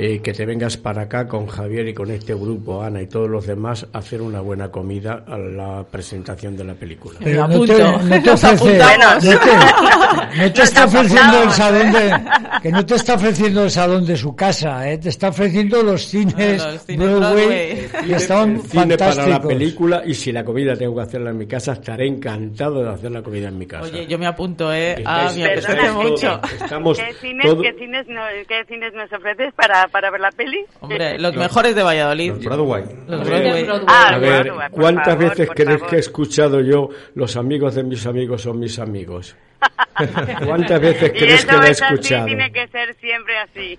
eh, 0.03 0.23
que 0.23 0.33
te 0.33 0.47
vengas 0.47 0.79
para 0.79 1.03
acá 1.03 1.29
con 1.29 1.47
Javier 1.47 1.89
y 1.89 1.93
con 1.93 2.11
este 2.11 2.33
grupo, 2.33 2.83
Ana 2.83 3.03
y 3.03 3.07
todos 3.07 3.29
los 3.29 3.47
demás, 3.47 3.87
a 3.93 3.99
hacer 3.99 4.23
una 4.23 4.41
buena 4.41 4.71
comida 4.71 5.25
a 5.29 5.37
la 5.37 5.85
presentación 5.85 6.57
de 6.57 6.65
la 6.65 6.73
película. 6.73 7.19
Pero 7.23 7.47
no 7.47 7.67
te, 7.67 7.75
está 10.63 10.87
ofreciendo 10.87 11.43
el 11.43 11.51
salón 11.51 11.93
de, 11.93 12.15
que 12.63 12.73
no 12.73 12.87
te 12.87 12.95
está 12.95 13.15
ofreciendo 13.15 13.65
el 13.65 13.71
salón 13.71 14.07
de 14.07 14.17
su 14.17 14.35
casa, 14.35 14.91
¿eh? 14.91 14.97
te 14.97 15.11
está 15.11 15.29
ofreciendo 15.29 15.83
los 15.83 16.07
cines, 16.07 16.87
Broadway, 16.97 17.91
y 18.07 18.13
están 18.15 18.63
cine 18.63 18.97
para 18.97 19.27
la 19.27 19.43
película 19.43 20.03
y 20.07 20.15
si 20.15 20.33
la 20.33 20.43
comida 20.43 20.75
tengo 20.77 20.97
que 20.97 21.03
hacerla 21.03 21.29
en 21.29 21.37
mi 21.37 21.47
casa, 21.47 21.73
estaré 21.73 22.07
encantado 22.07 22.83
de 22.83 22.89
hacer 22.89 23.11
la 23.11 23.23
comida 23.23 23.49
en 23.49 23.59
mi 23.59 23.67
casa. 23.67 23.85
Oye, 23.85 24.07
yo 24.07 24.19
me 24.19 24.27
apunto, 24.27 24.73
¿eh? 24.73 25.03
Ah, 25.05 25.31
me 25.37 25.45
apetece 25.45 25.93
mucho. 25.93 26.41
¿Qué 26.41 27.15
cines, 27.21 27.55
¿qué, 27.61 27.75
cines 27.79 28.07
¿Qué 28.49 28.65
cines 28.67 28.95
nos 28.95 29.13
ofreces 29.13 29.53
para 29.53 29.90
para, 29.91 30.11
ver 30.11 30.21
la 30.21 30.31
peli? 30.31 30.65
Hombre, 30.81 31.19
los 31.19 31.35
mejores 31.37 31.75
de 31.75 31.83
Valladolid. 31.83 32.31
Los 32.33 32.45
Broadway. 32.45 32.85
Los 33.09 33.25
Broadway. 33.29 33.65
Broadway. 33.65 33.87
Ah, 33.89 34.09
A 34.15 34.19
ver, 34.19 34.45
Broadway, 34.45 34.69
¿cuántas 34.71 35.15
favor, 35.15 35.29
veces 35.31 35.51
crees 35.55 35.71
favor. 35.79 35.89
que 35.91 35.97
he 35.97 35.99
escuchado 35.99 36.61
yo 36.61 36.89
los 37.15 37.37
amigos 37.37 37.75
de 37.75 37.83
mis 37.85 38.07
amigos 38.07 38.43
son 38.43 38.59
mis 38.59 38.79
amigos? 38.79 39.37
¿Cuántas 40.47 40.81
veces 40.81 41.11
crees 41.13 41.45
que 41.45 41.53
lo 41.57 41.63
he 41.63 41.71
es 41.71 41.83
así, 41.83 41.93
escuchado? 41.95 42.27
tiene 42.27 42.51
que 42.51 42.67
ser 42.69 42.95
siempre 42.97 43.39
así. 43.39 43.79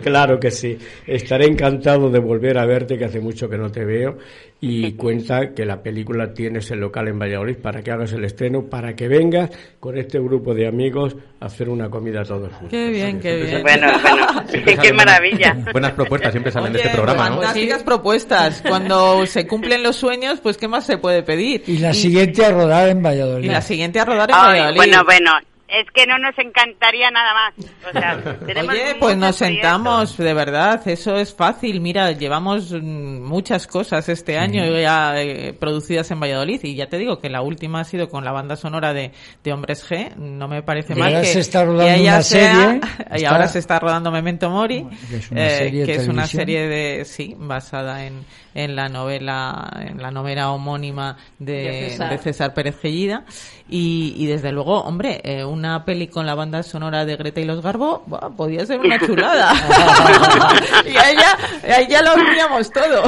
Claro 0.02 0.38
que 0.38 0.50
sí. 0.50 0.78
Estaré 1.06 1.46
encantado 1.46 2.10
de 2.10 2.18
volver 2.18 2.58
a 2.58 2.66
verte, 2.66 2.98
que 2.98 3.06
hace 3.06 3.20
mucho 3.20 3.48
que 3.48 3.56
no 3.56 3.70
te 3.72 3.84
veo. 3.84 4.18
Y 4.60 4.92
cuenta 4.96 5.52
que 5.54 5.64
la 5.66 5.82
película 5.82 6.32
tienes 6.32 6.70
el 6.70 6.80
local 6.80 7.08
en 7.08 7.18
Valladolid 7.18 7.56
para 7.58 7.82
que 7.82 7.90
hagas 7.90 8.12
el 8.12 8.24
estreno, 8.24 8.64
para 8.70 8.94
que 8.96 9.06
vengas 9.08 9.50
con 9.80 9.98
este 9.98 10.18
grupo 10.18 10.54
de 10.54 10.66
amigos 10.66 11.14
a 11.40 11.46
hacer 11.46 11.68
una 11.68 11.90
comida 11.90 12.22
todos 12.24 12.50
juntos. 12.52 12.70
Qué 12.70 12.88
bien, 12.88 13.20
qué 13.20 13.36
bien. 13.36 13.62
Bueno, 13.62 13.86
bueno, 14.00 14.26
qué 14.64 14.76
salen 14.76 14.94
maravilla. 14.94 15.52
Buenas, 15.54 15.72
buenas 15.72 15.92
propuestas 15.92 16.32
siempre 16.32 16.52
salen 16.52 16.72
de 16.72 16.78
Oye, 16.78 16.86
este 16.88 16.96
programa, 16.96 17.28
¿no? 17.28 17.36
fantásticas 17.36 17.82
propuestas. 17.82 18.62
Cuando 18.68 19.26
se 19.26 19.46
cumplen 19.46 19.82
los 19.82 19.96
sueños, 19.96 20.40
pues 20.40 20.56
¿qué 20.56 20.68
más 20.68 20.86
se 20.86 20.98
puede 20.98 21.22
pedir? 21.22 21.62
Y 21.66 21.78
la 21.78 21.92
siguiente 21.92 22.44
a 22.44 22.50
rodar 22.52 22.88
en 22.88 23.02
Valladolid. 23.02 23.44
y 23.48 23.52
la 23.52 23.60
siguiente 23.60 24.00
a 24.00 24.04
rodar 24.04 24.30
en 24.30 24.36
Ay, 24.36 24.48
Valladolid. 24.60 24.76
bueno, 24.76 25.04
bueno, 25.04 25.30
es 25.68 25.86
que 25.92 26.06
no 26.06 26.18
nos 26.18 26.38
encantaría 26.38 27.10
nada 27.10 27.34
más. 27.34 27.54
O 27.88 27.92
sea, 27.92 28.38
tenemos 28.46 28.72
Oye, 28.74 28.94
pues 29.00 29.16
nos 29.16 29.36
sentamos, 29.36 30.16
de 30.16 30.32
verdad, 30.34 30.86
eso 30.86 31.16
es 31.16 31.34
fácil. 31.34 31.80
Mira, 31.80 32.12
llevamos 32.12 32.72
mm, 32.72 33.22
muchas 33.22 33.66
cosas 33.66 34.08
este 34.08 34.38
año 34.38 34.64
ya 34.78 35.20
eh, 35.20 35.52
producidas 35.58 36.10
en 36.10 36.20
Valladolid 36.20 36.60
y 36.62 36.74
ya 36.76 36.88
te 36.88 36.98
digo 36.98 37.18
que 37.18 37.28
la 37.30 37.42
última 37.42 37.80
ha 37.80 37.84
sido 37.84 38.08
con 38.08 38.24
la 38.24 38.32
banda 38.32 38.56
sonora 38.56 38.92
de, 38.94 39.10
de 39.42 39.52
Hombres 39.52 39.84
G. 39.90 40.14
No 40.16 40.46
me 40.48 40.62
parece 40.62 40.92
Y 40.92 40.96
mal 40.96 41.08
ahora 41.08 41.20
que, 41.22 41.26
se 41.32 41.40
está 41.40 41.64
rodando 41.64 42.02
una 42.02 42.22
sea- 42.22 42.54
serie, 42.54 42.80
y 43.12 43.16
está- 43.16 43.30
ahora 43.30 43.48
se 43.48 43.58
está 43.58 43.78
rodando 43.78 44.10
Memento 44.10 44.48
Mori, 44.50 44.86
que 45.10 45.16
es 45.16 45.30
una 45.30 45.46
eh, 45.46 45.50
serie 45.58 45.80
de 45.80 45.86
que 45.86 45.92
es 45.92 46.08
una 46.08 46.26
televisión. 46.26 46.40
serie 46.40 46.68
de 46.68 47.04
sí 47.04 47.34
basada 47.38 48.06
en, 48.06 48.24
en 48.54 48.76
la 48.76 48.88
novela 48.88 49.68
en 49.80 50.00
la 50.00 50.10
novela 50.10 50.50
homónima 50.52 51.16
de, 51.38 51.52
De 51.54 51.90
César. 51.90 52.10
de 52.10 52.18
César 52.18 52.54
Pérez 52.54 52.80
Gellida 52.80 53.24
y, 53.68 54.14
y 54.16 54.26
desde 54.26 54.52
luego, 54.52 54.80
hombre, 54.82 55.20
eh, 55.24 55.44
una 55.56 55.84
peli 55.84 56.08
con 56.08 56.26
la 56.26 56.34
banda 56.34 56.62
sonora 56.62 57.04
de 57.04 57.16
Greta 57.16 57.40
y 57.40 57.44
los 57.44 57.62
Garbo, 57.62 58.04
podía 58.36 58.64
ser 58.66 58.78
una 58.80 58.98
chulada. 59.06 59.52
y 60.86 60.96
ahí 60.96 61.16
ya, 61.16 61.74
ahí 61.76 61.86
ya 61.88 62.02
lo 62.02 62.14
uníamos 62.14 62.70
todo. 62.70 63.02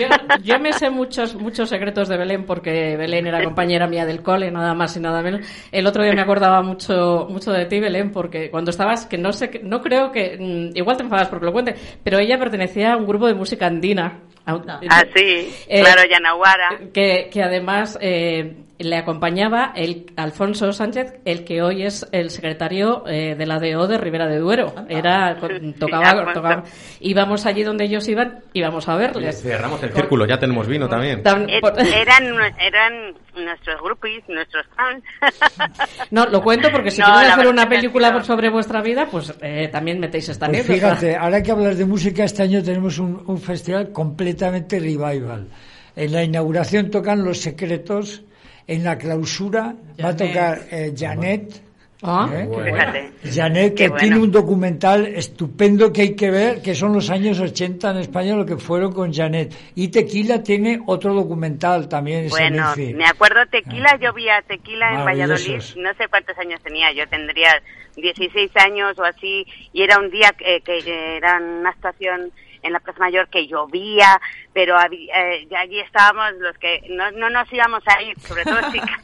yo, 0.00 0.08
yo 0.42 0.58
me 0.58 0.72
sé 0.72 0.90
muchos 0.90 1.34
muchos 1.34 1.68
secretos 1.68 2.08
de 2.08 2.16
Belén 2.16 2.44
porque 2.44 2.96
Belén 2.96 3.26
era 3.26 3.42
compañera 3.44 3.86
mía 3.86 4.06
del 4.06 4.22
cole, 4.22 4.50
nada 4.50 4.74
más 4.74 4.96
y 4.96 5.00
nada 5.00 5.22
menos. 5.22 5.40
El 5.72 5.86
otro 5.86 6.02
día 6.02 6.12
me 6.14 6.22
acordaba 6.22 6.62
mucho 6.62 7.26
mucho 7.28 7.52
de 7.52 7.66
ti, 7.66 7.80
Belén, 7.80 8.10
porque 8.12 8.50
cuando 8.50 8.70
estabas, 8.70 9.06
que 9.06 9.18
no 9.18 9.32
sé, 9.32 9.50
que- 9.50 9.58
no 9.60 9.82
creo 9.82 10.10
que, 10.12 10.36
mm, 10.38 10.76
igual 10.76 10.96
te 10.96 11.02
enfadas 11.02 11.28
porque 11.28 11.46
lo 11.46 11.52
cuente, 11.52 11.74
pero 12.02 12.18
ella 12.18 12.38
pertenecía 12.38 12.92
a 12.92 12.96
un 12.96 13.06
grupo 13.06 13.26
de 13.26 13.34
música 13.34 13.66
andina. 13.66 14.20
Au- 14.46 14.62
Ah, 14.88 15.04
sí, 15.14 15.52
Eh, 15.68 15.80
claro, 15.82 16.02
Yanaguara. 16.08 16.78
que, 16.94 17.28
que 17.30 17.42
además 17.42 17.98
eh, 18.00 18.56
le 18.78 18.96
acompañaba 18.96 19.72
el 19.74 20.06
Alfonso 20.16 20.72
Sánchez, 20.72 21.14
el 21.24 21.44
que 21.44 21.62
hoy 21.62 21.82
es 21.84 22.06
el 22.12 22.30
secretario 22.30 23.04
eh, 23.08 23.34
de 23.36 23.46
la 23.46 23.58
DO 23.58 23.88
de 23.88 23.98
Ribera 23.98 24.26
de 24.28 24.38
Duero. 24.38 24.72
Era 24.88 25.36
tocaba, 25.78 26.32
tocaba- 26.32 26.64
íbamos 27.00 27.44
allí 27.46 27.64
donde 27.64 27.84
ellos 27.84 28.06
iban, 28.08 28.40
íbamos 28.52 28.88
a 28.88 28.96
verles. 28.96 29.42
Cerramos 29.42 29.82
el 29.82 29.92
círculo, 29.92 30.26
ya 30.26 30.38
tenemos 30.38 30.66
vino 30.68 30.88
también. 30.88 31.22
Tam- 31.22 31.46
Eh, 31.48 31.60
por- 31.60 31.74
Eran, 31.80 32.24
eran 32.60 33.14
nuestros 33.34 33.80
groupies, 33.82 34.22
nuestros 34.28 34.66
fans. 34.76 35.02
No, 36.10 36.26
lo 36.26 36.42
cuento 36.42 36.70
porque 36.70 36.90
si 36.90 37.00
No, 37.00 37.08
la 37.08 37.34
hacer 37.34 37.48
una 37.48 37.68
película 37.68 38.10
no. 38.10 38.24
sobre 38.24 38.48
vuestra 38.50 38.80
vida, 38.82 39.08
pues 39.10 39.32
eh, 39.42 39.68
también 39.70 39.98
metéis 40.00 40.28
esta 40.28 40.46
Pues 40.46 40.66
fíjate, 40.66 41.16
ahora 41.16 41.42
que 41.42 41.50
hablas 41.50 41.76
de 41.78 41.84
música, 41.84 42.24
este 42.24 42.42
año 42.42 42.62
tenemos 42.62 42.98
un, 42.98 43.22
un 43.26 43.38
festival 43.40 43.92
completamente 43.92 44.78
revival. 44.78 45.48
En 45.96 46.12
la 46.12 46.22
inauguración 46.22 46.90
tocan 46.90 47.24
Los 47.24 47.38
Secretos, 47.40 48.22
en 48.68 48.84
la 48.84 48.96
clausura 48.96 49.74
va 50.04 50.10
a 50.10 50.12
Janet. 50.12 50.18
tocar 50.18 50.60
eh, 50.70 50.94
Janet. 50.96 51.62
Ah, 52.00 52.28
¿eh? 52.32 52.48
Fíjate. 52.64 53.10
Janet, 53.34 53.74
que 53.74 53.88
bueno. 53.88 54.00
tiene 54.00 54.18
un 54.20 54.30
documental 54.30 55.06
estupendo 55.06 55.92
que 55.92 56.02
hay 56.02 56.14
que 56.14 56.30
ver, 56.30 56.62
que 56.62 56.76
son 56.76 56.92
los 56.92 57.10
años 57.10 57.40
80 57.40 57.90
en 57.90 57.96
España, 57.96 58.36
lo 58.36 58.46
que 58.46 58.56
fueron 58.56 58.92
con 58.92 59.12
Janet. 59.12 59.52
Y 59.74 59.88
Tequila 59.88 60.40
tiene 60.40 60.80
otro 60.86 61.12
documental 61.12 61.88
también. 61.88 62.28
Bueno, 62.28 62.72
me 62.76 63.04
acuerdo 63.04 63.44
Tequila, 63.50 63.98
yo 64.00 64.12
vi 64.12 64.28
a 64.28 64.42
Tequila 64.42 64.92
en 64.92 65.04
Valladolid, 65.04 65.60
no 65.76 65.92
sé 65.94 66.06
cuántos 66.08 66.38
años 66.38 66.60
tenía, 66.62 66.92
yo 66.92 67.08
tendría 67.08 67.60
16 67.96 68.52
años 68.58 68.96
o 68.96 69.02
así, 69.02 69.44
y 69.72 69.82
era 69.82 69.98
un 69.98 70.10
día 70.10 70.32
que, 70.38 70.60
que 70.60 71.16
era 71.16 71.38
una 71.38 71.70
actuación 71.70 72.30
en 72.68 72.72
la 72.74 72.80
Plaza 72.80 73.00
Mayor 73.00 73.28
que 73.28 73.46
llovía, 73.48 74.20
pero 74.52 74.78
había- 74.78 75.34
eh, 75.34 75.48
allí 75.56 75.80
estábamos 75.80 76.34
los 76.38 76.56
que 76.58 76.80
no, 76.90 77.10
no 77.10 77.28
nos 77.30 77.52
íbamos 77.52 77.82
a 77.86 78.00
ir, 78.02 78.18
sobre 78.20 78.44
todo 78.44 78.58
chicas, 78.72 79.00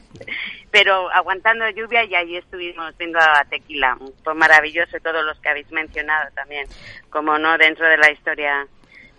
pero 0.70 1.10
aguantando 1.10 1.68
lluvia 1.70 2.04
y 2.04 2.14
allí 2.14 2.36
estuvimos 2.36 2.96
viendo 2.96 3.18
a 3.18 3.44
Tequila. 3.50 3.96
Fue 4.22 4.34
maravilloso 4.34 4.96
todos 5.02 5.24
los 5.24 5.38
que 5.40 5.48
habéis 5.48 5.70
mencionado 5.72 6.30
también, 6.34 6.66
como 7.10 7.38
no 7.38 7.58
dentro 7.58 7.86
de 7.88 7.96
la 7.98 8.10
historia 8.12 8.66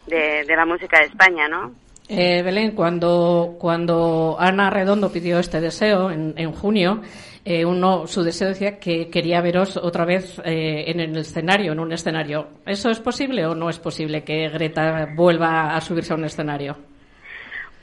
de, 0.08 0.44
de 0.46 0.56
la 0.56 0.66
música 0.66 1.00
de 1.00 1.06
España, 1.06 1.48
¿no? 1.48 1.74
Eh, 2.08 2.44
Belén, 2.44 2.72
cuando, 2.76 3.56
cuando 3.60 4.38
Ana 4.40 4.70
Redondo 4.70 5.12
pidió 5.12 5.40
este 5.40 5.60
deseo 5.60 6.12
en, 6.12 6.36
en 6.38 6.52
junio, 6.52 7.02
eh, 7.48 7.64
uno, 7.64 8.08
su 8.08 8.24
deseo 8.24 8.48
decía 8.48 8.80
que 8.80 9.08
quería 9.12 9.40
veros 9.40 9.78
otra 9.78 10.04
vez 10.04 10.40
eh, 10.44 10.86
en 10.88 11.00
el 11.00 11.16
escenario, 11.16 11.74
en 11.74 11.80
un 11.80 11.92
escenario. 11.92 12.48
¿Eso 12.66 12.90
es 12.90 13.00
posible 13.00 13.46
o 13.46 13.54
no 13.54 13.70
es 13.70 13.78
posible 13.78 14.24
que 14.24 14.50
Greta 14.50 15.10
vuelva 15.16 15.76
a 15.76 15.80
subirse 15.80 16.14
a 16.14 16.16
un 16.16 16.26
escenario? 16.26 16.76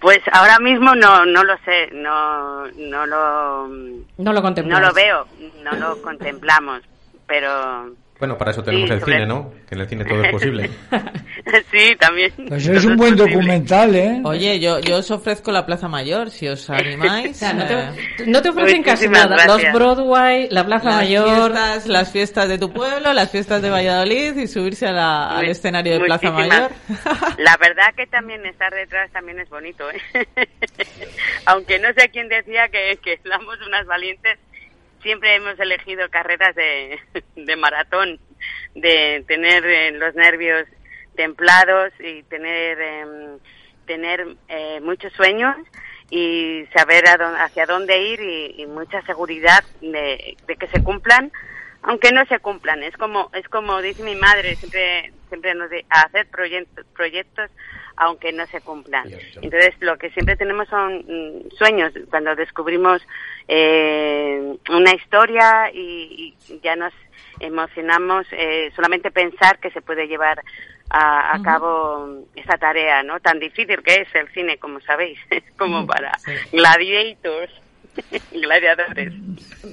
Pues 0.01 0.19
ahora 0.33 0.59
mismo 0.59 0.97
no 0.97 1.25
no 1.25 1.45
lo 1.45 1.57
sé, 1.59 1.89
no 1.93 2.67
no 2.73 3.07
lo 3.07 3.69
No 4.19 4.33
lo 4.33 4.43
no 4.43 4.81
lo 4.81 4.93
veo, 4.93 5.27
no 5.63 5.73
lo 5.77 6.03
contemplamos, 6.03 6.83
pero 7.25 7.95
Bueno, 8.23 8.39
para 8.39 8.53
eso 8.53 8.62
tenemos 8.62 8.89
Sí, 8.89 8.95
el 8.95 9.01
sobre- 9.01 9.14
cine, 9.14 9.27
¿no? 9.27 9.53
Que 9.68 9.75
en 9.75 9.81
el 9.81 9.89
cine 9.89 10.05
todo 10.05 10.23
es 10.23 10.31
posible. 10.31 10.70
sí, 11.73 11.97
también. 11.99 12.31
Pues 12.47 12.64
es 12.68 12.85
un 12.85 12.97
buen 12.97 13.16
documental, 13.16 13.97
¿eh? 13.97 14.20
Oye, 14.23 14.61
yo, 14.61 14.79
yo 14.79 14.99
os 14.99 15.11
ofrezco 15.11 15.51
la 15.51 15.66
Plaza 15.66 15.89
Mayor, 15.89 16.31
si 16.31 16.47
os 16.47 16.70
animáis. 16.70 17.33
O 17.33 17.35
sea, 17.35 17.53
no, 17.53 17.64
eh, 17.64 17.89
te, 18.16 18.27
no 18.29 18.41
te 18.41 18.51
ofrecen 18.51 18.85
casi 18.85 19.09
nada. 19.09 19.35
Los 19.35 19.45
gracias. 19.57 19.75
Broadway, 19.75 20.47
la 20.53 20.64
Plaza 20.64 20.85
las 20.91 20.97
Mayor. 20.99 21.25
fiestas, 21.51 21.87
las 21.89 22.12
fiestas 22.12 22.49
de 22.49 22.59
tu 22.59 22.73
pueblo, 22.73 23.12
las 23.12 23.29
fiestas 23.29 23.61
de 23.61 23.70
Valladolid 23.70 24.37
y 24.37 24.47
subirse 24.47 24.87
a 24.87 24.93
la- 24.93 25.29
al 25.39 25.49
escenario 25.49 25.95
de 25.95 26.01
Plaza. 26.05 26.31
Mayor. 26.31 26.70
La 27.39 27.57
verdad 27.57 27.93
que 27.97 28.07
también 28.07 28.47
estar 28.47 28.73
detrás 28.73 29.11
también 29.11 29.41
es 29.41 29.49
bonito, 29.51 29.83
¿eh? 29.91 30.01
Aunque 31.47 31.81
no 31.81 31.89
sé 31.97 32.09
quién 32.12 32.29
decía 32.29 32.68
que, 32.68 32.99
que 33.03 33.18
somos 33.29 33.57
unas 33.66 33.85
valientes, 33.87 34.39
siempre 35.03 35.35
hemos 35.37 35.59
elegido 35.61 36.09
carreras 36.11 36.55
de, 36.55 36.99
de 37.37 37.57
maratón, 37.57 38.19
de 38.75 39.25
tener 39.27 39.65
eh, 39.67 39.93
los 39.93 40.15
nervios 40.15 40.67
templados 41.17 41.93
y 42.01 42.23
tener 42.25 42.81
em, 42.81 43.39
tener 43.87 44.27
eh, 44.49 44.81
muchos 44.81 45.13
sueños 45.15 45.57
y 46.09 46.65
saber 46.75 47.07
a 47.09 47.17
dó- 47.19 47.37
hacia 47.37 47.67
dónde 47.67 48.01
ir 48.01 48.21
y, 48.21 48.63
y 48.63 48.67
mucha 48.67 49.03
seguridad 49.03 49.63
de, 49.81 50.37
de 50.47 50.57
que 50.57 50.67
se 50.69 50.83
cumplan 50.83 51.31
aunque 51.85 52.13
no 52.13 52.25
se 52.27 52.39
cumplan. 52.39 52.81
Es 52.85 52.97
como 52.97 53.29
es 53.35 53.47
como 53.49 53.83
dice 53.83 54.05
mi 54.05 54.15
madre 54.15 54.55
siempre 54.55 55.13
siempre 55.29 55.55
nos 55.55 55.69
dice 55.69 55.85
hacer 55.91 56.29
proyectos 56.29 56.87
proyectos 56.95 57.51
aunque 57.97 58.33
no 58.33 58.47
se 58.47 58.61
cumplan. 58.61 59.09
Entonces 59.43 59.75
lo 59.81 59.99
que 59.99 60.11
siempre 60.11 60.37
tenemos 60.37 60.69
son 60.69 60.99
mm, 61.07 61.51
sueños. 61.59 61.93
Cuando 62.09 62.35
descubrimos 62.37 63.03
eh, 63.49 64.57
una 64.70 64.95
historia 64.95 65.70
y, 65.72 66.34
y 66.49 66.61
ya 66.61 66.76
nos 66.76 66.93
emocionamos 67.40 68.26
eh, 68.32 68.70
solamente 68.74 69.11
pensar 69.11 69.59
que 69.59 69.70
se 69.70 69.82
puede 69.82 70.07
llevar 70.07 70.43
a, 70.90 71.34
a 71.34 71.43
cabo 71.43 72.26
esta 72.36 72.59
tarea 72.59 73.03
no 73.03 73.18
tan 73.20 73.38
difícil 73.38 73.82
que 73.82 74.03
es 74.03 74.14
el 74.14 74.28
cine 74.32 74.59
como 74.59 74.80
sabéis 74.80 75.18
como 75.59 75.86
para 75.86 76.12
gladiators 76.53 77.51
gladiadores 78.32 79.12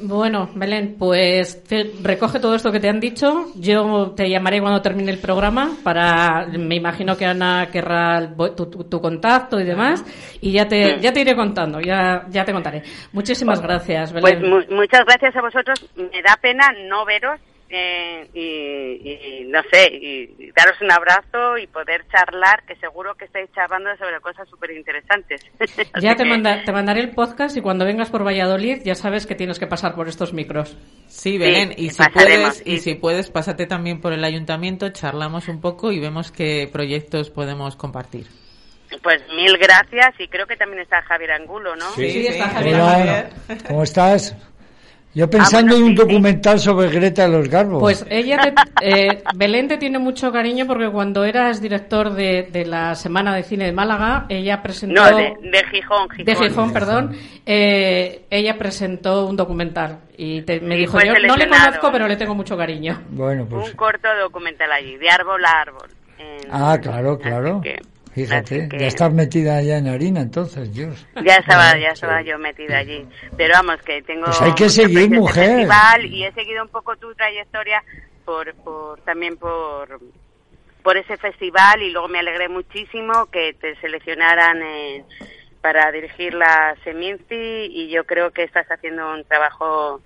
Bueno, 0.03 0.49
Belén, 0.55 0.95
pues 0.97 1.63
te- 1.63 1.91
recoge 2.03 2.39
todo 2.39 2.55
esto 2.55 2.71
que 2.71 2.79
te 2.79 2.89
han 2.89 2.99
dicho. 2.99 3.47
Yo 3.55 4.11
te 4.15 4.29
llamaré 4.29 4.61
cuando 4.61 4.81
termine 4.81 5.11
el 5.11 5.17
programa 5.19 5.71
para, 5.83 6.45
me 6.47 6.75
imagino 6.75 7.17
que 7.17 7.25
Ana 7.25 7.67
querrá 7.71 8.29
tu, 8.55 8.65
tu- 8.69 8.83
tu 8.83 9.01
contacto 9.01 9.59
y 9.59 9.63
demás. 9.65 10.03
Y 10.41 10.51
ya 10.51 10.67
te, 10.67 10.99
ya 10.99 11.11
te 11.11 11.21
iré 11.21 11.35
contando, 11.35 11.79
ya, 11.81 12.25
ya 12.29 12.45
te 12.45 12.53
contaré. 12.53 12.83
Muchísimas 13.13 13.61
gracias, 13.61 14.11
Pues 14.11 14.23
Belén. 14.23 14.49
mu- 14.49 14.75
muchas 14.75 15.01
gracias 15.05 15.35
a 15.35 15.41
vosotros. 15.41 15.89
Me 15.95 16.21
da 16.21 16.37
pena 16.41 16.71
no 16.87 17.05
veros 17.05 17.39
eh, 17.71 18.27
y, 18.33 19.45
no 19.45 19.61
sé, 19.71 19.87
y, 19.91 20.51
daros 20.51 20.81
un 20.81 20.91
abrazo 20.91 21.57
y 21.57 21.67
poder 21.67 22.05
charlar, 22.07 22.63
que 22.65 22.75
seguro 22.77 23.15
que 23.15 23.25
estáis 23.25 23.51
charlando 23.53 23.95
sobre 23.97 24.19
cosas 24.21 24.47
súper 24.49 24.71
interesantes. 24.71 25.41
Ya 26.01 26.15
te, 26.15 26.23
te 26.23 26.71
mandaré 26.71 27.01
el 27.01 27.11
podcast 27.11 27.57
y 27.57 27.61
cuando 27.61 27.85
vengas 27.85 28.09
por 28.09 28.25
Valladolid 28.25 28.81
ya 28.83 28.95
sabes 28.95 29.25
que 29.25 29.35
tienes 29.35 29.59
que 29.59 29.67
pasar 29.67 29.95
por 29.95 30.07
estos 30.07 30.33
micros. 30.33 30.77
Sí, 31.07 31.37
Belén, 31.37 31.73
y, 31.75 31.89
si 31.89 32.03
puedes, 32.09 32.63
y 32.65 32.77
si 32.79 32.95
puedes, 32.95 33.29
pásate 33.29 33.65
también 33.65 33.99
por 33.99 34.13
el 34.13 34.23
ayuntamiento, 34.23 34.89
charlamos 34.89 35.47
un 35.47 35.61
poco 35.61 35.91
y 35.91 35.99
vemos 35.99 36.31
qué 36.31 36.69
proyectos 36.71 37.29
podemos 37.29 37.75
compartir. 37.75 38.27
Pues 39.03 39.21
mil 39.35 39.57
gracias 39.57 40.15
y 40.19 40.27
creo 40.27 40.47
que 40.47 40.55
también 40.55 40.81
está 40.81 41.01
Javier 41.03 41.31
Angulo, 41.31 41.75
¿no? 41.75 41.91
Sí, 41.91 42.27
está 42.27 42.49
Javier. 42.49 43.29
¿Cómo 43.67 43.83
estás? 43.83 44.35
Yo 45.15 45.27
pensando 45.27 45.75
en 45.75 45.83
un 45.83 45.95
documental 45.95 46.59
sobre 46.59 46.89
Greta 46.89 47.23
de 47.23 47.29
los 47.29 47.49
Garbos. 47.49 47.81
Pues 47.81 48.05
ella, 48.09 48.53
eh, 48.81 49.23
Belén 49.35 49.67
te 49.67 49.77
tiene 49.77 49.97
mucho 49.97 50.31
cariño 50.31 50.67
porque 50.67 50.87
cuando 50.89 51.23
eras 51.23 51.61
director 51.61 52.13
de, 52.13 52.47
de, 52.51 52.65
la 52.65 52.93
Semana 52.93 53.35
de 53.35 53.41
Cine 53.41 53.65
de 53.65 53.71
Málaga, 53.71 54.27
ella 54.29 54.61
presentó... 54.61 55.01
No, 55.01 55.17
de, 55.17 55.63
Gijón, 55.71 56.07
De 56.23 56.35
Gijón, 56.35 56.71
perdón. 56.71 57.15
Eh, 57.43 58.25
ella 58.29 58.55
presentó 58.59 59.25
un 59.25 59.35
documental 59.35 59.99
y 60.15 60.43
me 60.61 60.75
dijo, 60.75 60.99
yo 60.99 61.13
no 61.27 61.35
le 61.35 61.49
conozco, 61.49 61.91
pero 61.91 62.07
le 62.07 62.15
tengo 62.15 62.35
mucho 62.35 62.55
cariño. 62.55 63.01
Bueno, 63.09 63.47
pues... 63.49 63.69
Un 63.71 63.75
corto 63.75 64.07
documental 64.21 64.71
allí, 64.71 64.95
de 64.97 65.09
árbol 65.09 65.43
a 65.43 65.61
árbol. 65.61 65.89
ah, 66.51 66.77
claro, 66.79 67.17
claro. 67.17 67.61
Fíjate, 68.13 68.67
ya 68.71 68.87
estás 68.87 69.13
metida 69.13 69.57
allá 69.57 69.77
en 69.77 69.87
harina 69.87 70.21
entonces, 70.21 70.73
Dios. 70.73 71.07
Ya 71.23 71.35
estaba, 71.35 71.77
ya 71.77 71.89
estaba 71.89 72.21
yo 72.21 72.37
metida 72.37 72.79
allí. 72.79 73.07
Pero 73.37 73.53
vamos, 73.53 73.81
que 73.83 74.01
tengo... 74.01 74.25
Pues 74.25 74.41
hay 74.41 74.53
que 74.55 74.69
seguir, 74.69 75.09
mujer. 75.11 75.67
y 76.05 76.25
he 76.25 76.31
seguido 76.33 76.63
un 76.63 76.69
poco 76.69 76.95
tu 76.97 77.13
trayectoria 77.13 77.83
por, 78.25 78.53
por 78.55 78.99
también 79.01 79.37
por 79.37 79.99
por 80.83 80.97
ese 80.97 81.17
festival 81.17 81.81
y 81.81 81.91
luego 81.91 82.07
me 82.07 82.19
alegré 82.19 82.47
muchísimo 82.47 83.25
que 83.27 83.53
te 83.53 83.75
seleccionaran 83.75 84.59
para 85.61 85.91
dirigir 85.91 86.33
la 86.33 86.75
Seminci 86.83 87.35
y 87.35 87.89
yo 87.89 88.05
creo 88.05 88.31
que 88.31 88.43
estás 88.43 88.65
haciendo 88.67 89.13
un 89.13 89.23
trabajo 89.25 90.01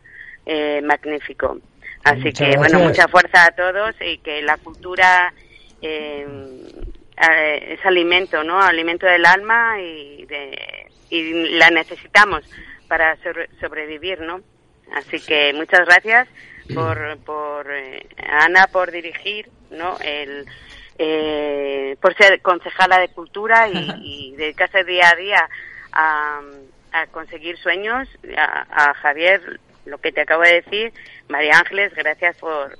eh, 0.46 0.82
magnífico. 0.82 1.58
Así 2.04 2.34
que, 2.34 2.58
bueno, 2.58 2.80
mucha 2.80 3.08
fuerza 3.08 3.46
a 3.46 3.52
todos 3.52 3.96
y 4.02 4.18
que 4.18 4.42
la 4.42 4.58
cultura 4.58 5.34
eh, 5.82 6.28
eh, 7.18 7.76
es 7.78 7.86
alimento, 7.86 8.44
¿no? 8.44 8.62
Alimento 8.62 9.06
del 9.06 9.26
alma 9.26 9.80
y, 9.80 10.26
de, 10.26 10.88
y 11.10 11.50
la 11.58 11.70
necesitamos 11.70 12.44
para 12.88 13.18
sobrevivir, 13.60 14.20
¿no? 14.22 14.42
Así 14.96 15.20
que 15.20 15.54
muchas 15.54 15.86
gracias 15.86 16.28
por, 16.74 17.18
por 17.20 17.72
eh, 17.72 18.08
Ana 18.18 18.68
por 18.68 18.92
dirigir, 18.92 19.50
¿no? 19.72 19.98
El, 20.00 20.46
eh, 20.98 21.96
por 22.02 22.16
ser 22.16 22.42
concejala 22.42 23.00
de 23.00 23.10
cultura 23.10 23.68
y, 23.70 23.90
y 24.32 24.36
dedicarse 24.36 24.84
día 24.84 25.10
a 25.10 25.16
día 25.16 25.50
a, 25.92 26.42
a 26.92 27.08
conseguir 27.08 27.58
sueños. 27.58 28.08
A, 28.38 28.90
a, 28.90 28.94
Javier, 28.96 29.60
lo 29.86 30.00
que 30.00 30.12
te 30.12 30.22
acabo 30.22 30.44
de 30.44 30.62
decir, 30.62 30.94
María 31.30 31.60
Ángeles, 31.60 31.94
gracias 31.94 32.38
por, 32.38 32.78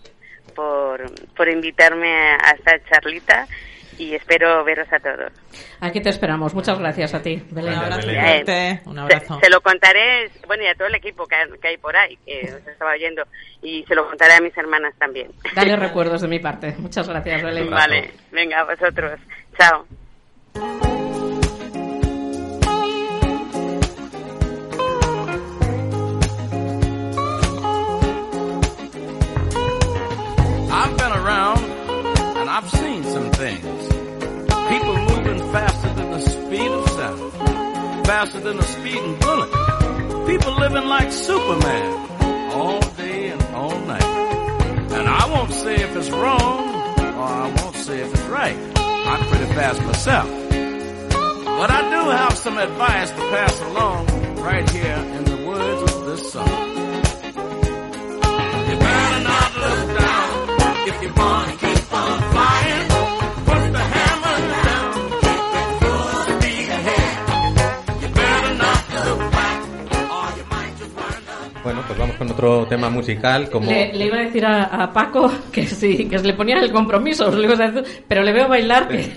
por, 0.56 1.04
por 1.36 1.50
invitarme 1.50 2.14
a 2.14 2.52
esta 2.58 2.84
charlita 2.86 3.48
y 3.98 4.16
espero 4.16 4.64
veros 4.64 4.88
a 4.92 5.00
todos. 5.00 5.32
Aquí 5.80 6.02
te 6.02 6.10
esperamos. 6.10 6.54
Muchas 6.54 6.80
gracias 6.80 7.14
a 7.14 7.22
ti, 7.22 7.42
Belén. 7.52 7.74
Un 8.86 9.00
abrazo. 9.00 9.40
Se, 9.42 9.50
lo 9.50 9.62
contaré, 9.62 10.30
bueno, 10.48 10.64
y 10.64 10.68
a 10.68 10.76
todo 10.76 10.88
el 10.88 10.96
equipo 10.96 11.26
que, 11.26 11.36
hay 11.68 11.78
por 11.78 11.96
ahí, 11.96 12.18
que 12.26 12.54
os 12.54 12.68
estaba 12.68 12.92
oyendo, 12.92 13.24
y 13.62 13.84
se 13.86 13.96
lo 13.96 14.08
contaré 14.08 14.36
a 14.36 14.42
mis 14.42 14.58
hermanas 14.58 14.94
también. 14.98 15.32
Dale 15.56 15.76
recuerdos 15.76 16.22
de 16.22 16.28
mi 16.28 16.40
parte. 16.40 16.76
Muchas 16.78 17.08
gracias, 17.08 17.44
Belén. 17.44 17.70
Vale, 17.70 18.12
venga, 18.32 18.62
a 18.62 18.66
vosotros. 18.66 19.20
Chao. 19.58 20.93
Faster 38.24 38.40
than 38.40 38.58
a 38.58 38.64
speeding 38.64 39.20
bullet. 39.20 39.52
People 40.26 40.56
living 40.58 40.86
like 40.86 41.12
Superman. 41.12 42.52
All 42.54 42.80
day 42.96 43.32
and 43.32 43.42
all 43.54 43.78
night. 43.82 44.04
And 44.96 45.10
I 45.10 45.30
won't 45.30 45.52
say 45.52 45.76
if 45.76 45.94
it's 45.98 46.10
wrong, 46.10 46.70
or 47.00 47.28
I 47.44 47.54
won't 47.58 47.76
say 47.76 48.00
if 48.00 48.14
it's 48.14 48.28
right. 48.28 48.56
I'm 48.78 49.28
pretty 49.28 49.54
fast 49.54 49.82
myself. 49.82 50.30
But 51.60 51.70
I 51.70 51.82
do 51.92 52.10
have 52.12 52.38
some 52.38 52.58
advice 52.58 53.10
to 53.10 53.24
pass 53.36 53.60
along 53.60 54.08
right 54.38 54.70
here 54.70 54.96
in 55.18 55.26
the 55.26 55.46
words 55.46 55.92
of 55.92 56.06
this 56.06 56.32
song. 56.32 56.48
You 58.70 58.76
better 58.88 59.24
not 59.32 59.52
look 59.64 60.00
down 60.00 60.88
if 60.88 61.04
you 61.04 61.14
want 61.14 61.60
to 61.60 61.73
pues 71.94 72.00
vamos 72.00 72.16
con 72.16 72.32
otro 72.32 72.66
tema 72.68 72.90
musical. 72.90 73.50
Como... 73.50 73.70
Le, 73.70 74.06
iba 74.06 74.18
a 74.18 74.22
decir 74.22 74.46
a, 74.46 74.92
Paco 74.92 75.32
que 75.52 75.66
sí, 75.68 76.08
que 76.10 76.18
le 76.20 76.34
ponía 76.34 76.60
el 76.60 76.72
compromiso, 76.72 77.32
pero 78.08 78.24
le 78.24 78.34
veo 78.34 78.48
bailar 78.48 78.88
que... 78.88 79.12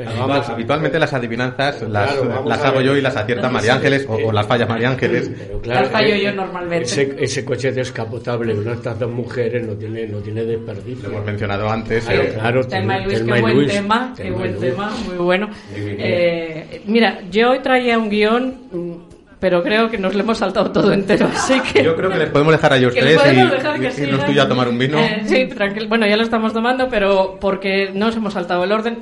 habitualmente 0.00 0.98
las 0.98 1.12
adivinanzas 1.12 1.82
las, 1.82 2.16
las 2.46 2.64
hago 2.64 2.80
yo 2.80 2.96
y 2.96 3.02
las 3.02 3.14
acierta 3.16 3.50
María 3.50 3.74
Ángeles 3.74 4.06
o, 4.08 4.32
las 4.32 4.46
fallas 4.46 4.66
María 4.66 4.88
Ángeles. 4.88 5.30
las 5.64 5.90
fallo 5.90 6.16
yo 6.16 6.32
normalmente. 6.32 6.84
Ese, 6.84 7.14
ese, 7.18 7.44
coche 7.44 7.70
descapotable 7.70 8.54
de 8.54 8.72
estas 8.72 8.98
dos 8.98 9.10
mujeres 9.10 9.66
no 9.66 9.74
tiene, 9.74 10.06
no 10.06 10.20
tiene 10.20 10.44
desperdicio. 10.44 11.10
Lo 11.10 11.16
hemos 11.16 11.26
mencionado 11.26 11.68
antes. 11.68 12.06
claro, 12.06 12.66
tema 12.66 12.98
Luis, 13.00 13.20
qué 13.20 13.40
buen 13.40 13.66
tema, 13.66 14.14
qué 14.16 14.30
buen 14.30 14.58
tema, 14.58 14.90
muy 15.06 15.16
bueno. 15.16 15.50
Eh, 15.74 16.80
mira, 16.86 17.20
yo 17.30 17.50
hoy 17.50 17.58
traía 17.58 17.98
un 17.98 18.08
guion 18.08 19.09
pero 19.40 19.62
creo 19.62 19.90
que 19.90 19.96
nos 19.96 20.14
lo 20.14 20.20
hemos 20.20 20.38
saltado 20.38 20.70
todo 20.70 20.92
entero, 20.92 21.26
así 21.32 21.58
que... 21.60 21.82
Yo 21.82 21.96
creo 21.96 22.10
que 22.10 22.18
les 22.18 22.28
podemos 22.28 22.52
dejar 22.52 22.74
a 22.74 22.76
ellos 22.76 22.94
tres 22.94 23.18
y, 23.26 24.02
irnos 24.02 24.26
tú 24.26 24.32
ya 24.32 24.42
a 24.42 24.48
tomar 24.48 24.68
un 24.68 24.78
vino. 24.78 24.98
Eh, 24.98 25.22
sí, 25.24 25.46
tranquilo. 25.46 25.88
Bueno, 25.88 26.06
ya 26.06 26.16
lo 26.16 26.22
estamos 26.22 26.52
tomando, 26.52 26.88
pero 26.88 27.38
porque 27.40 27.90
nos 27.94 28.14
hemos 28.14 28.34
saltado 28.34 28.62
el 28.64 28.70
orden. 28.70 28.98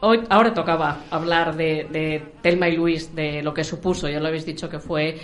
Hoy, 0.00 0.20
ahora 0.30 0.54
tocaba 0.54 1.02
hablar 1.10 1.54
de, 1.54 1.86
de 1.90 2.22
Telma 2.40 2.68
y 2.68 2.76
Luis, 2.76 3.14
de 3.14 3.42
lo 3.42 3.52
que 3.52 3.62
supuso, 3.62 4.08
ya 4.08 4.18
lo 4.18 4.28
habéis 4.28 4.46
dicho 4.46 4.68
que 4.68 4.78
fue 4.78 5.18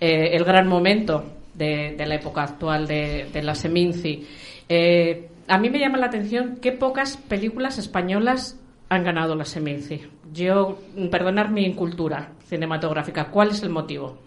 eh, 0.00 0.30
el 0.32 0.44
gran 0.44 0.68
momento 0.68 1.24
de, 1.52 1.94
de, 1.98 2.06
la 2.06 2.14
época 2.14 2.44
actual 2.44 2.86
de, 2.86 3.26
de 3.32 3.42
la 3.42 3.54
Seminci. 3.56 4.26
Eh, 4.68 5.28
a 5.48 5.58
mí 5.58 5.68
me 5.68 5.80
llama 5.80 5.98
la 5.98 6.06
atención 6.06 6.58
qué 6.62 6.72
pocas 6.72 7.16
películas 7.16 7.76
españolas 7.76 8.58
han 8.88 9.04
ganado 9.04 9.34
la 9.34 9.44
Seminci. 9.44 10.00
Yo, 10.32 10.78
perdonar 11.10 11.50
mi 11.50 11.64
incultura 11.66 12.30
cinematográfica, 12.52 13.30
¿cuál 13.30 13.48
es 13.48 13.62
el 13.62 13.70
motivo? 13.70 14.18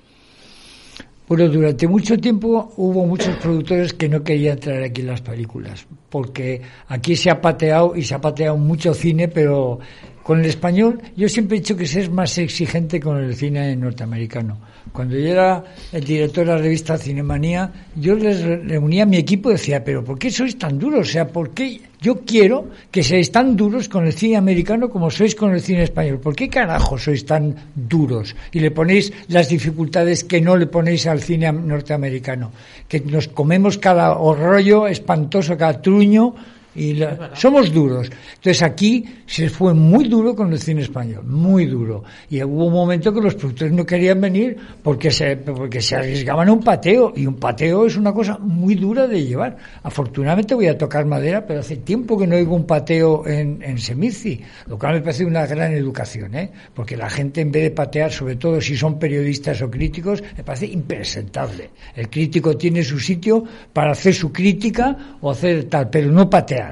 Bueno, 1.27 1.47
durante 1.47 1.87
mucho 1.87 2.17
tiempo 2.17 2.73
hubo 2.77 3.05
muchos 3.05 3.35
productores 3.37 3.93
que 3.93 4.09
no 4.09 4.23
querían 4.23 4.59
traer 4.59 4.83
aquí 4.83 5.03
las 5.03 5.21
películas, 5.21 5.85
porque 6.09 6.61
aquí 6.87 7.15
se 7.15 7.29
ha 7.29 7.39
pateado 7.39 7.95
y 7.95 8.01
se 8.01 8.15
ha 8.15 8.21
pateado 8.21 8.57
mucho 8.57 8.95
cine, 8.95 9.27
pero 9.27 9.79
con 10.23 10.39
el 10.39 10.45
español 10.45 11.01
yo 11.15 11.29
siempre 11.29 11.57
he 11.57 11.59
dicho 11.59 11.77
que 11.77 11.85
se 11.85 12.01
es 12.01 12.09
más 12.09 12.35
exigente 12.39 12.99
con 12.99 13.17
el 13.17 13.35
cine 13.35 13.75
norteamericano. 13.75 14.57
Cuando 14.91 15.17
yo 15.17 15.27
era 15.27 15.63
el 15.91 16.03
director 16.03 16.45
de 16.45 16.51
la 16.53 16.57
revista 16.57 16.97
Cinemanía, 16.97 17.71
yo 17.95 18.15
les 18.15 18.41
reunía 18.41 19.03
a 19.03 19.05
mi 19.05 19.17
equipo 19.17 19.49
y 19.49 19.53
decía, 19.53 19.83
pero 19.83 20.03
¿por 20.03 20.17
qué 20.17 20.31
sois 20.31 20.57
tan 20.57 20.79
duros? 20.79 21.09
O 21.09 21.11
sea, 21.11 21.27
¿por 21.27 21.51
qué 21.51 21.81
yo 22.01 22.21
quiero 22.21 22.69
que 22.91 23.03
seáis 23.03 23.31
tan 23.31 23.55
duros 23.57 23.89
con 23.89 24.05
el 24.05 24.13
cine 24.13 24.37
americano 24.37 24.89
como 24.89 25.09
sois 25.09 25.35
con 25.35 25.53
el 25.53 25.61
cine 25.61 25.83
español? 25.83 26.19
¿Por 26.19 26.35
qué 26.35 26.47
carajo 26.49 26.97
sois 26.97 27.25
tan 27.25 27.55
duros? 27.75 28.35
Y 28.51 28.59
le 28.59 28.71
ponéis 28.71 29.11
las 29.27 29.49
dificultades 29.49 30.23
que 30.23 30.39
no 30.39 30.55
le 30.55 30.67
ponéis 30.67 31.07
al 31.07 31.19
cine 31.19 31.51
norteamericano. 31.51 32.51
Que 32.87 33.01
nos 33.01 33.27
comemos 33.27 33.77
cada 33.77 34.13
rollo 34.13 34.87
espantoso, 34.87 35.57
cada 35.57 35.81
truño 35.81 36.35
Y 36.75 36.99
somos 37.33 37.71
duros. 37.71 38.09
Entonces 38.35 38.61
aquí 38.61 39.05
se 39.25 39.49
fue 39.49 39.73
muy 39.73 40.07
duro 40.09 40.35
con 40.35 40.51
el 40.51 40.59
cine 40.59 40.81
español, 40.81 41.23
muy 41.25 41.65
duro. 41.65 42.03
Y 42.29 42.43
hubo 42.43 42.65
un 42.65 42.73
momento 42.73 43.13
que 43.13 43.21
los 43.21 43.35
productores 43.35 43.73
no 43.73 43.85
querían 43.85 44.19
venir 44.19 44.57
porque 44.83 45.09
se, 45.09 45.37
porque 45.37 45.81
se 45.81 45.95
arriesgaban 45.95 46.49
a 46.49 46.53
un 46.53 46.59
pateo. 46.59 47.13
Y 47.15 47.25
un 47.25 47.35
pateo 47.35 47.85
es 47.85 47.95
una 47.95 48.13
cosa 48.13 48.37
muy 48.39 48.75
dura 48.75 49.07
de 49.07 49.23
llevar. 49.23 49.55
Afortunadamente 49.83 50.53
voy 50.53 50.67
a 50.67 50.77
tocar 50.77 51.05
madera, 51.05 51.45
pero 51.45 51.61
hace 51.61 51.77
tiempo 51.77 52.17
que 52.17 52.27
no 52.27 52.35
oigo 52.35 52.55
un 52.55 52.65
pateo 52.65 53.25
en, 53.25 53.61
en 53.63 53.77
Semici, 53.77 54.41
lo 54.67 54.77
cual 54.77 54.95
me 54.95 55.01
parece 55.01 55.25
una 55.25 55.45
gran 55.45 55.71
educación, 55.71 56.35
¿eh? 56.35 56.51
porque 56.73 56.97
la 56.97 57.09
gente 57.09 57.39
en 57.39 57.51
vez 57.51 57.63
de 57.63 57.71
patear, 57.71 58.11
sobre 58.11 58.35
todo 58.35 58.59
si 58.59 58.75
son 58.75 58.99
periodistas 58.99 59.61
o 59.61 59.71
críticos, 59.71 60.21
me 60.35 60.43
parece 60.43 60.65
impresentable. 60.65 61.69
El 61.95 62.09
crítico 62.09 62.57
tiene 62.57 62.83
su 62.83 62.99
sitio 62.99 63.43
para 63.71 63.91
hacer 63.91 64.13
su 64.13 64.31
crítica 64.33 65.17
o 65.21 65.31
hacer 65.31 65.65
tal, 65.65 65.89
pero 65.89 66.11
no 66.11 66.29
patear 66.29 66.64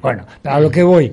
bueno, 0.00 0.26
a 0.44 0.60
lo 0.60 0.70
que 0.70 0.82
voy. 0.82 1.12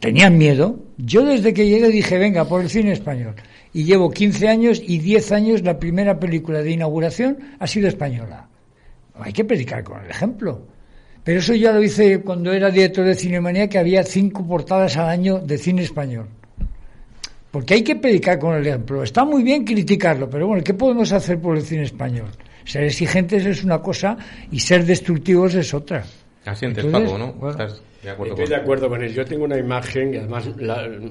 Tenían 0.00 0.36
miedo. 0.36 0.78
Yo 0.98 1.24
desde 1.24 1.54
que 1.54 1.66
llegué 1.66 1.88
dije, 1.88 2.18
venga, 2.18 2.44
por 2.44 2.60
el 2.60 2.68
cine 2.68 2.92
español. 2.92 3.34
Y 3.72 3.84
llevo 3.84 4.10
15 4.10 4.48
años 4.48 4.82
y 4.84 4.98
10 4.98 5.32
años 5.32 5.62
la 5.62 5.78
primera 5.78 6.18
película 6.20 6.62
de 6.62 6.70
inauguración 6.70 7.38
ha 7.58 7.66
sido 7.66 7.88
española. 7.88 8.48
Hay 9.14 9.32
que 9.32 9.44
predicar 9.44 9.82
con 9.82 10.02
el 10.02 10.10
ejemplo. 10.10 10.62
Pero 11.24 11.38
eso 11.38 11.54
ya 11.54 11.72
lo 11.72 11.82
hice 11.82 12.20
cuando 12.20 12.52
era 12.52 12.70
director 12.70 13.06
de 13.06 13.14
Cinemanía, 13.14 13.68
que 13.68 13.78
había 13.78 14.02
cinco 14.04 14.46
portadas 14.46 14.96
al 14.98 15.08
año 15.08 15.38
de 15.38 15.56
cine 15.56 15.82
español. 15.82 16.28
Porque 17.50 17.74
hay 17.74 17.82
que 17.82 17.96
predicar 17.96 18.38
con 18.38 18.54
el 18.56 18.66
ejemplo. 18.66 19.02
Está 19.02 19.24
muy 19.24 19.42
bien 19.42 19.64
criticarlo, 19.64 20.28
pero 20.28 20.48
bueno, 20.48 20.62
¿qué 20.62 20.74
podemos 20.74 21.12
hacer 21.12 21.40
por 21.40 21.56
el 21.56 21.62
cine 21.62 21.84
español? 21.84 22.28
Ser 22.64 22.84
exigentes 22.84 23.46
es 23.46 23.64
una 23.64 23.80
cosa 23.80 24.18
y 24.50 24.60
ser 24.60 24.84
destructivos 24.84 25.54
es 25.54 25.72
otra. 25.72 26.04
Paco, 26.90 27.18
¿no? 27.18 27.32
de 28.02 28.10
acuerdo 28.10 28.34
Estoy 28.34 28.48
de 28.48 28.56
acuerdo 28.56 28.88
con 28.88 29.02
él. 29.02 29.12
Yo 29.14 29.24
tengo 29.24 29.44
una 29.44 29.58
imagen, 29.58 30.14
y 30.14 30.18
además 30.18 30.48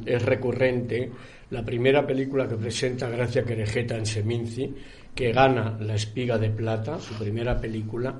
es 0.05 0.21
recurrente, 0.23 1.11
la 1.49 1.63
primera 1.63 2.05
película 2.05 2.47
que 2.47 2.55
presenta 2.55 3.09
Gracia 3.09 3.43
Querejeta 3.43 3.97
en 3.97 4.05
Seminci, 4.05 4.73
que 5.15 5.31
gana 5.31 5.77
la 5.79 5.95
espiga 5.95 6.37
de 6.37 6.49
plata, 6.49 6.99
su 6.99 7.15
primera 7.15 7.59
película, 7.59 8.19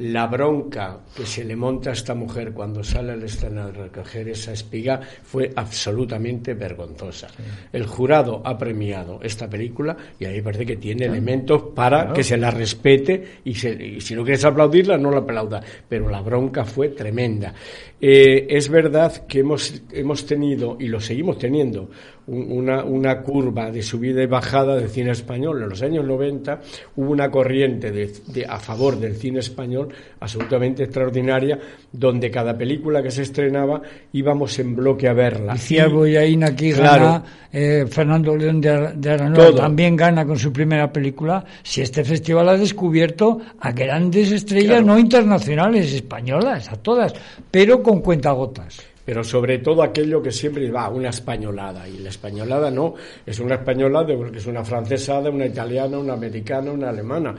la 0.00 0.26
bronca 0.26 1.00
que 1.14 1.26
se 1.26 1.44
le 1.44 1.54
monta 1.54 1.90
a 1.90 1.92
esta 1.92 2.14
mujer 2.14 2.52
cuando 2.52 2.82
sale 2.82 3.12
al 3.12 3.22
escenario 3.22 3.72
de 3.72 3.88
recoger 3.88 4.28
esa 4.30 4.52
espiga 4.52 4.98
fue 5.22 5.52
absolutamente 5.54 6.54
vergonzosa. 6.54 7.28
El 7.70 7.86
jurado 7.86 8.40
ha 8.42 8.56
premiado 8.56 9.20
esta 9.22 9.48
película 9.48 9.94
y 10.18 10.24
ahí 10.24 10.40
parece 10.40 10.64
que 10.64 10.76
tiene 10.76 11.04
elementos 11.04 11.62
para 11.74 12.14
que 12.14 12.24
se 12.24 12.38
la 12.38 12.50
respete 12.50 13.40
y, 13.44 13.54
si 13.54 14.14
no 14.14 14.24
quieres 14.24 14.44
aplaudirla, 14.44 14.96
no 14.96 15.10
la 15.10 15.18
aplauda. 15.18 15.62
Pero 15.86 16.08
la 16.08 16.22
bronca 16.22 16.64
fue 16.64 16.88
tremenda. 16.88 17.52
Eh, 18.00 18.46
es 18.48 18.70
verdad 18.70 19.26
que 19.26 19.40
hemos, 19.40 19.82
hemos 19.92 20.24
tenido, 20.24 20.78
y 20.80 20.88
lo 20.88 21.00
seguimos 21.00 21.38
teniendo, 21.38 21.90
una, 22.30 22.84
una, 22.84 23.20
curva 23.22 23.70
de 23.70 23.82
subida 23.82 24.22
y 24.22 24.26
bajada 24.26 24.76
del 24.76 24.88
cine 24.88 25.10
español. 25.10 25.62
En 25.62 25.68
los 25.68 25.82
años 25.82 26.04
90 26.04 26.60
hubo 26.96 27.10
una 27.10 27.30
corriente 27.30 27.90
de, 27.90 28.46
a 28.48 28.58
favor 28.60 28.98
del 28.98 29.16
cine 29.16 29.40
español 29.40 29.88
absolutamente 30.20 30.84
extraordinaria, 30.84 31.58
donde 31.90 32.30
cada 32.30 32.56
película 32.56 33.02
que 33.02 33.10
se 33.10 33.22
estrenaba 33.22 33.82
íbamos 34.12 34.58
en 34.60 34.76
bloque 34.76 35.08
a 35.08 35.12
verla. 35.12 35.54
Y 35.56 35.58
Ciervo 35.58 36.06
y 36.06 36.16
ahí 36.16 36.40
aquí 36.42 36.70
gana, 36.70 37.22
eh, 37.52 37.84
Fernando 37.88 38.36
León 38.36 38.60
de, 38.60 38.92
de 38.94 39.52
también 39.56 39.96
gana 39.96 40.24
con 40.24 40.38
su 40.38 40.52
primera 40.52 40.92
película. 40.92 41.44
Si 41.62 41.80
este 41.80 42.04
festival 42.04 42.48
ha 42.48 42.56
descubierto 42.56 43.40
a 43.58 43.72
grandes 43.72 44.30
estrellas 44.30 44.84
no 44.84 44.98
internacionales, 44.98 45.92
españolas, 45.92 46.70
a 46.70 46.76
todas, 46.76 47.12
pero 47.50 47.82
con 47.82 48.00
cuentagotas 48.00 48.89
pero 49.10 49.24
sobre 49.24 49.58
todo 49.58 49.82
aquello 49.82 50.22
que 50.22 50.30
siempre 50.30 50.70
va, 50.70 50.88
una 50.88 51.08
españolada, 51.08 51.88
y 51.88 51.98
la 51.98 52.10
españolada 52.10 52.70
no, 52.70 52.94
es 53.26 53.40
una 53.40 53.56
españolada 53.56 54.14
porque 54.16 54.38
es 54.38 54.46
una 54.46 54.64
francesada, 54.64 55.30
una 55.30 55.46
italiana, 55.46 55.98
una 55.98 56.12
americana, 56.12 56.70
una 56.70 56.90
alemana. 56.90 57.34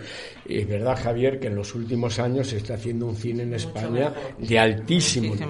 Y 0.46 0.58
es 0.58 0.68
verdad, 0.68 1.00
Javier, 1.02 1.40
que 1.40 1.48
en 1.48 1.56
los 1.56 1.74
últimos 1.74 2.20
años 2.20 2.48
se 2.48 2.58
está 2.58 2.74
haciendo 2.74 3.06
un 3.06 3.16
cine 3.16 3.44
en 3.44 3.54
España 3.54 4.12
de 4.38 4.60
altísimo 4.60 5.34
nivel, 5.34 5.50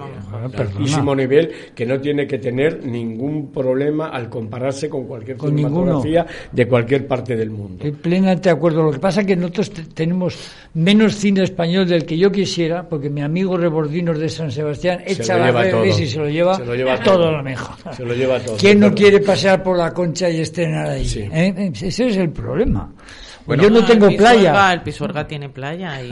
altísimo 0.56 1.16
nivel, 1.16 1.52
que 1.74 1.88
no 1.88 2.00
tiene 2.00 2.28
que 2.28 2.38
tener 2.38 2.86
ningún 2.86 3.52
problema 3.52 4.10
al 4.10 4.30
compararse 4.30 4.88
con 4.88 5.08
cualquier 5.08 5.40
cinematografía 5.40 6.28
de 6.52 6.68
cualquier 6.68 7.08
parte 7.08 7.36
del 7.36 7.50
mundo. 7.50 7.84
Estoy 7.84 7.94
plenamente 7.94 8.50
de 8.50 8.56
acuerdo. 8.56 8.84
Lo 8.84 8.92
que 8.92 9.00
pasa 9.00 9.22
es 9.22 9.26
que 9.26 9.36
nosotros 9.36 9.72
tenemos 9.96 10.38
menos 10.76 11.16
cine 11.16 11.42
español 11.42 11.88
del 11.88 12.06
que 12.06 12.16
yo 12.16 12.32
quisiera, 12.32 12.88
porque 12.88 13.10
mi 13.10 13.24
amigo 13.24 13.58
Rebordinos 13.58 14.20
de 14.20 14.30
San 14.30 14.52
Sebastián 14.52 15.02
echa 15.04 15.40
la 15.40 15.52
y 15.88 15.92
se 16.12 16.20
lo 16.20 16.30
lleva, 16.30 16.56
se 16.56 16.66
lo 16.66 16.76
lleva 16.76 17.00
todo, 17.00 17.32
lo 17.32 17.44
mejor. 17.44 17.76
Se 17.96 18.06
lo 18.06 18.14
lleva 18.14 18.40
todo. 18.40 18.58
¿Quién 18.58 18.80
no 18.80 18.94
quiere 18.94 19.20
pasear 19.20 19.64
por 19.64 19.78
la 19.78 19.94
concha 19.94 20.30
y 20.30 20.42
estrenar 20.42 20.90
ahí? 20.90 21.30
¿Eh? 21.32 21.72
Ese 21.82 22.08
es 22.08 22.18
el 22.18 22.30
problema. 22.30 22.92
Bueno, 23.46 23.64
yo 23.64 23.70
no, 23.70 23.86
tengo 23.86 24.10
playa. 24.16 24.74
El 24.74 24.82
Pisuerga 24.82 25.28
tiene 25.28 25.50
playa 25.50 26.02
y, 26.02 26.10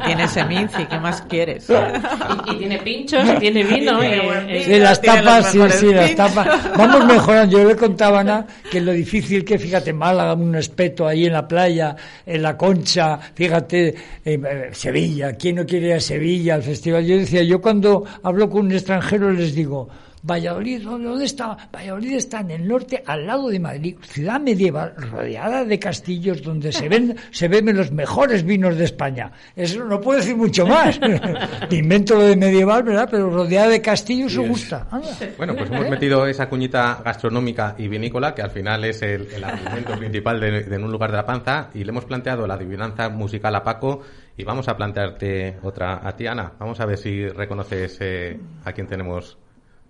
tiene 0.00 0.28
seminci, 0.28 0.84
¿qué 0.86 0.98
más 0.98 1.22
quieres? 1.22 1.68
y, 2.52 2.56
tiene 2.56 2.78
pinchos, 2.78 3.24
y 3.28 3.38
tiene 3.38 3.64
vino. 3.64 4.02
y, 4.02 4.62
sí, 4.62 4.78
las 4.78 5.00
tapas, 5.00 5.50
sí, 5.50 5.60
sí, 5.70 5.92
las 5.92 6.14
tapas. 6.14 6.48
Vamos 6.76 7.04
mejorando. 7.06 7.58
Yo 7.58 7.68
le 7.68 7.76
contaba 7.76 8.20
Ana 8.20 8.46
que 8.70 8.80
lo 8.80 8.92
difícil 8.92 9.44
que, 9.44 9.58
fíjate, 9.58 9.92
Málaga, 9.92 10.34
un 10.34 10.54
espeto 10.54 11.06
ahí 11.06 11.26
en 11.26 11.32
la 11.32 11.46
playa, 11.46 11.96
en 12.24 12.42
la 12.42 12.56
concha, 12.56 13.18
fíjate, 13.34 13.94
eh, 14.24 14.70
Sevilla, 14.72 15.32
¿quién 15.34 15.56
no 15.56 15.66
quiere 15.66 15.88
ir 15.88 15.94
a 15.94 16.00
Sevilla 16.00 16.54
al 16.54 16.62
festival? 16.62 17.04
Yo 17.04 17.16
decía, 17.16 17.42
yo 17.42 17.60
cuando 17.60 18.04
hablo 18.22 18.48
con 18.48 18.66
un 18.66 18.72
extranjero 18.72 19.30
les 19.30 19.54
digo, 19.54 19.88
Valladolid, 20.26 20.82
¿dónde 20.82 21.24
está? 21.24 21.56
Valladolid 21.72 22.14
está 22.14 22.40
en 22.40 22.50
el 22.50 22.66
norte, 22.66 23.02
al 23.06 23.26
lado 23.26 23.48
de 23.48 23.60
Madrid, 23.60 23.96
ciudad 24.02 24.40
medieval, 24.40 24.92
rodeada 24.96 25.64
de 25.64 25.78
castillos 25.78 26.42
donde 26.42 26.72
se 26.72 26.88
ven, 26.88 27.16
se 27.30 27.46
ven 27.46 27.74
los 27.76 27.92
mejores 27.92 28.44
vinos 28.44 28.76
de 28.76 28.84
España. 28.84 29.30
Eso 29.54 29.84
no 29.84 30.00
puedo 30.00 30.18
decir 30.18 30.36
mucho 30.36 30.66
más. 30.66 30.98
Invento 31.70 32.16
lo 32.16 32.24
de 32.24 32.36
medieval, 32.36 32.82
¿verdad? 32.82 33.08
Pero 33.08 33.30
rodeada 33.30 33.68
de 33.68 33.80
castillos 33.80 34.32
se 34.32 34.40
gusta. 34.40 34.88
Bueno, 35.36 35.54
pues 35.54 35.70
hemos 35.70 35.88
metido 35.88 36.26
esa 36.26 36.48
cuñita 36.48 37.00
gastronómica 37.04 37.76
y 37.78 37.86
vinícola, 37.86 38.34
que 38.34 38.42
al 38.42 38.50
final 38.50 38.84
es 38.84 39.02
el, 39.02 39.28
argumento 39.44 39.96
principal 39.96 40.40
de, 40.40 40.58
En 40.74 40.82
un 40.82 40.90
lugar 40.90 41.12
de 41.12 41.18
la 41.18 41.26
panza, 41.26 41.70
y 41.72 41.84
le 41.84 41.90
hemos 41.90 42.04
planteado 42.04 42.46
la 42.48 42.54
adivinanza 42.54 43.08
musical 43.10 43.54
a 43.54 43.62
Paco, 43.62 44.02
y 44.36 44.42
vamos 44.42 44.68
a 44.68 44.76
plantearte 44.76 45.58
otra 45.62 46.06
a 46.06 46.16
ti, 46.16 46.26
Ana. 46.26 46.52
Vamos 46.58 46.80
a 46.80 46.86
ver 46.86 46.98
si 46.98 47.28
reconoces 47.28 47.98
eh, 48.00 48.38
a 48.64 48.72
quién 48.72 48.88
tenemos 48.88 49.38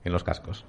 en 0.07 0.12
los 0.12 0.24
cascos. 0.24 0.64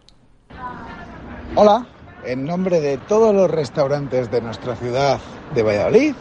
Hola, 1.55 1.85
en 2.25 2.45
nombre 2.45 2.81
de 2.81 2.97
todos 2.97 3.33
los 3.33 3.49
restaurantes 3.49 4.29
de 4.31 4.41
nuestra 4.41 4.75
ciudad 4.75 5.19
de 5.53 5.63
Valladolid, 5.63 6.15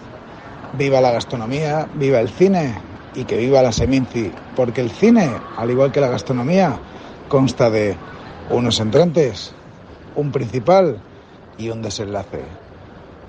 viva 0.78 1.00
la 1.00 1.10
gastronomía, 1.10 1.88
viva 1.94 2.20
el 2.20 2.28
cine 2.28 2.74
y 3.14 3.24
que 3.24 3.36
viva 3.36 3.62
la 3.62 3.72
Seminci, 3.72 4.30
porque 4.54 4.82
el 4.82 4.90
cine, 4.90 5.30
al 5.56 5.70
igual 5.70 5.92
que 5.92 6.00
la 6.00 6.08
gastronomía, 6.08 6.78
consta 7.28 7.70
de 7.70 7.96
unos 8.50 8.78
entrantes, 8.78 9.54
un 10.14 10.30
principal 10.30 10.98
y 11.58 11.70
un 11.70 11.82
desenlace. 11.82 12.44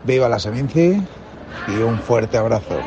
Viva 0.04 0.30
la 0.30 0.40
Seminci 0.40 1.02
y 1.68 1.82
un 1.82 1.98
fuerte 2.00 2.38
abrazo. 2.38 2.78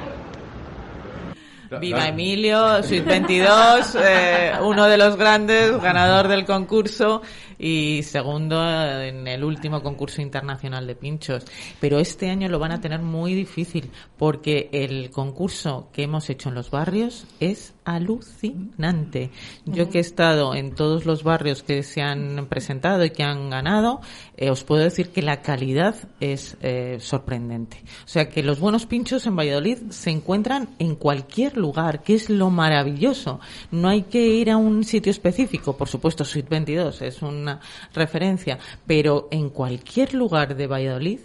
Viva 1.78 2.08
Emilio, 2.08 2.82
Suite 2.82 3.08
22, 3.08 3.94
eh, 4.00 4.52
uno 4.62 4.86
de 4.86 4.98
los 4.98 5.16
grandes, 5.16 5.80
ganador 5.80 6.26
del 6.26 6.44
concurso 6.44 7.22
y 7.58 8.02
segundo 8.02 8.60
en 9.02 9.28
el 9.28 9.44
último 9.44 9.82
concurso 9.82 10.22
internacional 10.22 10.86
de 10.86 10.96
pinchos. 10.96 11.44
Pero 11.78 11.98
este 11.98 12.30
año 12.30 12.48
lo 12.48 12.58
van 12.58 12.72
a 12.72 12.80
tener 12.80 13.00
muy 13.00 13.34
difícil 13.34 13.90
porque 14.16 14.68
el 14.72 15.10
concurso 15.10 15.88
que 15.92 16.02
hemos 16.02 16.28
hecho 16.30 16.48
en 16.48 16.54
los 16.56 16.70
barrios 16.70 17.26
es 17.38 17.74
alucinante. 17.94 19.30
Yo 19.66 19.90
que 19.90 19.98
he 19.98 20.00
estado 20.00 20.54
en 20.54 20.74
todos 20.74 21.06
los 21.06 21.24
barrios 21.24 21.62
que 21.62 21.82
se 21.82 22.02
han 22.02 22.46
presentado 22.46 23.04
y 23.04 23.10
que 23.10 23.22
han 23.22 23.50
ganado, 23.50 24.00
eh, 24.36 24.50
os 24.50 24.64
puedo 24.64 24.82
decir 24.82 25.10
que 25.10 25.22
la 25.22 25.42
calidad 25.42 25.96
es 26.20 26.56
eh, 26.62 26.98
sorprendente. 27.00 27.82
O 28.04 28.08
sea 28.08 28.28
que 28.28 28.42
los 28.42 28.60
buenos 28.60 28.86
pinchos 28.86 29.26
en 29.26 29.36
Valladolid 29.36 29.78
se 29.90 30.10
encuentran 30.10 30.68
en 30.78 30.94
cualquier 30.94 31.56
lugar, 31.56 32.02
que 32.02 32.14
es 32.14 32.30
lo 32.30 32.50
maravilloso. 32.50 33.40
No 33.70 33.88
hay 33.88 34.02
que 34.02 34.26
ir 34.26 34.50
a 34.50 34.56
un 34.56 34.84
sitio 34.84 35.10
específico. 35.10 35.76
Por 35.76 35.88
supuesto, 35.88 36.24
Suite 36.24 36.48
22 36.50 37.02
es 37.02 37.22
una 37.22 37.60
referencia, 37.92 38.58
pero 38.86 39.28
en 39.30 39.50
cualquier 39.50 40.14
lugar 40.14 40.56
de 40.56 40.66
Valladolid 40.66 41.20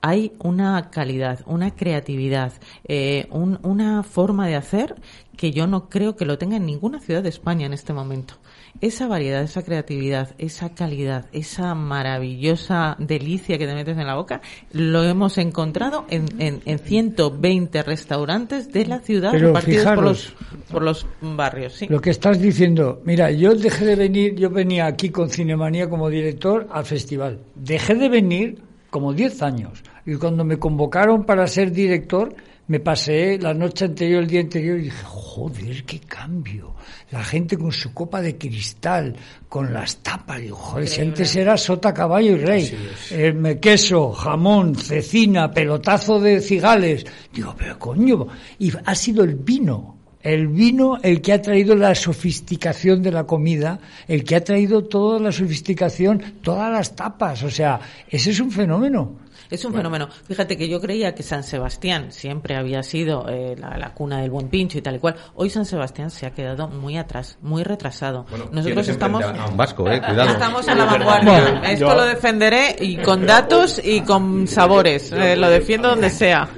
hay 0.00 0.32
una 0.38 0.90
calidad, 0.90 1.40
una 1.46 1.74
creatividad, 1.74 2.52
eh, 2.84 3.28
una 3.30 4.02
forma 4.02 4.46
de 4.46 4.56
hacer 4.56 4.96
que 5.38 5.52
yo 5.52 5.66
no 5.68 5.88
creo 5.88 6.16
que 6.16 6.24
lo 6.24 6.36
tenga 6.36 6.56
en 6.56 6.66
ninguna 6.66 7.00
ciudad 7.00 7.22
de 7.22 7.28
España 7.28 7.64
en 7.64 7.72
este 7.72 7.92
momento. 7.92 8.34
Esa 8.80 9.06
variedad, 9.06 9.42
esa 9.42 9.62
creatividad, 9.62 10.34
esa 10.38 10.74
calidad, 10.74 11.26
esa 11.32 11.74
maravillosa 11.74 12.96
delicia 12.98 13.56
que 13.56 13.66
te 13.66 13.74
metes 13.74 13.96
en 13.96 14.06
la 14.06 14.16
boca, 14.16 14.40
lo 14.72 15.04
hemos 15.04 15.38
encontrado 15.38 16.06
en, 16.10 16.26
en, 16.38 16.60
en 16.64 16.78
120 16.80 17.82
restaurantes 17.84 18.72
de 18.72 18.86
la 18.86 18.98
ciudad 18.98 19.32
repartidos 19.32 19.84
por 19.84 20.04
los, 20.04 20.34
por 20.70 20.82
los 20.82 21.06
barrios. 21.20 21.74
¿sí? 21.74 21.86
Lo 21.88 22.00
que 22.00 22.10
estás 22.10 22.40
diciendo, 22.40 23.00
mira, 23.04 23.30
yo 23.30 23.54
dejé 23.54 23.84
de 23.84 23.96
venir, 23.96 24.34
yo 24.34 24.50
venía 24.50 24.86
aquí 24.86 25.10
con 25.10 25.30
Cinemanía 25.30 25.88
como 25.88 26.10
director 26.10 26.66
al 26.70 26.84
festival. 26.84 27.38
Dejé 27.54 27.94
de 27.94 28.08
venir 28.08 28.67
como 28.90 29.12
10 29.12 29.42
años. 29.42 29.82
Y 30.06 30.14
cuando 30.16 30.44
me 30.44 30.58
convocaron 30.58 31.24
para 31.24 31.46
ser 31.46 31.70
director, 31.72 32.34
me 32.68 32.80
pasé 32.80 33.38
la 33.38 33.54
noche 33.54 33.86
anterior, 33.86 34.22
el 34.22 34.28
día 34.28 34.40
anterior, 34.40 34.78
y 34.78 34.84
dije, 34.84 35.04
joder, 35.04 35.84
qué 35.84 36.00
cambio. 36.00 36.74
La 37.10 37.24
gente 37.24 37.56
con 37.56 37.72
su 37.72 37.94
copa 37.94 38.20
de 38.20 38.36
cristal, 38.36 39.16
con 39.48 39.72
las 39.72 39.98
tapas, 39.98 40.40
digo, 40.40 40.56
joder, 40.56 40.86
si 40.86 41.00
antes 41.00 41.34
era 41.34 41.56
sota, 41.56 41.94
caballo 41.94 42.32
y 42.32 42.44
rey. 42.44 42.78
Eh, 43.10 43.58
queso, 43.60 44.12
jamón, 44.12 44.74
cecina, 44.74 45.50
pelotazo 45.50 46.20
de 46.20 46.40
cigales. 46.40 47.06
Digo, 47.32 47.54
pero 47.56 47.78
coño, 47.78 48.26
y 48.58 48.70
ha 48.84 48.94
sido 48.94 49.24
el 49.24 49.34
vino. 49.34 49.97
El 50.22 50.48
vino 50.48 50.98
el 51.02 51.20
que 51.22 51.32
ha 51.32 51.42
traído 51.42 51.74
la 51.76 51.94
sofisticación 51.94 53.02
de 53.02 53.12
la 53.12 53.24
comida, 53.24 53.78
el 54.08 54.24
que 54.24 54.36
ha 54.36 54.44
traído 54.44 54.84
toda 54.84 55.20
la 55.20 55.32
sofisticación, 55.32 56.22
todas 56.42 56.72
las 56.72 56.96
tapas. 56.96 57.42
O 57.44 57.50
sea, 57.50 57.80
ese 58.08 58.30
es 58.30 58.40
un 58.40 58.50
fenómeno. 58.50 59.27
Es 59.50 59.64
un 59.64 59.72
fenómeno. 59.72 60.08
Fíjate 60.26 60.56
que 60.56 60.68
yo 60.68 60.80
creía 60.80 61.14
que 61.14 61.22
San 61.22 61.42
Sebastián 61.42 62.12
siempre 62.12 62.56
había 62.56 62.82
sido 62.82 63.26
eh, 63.28 63.56
la, 63.58 63.92
cuna 63.94 64.20
del 64.20 64.30
buen 64.30 64.48
pincho 64.48 64.78
y 64.78 64.82
tal 64.82 64.96
y 64.96 64.98
cual. 64.98 65.16
Hoy 65.34 65.48
San 65.48 65.64
Sebastián 65.64 66.10
se 66.10 66.26
ha 66.26 66.30
quedado 66.30 66.68
muy 66.68 66.98
atrás, 66.98 67.38
muy 67.40 67.62
retrasado. 67.62 68.26
Nosotros 68.52 68.88
estamos. 68.88 69.24
A 69.24 69.46
un 69.46 69.56
vasco, 69.56 69.90
eh, 69.90 70.00
cuidado. 70.06 70.30
Estamos 70.30 70.68
en 70.68 70.78
la 70.78 70.84
vanguardia. 70.84 71.62
Esto 71.64 71.94
lo 71.94 72.04
defenderé 72.04 72.76
y 72.80 72.96
con 72.98 73.26
datos 73.26 73.80
y 73.82 74.02
con 74.02 74.46
sabores. 74.46 75.12
Eh, 75.12 75.36
lo 75.36 75.48
defiendo 75.48 75.88
donde 75.88 76.10
sea. 76.10 76.48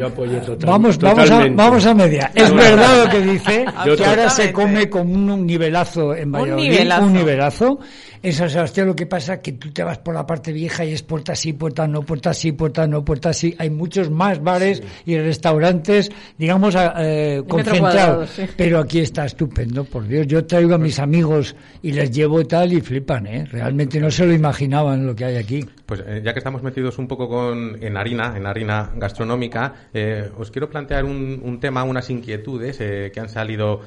vamos, 0.67 0.99
vamos, 0.99 1.31
a, 1.31 1.47
vamos 1.51 1.87
a 1.87 1.95
media. 1.95 2.31
Es 2.35 2.53
verdad 2.53 3.05
lo 3.05 3.11
que 3.11 3.21
dice, 3.21 3.65
que 3.97 4.05
ahora 4.05 4.31
se 4.31 4.53
come 4.53 4.91
con 4.91 5.09
un 5.11 5.47
nivelazo 5.47 6.15
en 6.15 6.33
Valladolid. 6.33 6.65
Un 6.65 6.71
nivelazo. 6.71 7.05
Un 7.05 7.13
nivelazo 7.13 7.79
en 8.23 8.33
San 8.33 8.51
Sebastián 8.51 8.87
lo 8.87 8.97
que 8.97 9.07
pasa 9.07 9.35
es 9.35 9.41
que 9.41 9.53
tú 9.53 9.71
te 9.71 9.83
vas 9.83 9.99
por 9.99 10.15
la 10.15 10.27
parte 10.27 10.53
vieja 10.53 10.85
y 10.85 10.93
es 10.93 11.03
puerta 11.03 11.35
sí, 11.35 11.53
puerta 11.53 11.87
no, 11.87 12.03
puerta 12.03 12.35
sí, 12.35 12.53
puerta 12.53 12.87
no, 12.87 13.05
puerta 13.05 13.33
sí. 13.33 13.55
Hay 13.59 13.71
muchos 13.71 14.11
más 14.11 14.43
bares 14.43 14.83
y 15.07 15.17
restaurantes, 15.17 16.11
digamos, 16.37 16.75
eh, 16.99 17.43
concentrados. 17.49 18.31
Pero 18.57 18.81
aquí 18.81 19.01
está 19.01 19.25
estupendo, 19.25 19.85
por 19.85 20.07
Dios. 20.07 20.27
Yo 20.27 20.45
traigo 20.45 20.75
a 20.75 20.79
mis 20.79 20.99
amigos 20.99 21.57
y 21.83 21.93
les 21.93 22.11
llevo 22.11 22.45
tal 22.45 22.73
y 22.73 22.81
flipan, 22.81 23.27
¿eh? 23.27 23.47
Realmente 23.51 24.01
no 24.01 24.11
se 24.11 24.27
lo 24.27 24.35
imaginaban 24.35 25.07
lo 25.07 25.15
que 25.15 25.25
hay 25.25 25.37
aquí. 25.37 25.65
Pues 25.91 26.05
eh, 26.07 26.23
ya 26.25 26.33
que 26.33 26.39
estamos 26.39 26.63
metidos 26.63 26.99
un 26.99 27.09
poco 27.09 27.29
con, 27.29 27.83
en 27.83 27.97
harina, 27.97 28.37
en 28.37 28.47
harina 28.47 28.93
gastronómica, 28.95 29.89
eh, 29.93 30.31
os 30.39 30.53
quiero 30.53 30.71
plantear 30.71 31.05
un, 31.05 31.41
un 31.43 31.59
tema, 31.59 31.83
unas 31.83 32.09
inquietudes 32.11 32.81
eh, 32.81 33.11
que 33.13 33.19
han 33.19 33.29
salido 33.29 33.81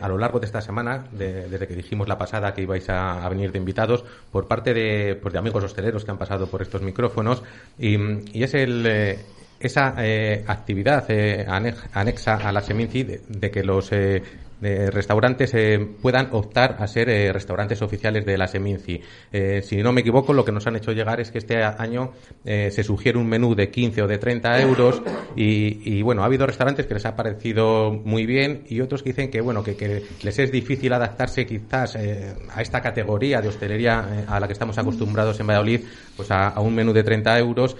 a 0.00 0.08
lo 0.08 0.16
largo 0.16 0.40
de 0.40 0.46
esta 0.46 0.62
semana, 0.62 1.04
de, 1.12 1.50
desde 1.50 1.68
que 1.68 1.76
dijimos 1.76 2.08
la 2.08 2.16
pasada 2.16 2.54
que 2.54 2.62
ibais 2.62 2.88
a, 2.88 3.28
venir 3.28 3.52
de 3.52 3.58
invitados 3.58 4.02
por 4.30 4.48
parte 4.48 4.72
de, 4.72 5.14
pues 5.20 5.34
de 5.34 5.40
amigos 5.40 5.62
hosteleros 5.62 6.06
que 6.06 6.10
han 6.10 6.16
pasado 6.16 6.46
por 6.46 6.62
estos 6.62 6.80
micrófonos. 6.80 7.42
Y, 7.78 8.42
es 8.42 8.54
el, 8.54 9.18
esa 9.62 9.94
eh, 9.98 10.44
actividad 10.46 11.04
eh, 11.08 11.44
anexa 11.46 12.34
a 12.36 12.52
la 12.52 12.60
Seminci 12.60 13.04
de, 13.04 13.50
que 13.50 13.62
los 13.62 13.92
eh, 13.92 14.22
de 14.62 14.92
restaurantes 14.92 15.52
eh, 15.54 15.84
puedan 16.00 16.28
optar 16.30 16.76
a 16.78 16.86
ser 16.86 17.10
eh, 17.10 17.32
restaurantes 17.32 17.82
oficiales 17.82 18.24
de 18.24 18.38
la 18.38 18.46
Seminci. 18.46 19.00
Eh, 19.32 19.60
si 19.60 19.82
no 19.82 19.92
me 19.92 20.02
equivoco, 20.02 20.32
lo 20.32 20.44
que 20.44 20.52
nos 20.52 20.64
han 20.68 20.76
hecho 20.76 20.92
llegar 20.92 21.20
es 21.20 21.32
que 21.32 21.38
este 21.38 21.62
año 21.64 22.12
se 22.44 22.82
sugiere 22.84 23.18
un 23.18 23.28
menú 23.28 23.56
de 23.56 23.70
15 23.70 24.02
o 24.02 24.06
de 24.06 24.18
30 24.18 24.60
euros 24.60 25.02
y, 25.34 26.00
bueno, 26.02 26.22
ha 26.22 26.26
habido 26.26 26.46
restaurantes 26.46 26.86
que 26.86 26.94
les 26.94 27.04
ha 27.06 27.16
parecido 27.16 27.90
muy 27.90 28.24
bien 28.24 28.62
y 28.68 28.80
otros 28.80 29.02
que 29.02 29.10
dicen 29.10 29.30
que 29.30 29.40
bueno, 29.40 29.64
que, 29.64 30.04
les 30.22 30.38
es 30.38 30.52
difícil 30.52 30.92
adaptarse 30.92 31.44
quizás 31.44 31.96
a 31.96 32.62
esta 32.62 32.80
categoría 32.80 33.40
de 33.40 33.48
hostelería 33.48 34.24
a 34.28 34.38
la 34.38 34.46
que 34.46 34.52
estamos 34.52 34.78
acostumbrados 34.78 35.40
en 35.40 35.48
Valladolid, 35.48 35.80
pues 36.16 36.30
a, 36.30 36.48
a 36.48 36.60
un 36.60 36.74
menú 36.74 36.92
de 36.92 37.02
30 37.02 37.38
euros. 37.38 37.76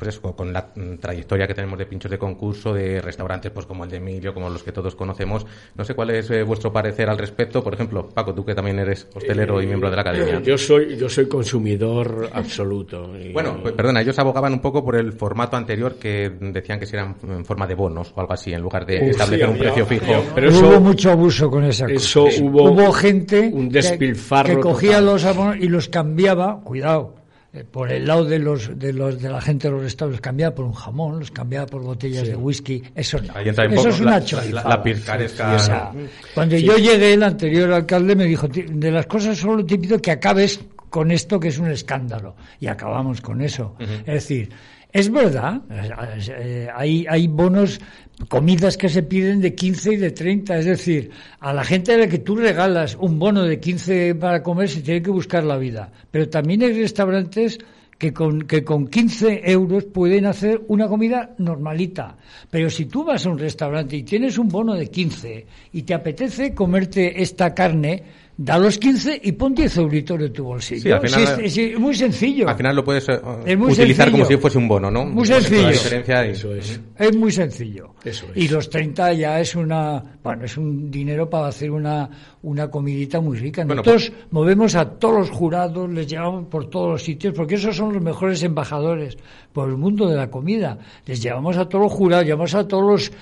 Eh, 0.00 0.04
pues 0.10 0.16
eso, 0.16 0.34
con 0.34 0.52
la 0.52 0.72
trayectoria 1.00 1.46
que 1.46 1.54
tenemos 1.54 1.78
de 1.78 1.86
pinchos 1.86 2.10
de 2.10 2.18
concurso, 2.18 2.72
de 2.72 3.00
restaurantes 3.00 3.50
pues 3.50 3.66
como 3.66 3.84
el 3.84 3.90
de 3.90 3.98
Emilio, 3.98 4.32
como 4.32 4.48
los 4.48 4.62
que 4.62 4.72
todos 4.72 4.94
conocemos. 4.94 5.46
No 5.76 5.84
sé 5.84 5.94
cuál 5.94 6.10
es 6.10 6.30
eh, 6.30 6.42
vuestro 6.42 6.72
parecer 6.72 7.08
al 7.08 7.18
respecto. 7.18 7.62
Por 7.62 7.74
ejemplo, 7.74 8.08
Paco, 8.08 8.34
tú 8.34 8.44
que 8.44 8.54
también 8.54 8.78
eres 8.78 9.06
hostelero 9.14 9.60
y 9.62 9.66
miembro 9.66 9.90
de 9.90 9.96
la 9.96 10.02
academia. 10.02 10.40
Yo 10.40 10.56
soy, 10.56 10.96
yo 10.96 11.08
soy 11.08 11.28
consumidor 11.28 12.30
absoluto. 12.32 13.16
Y... 13.18 13.32
Bueno, 13.32 13.58
pues, 13.60 13.74
perdona, 13.74 14.00
ellos 14.00 14.18
abogaban 14.18 14.52
un 14.52 14.60
poco 14.60 14.84
por 14.84 14.96
el 14.96 15.12
formato 15.12 15.56
anterior 15.56 15.96
que 15.96 16.30
decían 16.40 16.78
que 16.80 16.86
si 16.86 16.96
eran 16.96 17.16
en 17.28 17.44
forma 17.44 17.66
de 17.66 17.74
bonos 17.74 18.12
o 18.14 18.20
algo 18.20 18.32
así, 18.32 18.52
en 18.52 18.62
lugar 18.62 18.86
de 18.86 19.02
Uf, 19.02 19.10
establecer 19.10 19.46
sí, 19.46 19.52
un 19.52 19.58
precio 19.58 19.86
fijo. 19.86 20.24
Pero 20.34 20.48
eso, 20.48 20.68
hubo 20.68 20.80
mucho 20.80 21.10
abuso 21.10 21.50
con 21.50 21.64
esa 21.64 21.86
eso 21.86 22.24
cosa. 22.24 22.42
Hubo, 22.42 22.70
hubo 22.70 22.92
gente 22.92 23.50
un 23.52 23.68
despilfarro 23.68 24.48
que, 24.48 24.54
que 24.56 24.60
cogía 24.60 24.92
total. 24.92 25.06
los 25.06 25.24
abonos 25.24 25.56
y 25.56 25.68
los 25.68 25.88
cambiaba, 25.88 26.60
cuidado, 26.62 27.19
eh, 27.52 27.64
por 27.64 27.90
el 27.90 28.06
lado 28.06 28.24
de 28.24 28.38
los 28.38 28.78
de 28.78 28.92
los 28.92 29.20
de 29.20 29.28
la 29.28 29.40
gente 29.40 29.68
de 29.68 29.74
los 29.74 29.84
estados 29.84 30.12
los 30.12 30.20
cambiaba 30.20 30.54
por 30.54 30.64
un 30.64 30.72
jamón, 30.72 31.18
los 31.18 31.30
cambiaba 31.32 31.66
por 31.66 31.82
botellas 31.82 32.24
sí. 32.24 32.28
de 32.30 32.36
whisky, 32.36 32.82
eso 32.94 33.18
no. 33.20 33.38
eso 33.40 33.88
es 33.88 34.00
una. 34.00 34.20
La, 34.52 34.62
la 34.62 35.58
sea, 35.58 35.92
cuando 36.34 36.56
sí. 36.56 36.62
yo 36.62 36.76
llegué, 36.76 37.14
el 37.14 37.22
anterior 37.24 37.72
alcalde 37.72 38.14
me 38.14 38.24
dijo, 38.24 38.46
de 38.46 38.90
las 38.90 39.06
cosas 39.06 39.36
solo 39.36 39.66
te 39.66 39.78
pido 39.78 40.00
que 40.00 40.12
acabes 40.12 40.60
con 40.90 41.10
esto 41.10 41.40
que 41.40 41.48
es 41.48 41.58
un 41.58 41.70
escándalo. 41.70 42.34
Y 42.58 42.66
acabamos 42.66 43.20
con 43.20 43.40
eso. 43.40 43.74
Uh 43.78 43.82
-huh. 43.82 43.98
Es 44.00 44.14
decir, 44.14 44.50
es 44.92 45.10
verdad, 45.10 45.62
eh, 45.70 46.68
hay, 46.74 47.06
hay 47.08 47.28
bonos, 47.28 47.80
comidas 48.28 48.76
que 48.76 48.88
se 48.88 49.02
piden 49.02 49.40
de 49.40 49.54
15 49.54 49.94
y 49.94 49.96
de 49.96 50.10
30, 50.10 50.58
es 50.58 50.64
decir, 50.66 51.10
a 51.38 51.52
la 51.52 51.64
gente 51.64 51.94
a 51.94 51.98
la 51.98 52.08
que 52.08 52.18
tú 52.18 52.36
regalas 52.36 52.96
un 52.96 53.18
bono 53.18 53.44
de 53.44 53.58
15 53.58 54.14
para 54.16 54.42
comer 54.42 54.68
se 54.68 54.82
tiene 54.82 55.02
que 55.02 55.10
buscar 55.10 55.44
la 55.44 55.56
vida. 55.56 55.90
Pero 56.10 56.28
también 56.28 56.62
hay 56.62 56.72
restaurantes 56.72 57.58
que 57.98 58.12
con, 58.12 58.42
que 58.42 58.64
con 58.64 58.88
15 58.88 59.42
euros 59.44 59.84
pueden 59.84 60.26
hacer 60.26 60.62
una 60.68 60.88
comida 60.88 61.34
normalita. 61.38 62.16
Pero 62.50 62.70
si 62.70 62.86
tú 62.86 63.04
vas 63.04 63.26
a 63.26 63.30
un 63.30 63.38
restaurante 63.38 63.96
y 63.96 64.02
tienes 64.02 64.38
un 64.38 64.48
bono 64.48 64.74
de 64.74 64.88
15 64.88 65.46
y 65.72 65.82
te 65.82 65.94
apetece 65.94 66.54
comerte 66.54 67.22
esta 67.22 67.54
carne, 67.54 68.02
da 68.42 68.56
los 68.56 68.78
15 68.78 69.20
y 69.22 69.32
pon 69.32 69.54
10 69.54 69.76
euritos 69.76 70.18
de 70.18 70.30
tu 70.30 70.44
bolsillo. 70.44 70.80
Sí, 70.80 70.90
al 70.90 71.06
final, 71.06 71.26
sí, 71.36 71.42
es, 71.44 71.58
es, 71.74 71.78
muy 71.78 71.94
sencillo. 71.94 72.48
Al 72.48 72.56
final 72.56 72.74
lo 72.74 72.82
puedes 72.82 73.06
uh, 73.06 73.12
utilizar 73.12 73.76
sencillo. 73.76 74.12
como 74.12 74.24
si 74.24 74.36
fuese 74.38 74.56
un 74.56 74.66
bono, 74.66 74.90
¿no? 74.90 75.04
Muy 75.04 75.26
sencillo. 75.26 75.64
La 75.64 75.72
diferencia 75.72 76.26
y... 76.26 76.30
Eso 76.30 76.54
es. 76.54 76.80
Es 76.98 77.16
muy 77.16 77.30
sencillo. 77.30 77.94
Eso 78.02 78.24
es. 78.34 78.42
Y 78.42 78.48
los 78.48 78.70
30 78.70 79.12
ya 79.12 79.40
es 79.40 79.54
una, 79.54 80.02
bueno, 80.24 80.46
es 80.46 80.56
un 80.56 80.90
dinero 80.90 81.28
para 81.28 81.48
hacer 81.48 81.70
una, 81.70 82.08
una 82.42 82.70
comidita 82.70 83.20
muy 83.20 83.36
rica. 83.36 83.62
Nosotros 83.62 84.08
bueno, 84.08 84.22
pues... 84.22 84.32
movemos 84.32 84.74
a 84.74 84.88
todos 84.88 85.18
los 85.18 85.30
jurados, 85.30 85.90
les 85.90 86.06
llevamos 86.06 86.46
por 86.46 86.70
todos 86.70 86.92
los 86.92 87.02
sitios, 87.02 87.34
porque 87.34 87.56
esos 87.56 87.76
son 87.76 87.92
los 87.92 88.02
mejores 88.02 88.42
embajadores 88.42 89.18
por 89.52 89.68
el 89.68 89.76
mundo 89.76 90.08
de 90.08 90.16
la 90.16 90.30
comida. 90.30 90.78
Les 91.04 91.22
llevamos 91.22 91.58
a 91.58 91.68
todos 91.68 91.84
los 91.84 91.92
jurados, 91.92 92.24
llevamos 92.24 92.54
a 92.54 92.66
todos 92.66 92.90
los 92.90 93.12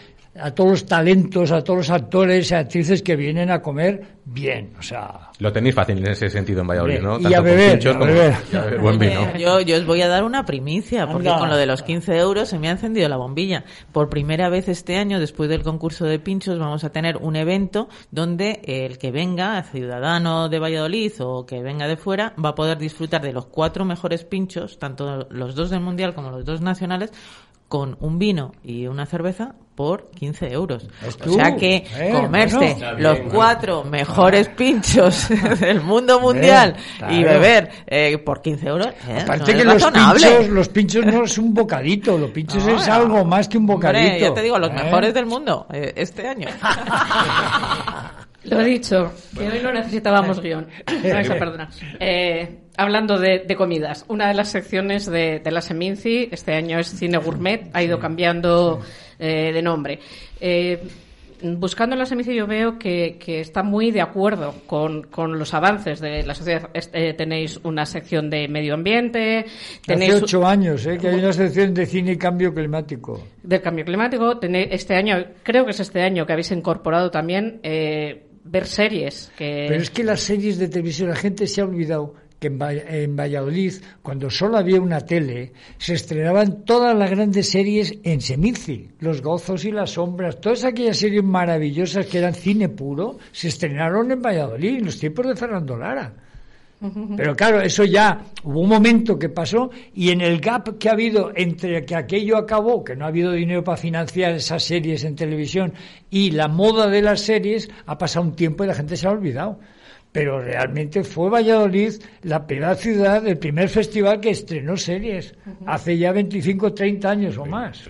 a 0.40 0.50
todos 0.52 0.70
los 0.70 0.86
talentos, 0.86 1.52
a 1.52 1.62
todos 1.62 1.78
los 1.78 1.90
actores 1.90 2.50
y 2.50 2.54
actrices 2.54 3.02
que 3.02 3.16
vienen 3.16 3.50
a 3.50 3.60
comer 3.60 4.18
bien, 4.24 4.74
o 4.78 4.82
sea... 4.82 5.30
Lo 5.38 5.52
tenéis 5.52 5.74
fácil 5.74 5.98
en 5.98 6.08
ese 6.08 6.28
sentido 6.28 6.60
en 6.60 6.66
Valladolid, 6.66 7.00
¿no? 7.00 7.18
Y 7.18 7.22
Tanto 7.22 7.38
a 7.38 7.40
beber, 7.40 7.88
a 7.88 7.98
beber. 7.98 7.98
Como, 7.98 8.04
a 8.04 8.64
beber 8.64 8.78
buen 8.80 8.98
vino. 8.98 9.34
Yo, 9.38 9.60
yo 9.60 9.76
os 9.76 9.86
voy 9.86 10.02
a 10.02 10.08
dar 10.08 10.24
una 10.24 10.44
primicia, 10.44 11.06
porque 11.06 11.28
Anda. 11.28 11.40
con 11.40 11.48
lo 11.48 11.56
de 11.56 11.66
los 11.66 11.82
15 11.82 12.16
euros 12.18 12.48
se 12.48 12.58
me 12.58 12.68
ha 12.68 12.72
encendido 12.72 13.08
la 13.08 13.16
bombilla. 13.16 13.64
Por 13.92 14.08
primera 14.08 14.48
vez 14.48 14.68
este 14.68 14.96
año, 14.96 15.20
después 15.20 15.48
del 15.48 15.62
concurso 15.62 16.04
de 16.04 16.18
pinchos, 16.18 16.58
vamos 16.58 16.84
a 16.84 16.90
tener 16.90 17.16
un 17.16 17.36
evento 17.36 17.88
donde 18.10 18.60
el 18.64 18.98
que 18.98 19.10
venga, 19.10 19.62
ciudadano 19.62 20.48
de 20.48 20.58
Valladolid 20.58 21.12
o 21.20 21.46
que 21.46 21.62
venga 21.62 21.86
de 21.86 21.96
fuera, 21.96 22.34
va 22.42 22.50
a 22.50 22.54
poder 22.54 22.78
disfrutar 22.78 23.22
de 23.22 23.32
los 23.32 23.46
cuatro 23.46 23.84
mejores 23.84 24.24
pinchos, 24.24 24.78
tanto 24.78 25.26
los 25.30 25.54
dos 25.54 25.70
del 25.70 25.80
Mundial 25.80 26.14
como 26.14 26.30
los 26.30 26.44
dos 26.44 26.60
nacionales, 26.60 27.12
con 27.68 27.96
un 28.00 28.18
vino 28.18 28.52
y 28.62 28.86
una 28.86 29.06
cerveza 29.06 29.54
por 29.78 30.10
15 30.10 30.52
euros. 30.52 30.88
O 31.24 31.30
sea 31.30 31.54
que 31.54 31.86
eh, 31.96 32.10
comerse 32.12 32.56
bueno, 32.56 32.98
los 32.98 33.18
bien, 33.20 33.28
cuatro 33.30 33.76
bueno. 33.76 33.90
mejores 33.92 34.48
pinchos 34.48 35.28
del 35.60 35.80
mundo 35.82 36.18
mundial 36.18 36.74
eh, 36.76 36.82
claro. 36.98 37.14
y 37.14 37.22
beber 37.22 37.70
eh, 37.86 38.18
por 38.18 38.42
15 38.42 38.66
euros. 38.66 38.88
Eh, 39.06 39.20
Aparte 39.22 39.52
no 39.52 39.58
que 39.58 39.64
los 39.64 39.84
pinchos, 39.84 40.48
los 40.48 40.68
pinchos 40.70 41.06
no 41.06 41.22
es 41.22 41.38
un 41.38 41.54
bocadito, 41.54 42.18
los 42.18 42.32
pinchos 42.32 42.66
no, 42.66 42.76
es 42.76 42.88
algo 42.88 43.24
más 43.24 43.46
que 43.46 43.56
un 43.56 43.66
bocadito. 43.66 44.04
Hombre, 44.04 44.20
ya 44.20 44.34
te 44.34 44.42
digo, 44.42 44.58
los 44.58 44.72
mejores 44.72 45.14
del 45.14 45.26
mundo 45.26 45.68
este 45.70 46.26
año. 46.26 46.48
Lo 48.44 48.60
he 48.60 48.64
dicho, 48.64 49.12
que 49.36 49.48
hoy 49.48 49.60
no 49.62 49.72
necesitábamos 49.72 50.40
guion. 50.42 50.66
perdona. 51.02 51.68
Eh, 52.00 52.67
hablando 52.78 53.18
de, 53.18 53.44
comidas, 53.56 54.04
una 54.08 54.28
de 54.28 54.34
las 54.34 54.50
secciones 54.50 55.06
de, 55.06 55.42
la 55.44 55.60
Seminci, 55.60 56.28
este 56.30 56.54
año 56.54 56.78
es 56.78 56.86
Cine 56.86 57.18
Gourmet, 57.18 57.68
ha 57.72 57.82
ido 57.82 57.98
cambiando 57.98 58.80
eh, 59.18 59.50
de 59.52 59.62
nombre. 59.62 59.98
Eh, 60.40 60.80
buscando 61.42 61.94
en 61.94 61.98
la 61.98 62.06
Seminci 62.06 62.36
yo 62.36 62.46
veo 62.46 62.78
que, 62.78 63.18
está 63.26 63.64
muy 63.64 63.90
de 63.90 64.00
acuerdo 64.00 64.54
con, 64.66 65.08
los 65.36 65.54
avances 65.54 65.98
de 65.98 66.22
la 66.22 66.36
sociedad. 66.36 66.70
tenéis 67.16 67.58
una 67.64 67.84
sección 67.84 68.30
de 68.30 68.46
medio 68.46 68.74
ambiente. 68.74 69.46
Tenéis 69.84 70.14
Hace 70.14 70.24
ocho 70.24 70.46
años 70.46 70.86
que 70.86 71.08
hay 71.08 71.16
una 71.16 71.32
sección 71.32 71.74
de 71.74 71.84
cine 71.84 72.12
y 72.12 72.16
cambio 72.16 72.54
climático. 72.54 73.26
De 73.42 73.60
cambio 73.60 73.84
climático. 73.84 74.38
Tenéis, 74.38 74.68
este 74.70 74.94
año, 74.94 75.16
creo 75.42 75.64
que 75.64 75.72
es 75.72 75.80
este 75.80 76.00
año 76.02 76.24
que 76.24 76.32
habéis 76.32 76.52
incorporado 76.52 77.10
también 77.10 77.60
ver 77.60 78.66
series. 78.66 79.32
Que... 79.36 79.66
Pero 79.68 79.82
es 79.82 79.90
que 79.90 80.04
las 80.04 80.20
series 80.20 80.58
de 80.58 80.68
televisión, 80.68 81.08
la 81.08 81.16
gente 81.16 81.48
se 81.48 81.60
ha 81.60 81.64
olvidado 81.64 82.14
que 82.38 82.46
en 82.46 83.16
Valladolid, 83.16 83.74
cuando 84.02 84.30
solo 84.30 84.58
había 84.58 84.80
una 84.80 85.00
tele, 85.00 85.52
se 85.76 85.94
estrenaban 85.94 86.64
todas 86.64 86.96
las 86.96 87.10
grandes 87.10 87.50
series 87.50 87.98
en 88.04 88.20
Semici, 88.20 88.88
Los 89.00 89.22
Gozos 89.22 89.64
y 89.64 89.72
las 89.72 89.90
Sombras, 89.90 90.40
todas 90.40 90.64
aquellas 90.64 90.98
series 90.98 91.24
maravillosas 91.24 92.06
que 92.06 92.18
eran 92.18 92.34
cine 92.34 92.68
puro, 92.68 93.18
se 93.32 93.48
estrenaron 93.48 94.10
en 94.12 94.22
Valladolid, 94.22 94.78
en 94.78 94.84
los 94.86 94.98
tiempos 94.98 95.26
de 95.26 95.34
Fernando 95.36 95.76
Lara. 95.76 96.12
Pero 97.16 97.34
claro, 97.34 97.60
eso 97.60 97.84
ya 97.84 98.24
hubo 98.44 98.60
un 98.60 98.68
momento 98.68 99.18
que 99.18 99.28
pasó 99.28 99.70
y 99.94 100.10
en 100.10 100.20
el 100.20 100.40
gap 100.40 100.78
que 100.78 100.88
ha 100.88 100.92
habido 100.92 101.32
entre 101.34 101.84
que 101.84 101.96
aquello 101.96 102.36
acabó, 102.36 102.84
que 102.84 102.94
no 102.94 103.04
ha 103.04 103.08
habido 103.08 103.32
dinero 103.32 103.64
para 103.64 103.76
financiar 103.76 104.34
esas 104.34 104.62
series 104.62 105.02
en 105.02 105.16
televisión 105.16 105.72
y 106.08 106.30
la 106.30 106.46
moda 106.46 106.86
de 106.86 107.02
las 107.02 107.22
series, 107.22 107.68
ha 107.84 107.98
pasado 107.98 108.26
un 108.26 108.36
tiempo 108.36 108.62
y 108.62 108.68
la 108.68 108.74
gente 108.74 108.96
se 108.96 109.08
ha 109.08 109.10
olvidado. 109.10 109.58
Pero 110.12 110.40
realmente 110.40 111.04
fue 111.04 111.30
Valladolid 111.30 111.94
la 112.22 112.46
primera 112.46 112.74
ciudad, 112.74 113.26
el 113.26 113.38
primer 113.38 113.68
festival 113.68 114.20
que 114.20 114.30
estrenó 114.30 114.76
series, 114.76 115.34
hace 115.66 115.98
ya 115.98 116.12
25, 116.12 116.72
30 116.72 117.10
años 117.10 117.36
o 117.36 117.44
más. 117.44 117.84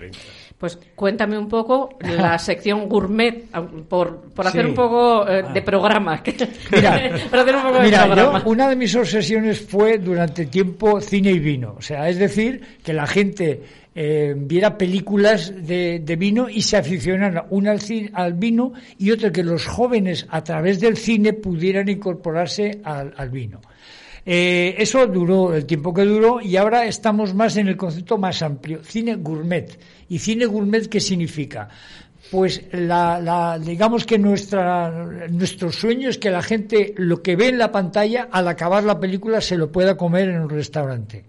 Pues 0.57 0.77
cuéntame 0.93 1.37
un 1.37 1.47
poco 1.47 1.97
la 2.01 2.37
sección 2.39 2.89
gourmet, 2.89 3.45
por, 3.87 4.19
por 4.33 4.45
hacer 4.45 4.65
un 4.65 4.73
poco 4.73 5.25
eh, 5.25 5.45
de 5.53 5.61
programa. 5.61 6.21
Mira, 7.81 8.41
una 8.45 8.67
de 8.67 8.75
mis 8.75 8.93
obsesiones 8.93 9.61
fue 9.65 9.97
durante 9.99 10.47
tiempo 10.47 10.99
cine 10.99 11.31
y 11.31 11.39
vino. 11.39 11.75
O 11.77 11.81
sea, 11.81 12.09
es 12.09 12.17
decir, 12.17 12.79
que 12.83 12.91
la 12.91 13.07
gente 13.07 13.63
eh, 14.01 14.33
viera 14.33 14.77
películas 14.77 15.53
de, 15.53 16.15
vino 16.17 16.47
y 16.47 16.61
se 16.61 16.77
aficionara 16.77 17.47
una 17.49 17.71
al, 17.71 17.81
al, 18.13 18.33
vino 18.33 18.71
y 18.97 19.11
otra 19.11 19.29
que 19.29 19.43
los 19.43 19.67
jóvenes 19.67 20.25
a 20.29 20.41
través 20.41 20.79
del 20.79 20.95
cine 20.95 21.33
pudieran 21.33 21.89
incorporarse 21.89 22.79
al 22.85 23.29
vino. 23.29 23.59
Eh, 24.25 24.75
eso 24.77 25.05
duró 25.05 25.53
el 25.53 25.65
tiempo 25.65 25.93
que 25.93 26.05
duró 26.05 26.39
y 26.39 26.55
ahora 26.55 26.85
estamos 26.85 27.33
más 27.33 27.57
en 27.57 27.67
el 27.67 27.75
concepto 27.75 28.17
más 28.17 28.41
amplio, 28.41 28.81
cine 28.85 29.15
gourmet. 29.15 29.77
¿Y 30.07 30.19
cine 30.19 30.45
gourmet 30.45 30.87
qué 30.87 31.01
significa? 31.01 31.67
Pues 32.31 32.63
la, 32.71 33.59
digamos 33.61 34.05
que 34.05 34.17
nuestra, 34.17 35.27
nuestro 35.29 35.73
sueño 35.73 36.07
es 36.07 36.17
que 36.17 36.29
la 36.29 36.41
gente 36.41 36.93
lo 36.95 37.21
que 37.21 37.35
ve 37.35 37.49
en 37.49 37.57
la 37.57 37.73
pantalla 37.73 38.29
al 38.31 38.47
acabar 38.47 38.85
la 38.85 38.97
película 38.97 39.41
se 39.41 39.57
lo 39.57 39.69
pueda 39.69 39.97
comer 39.97 40.29
en 40.29 40.39
un 40.39 40.49
restaurante. 40.49 41.25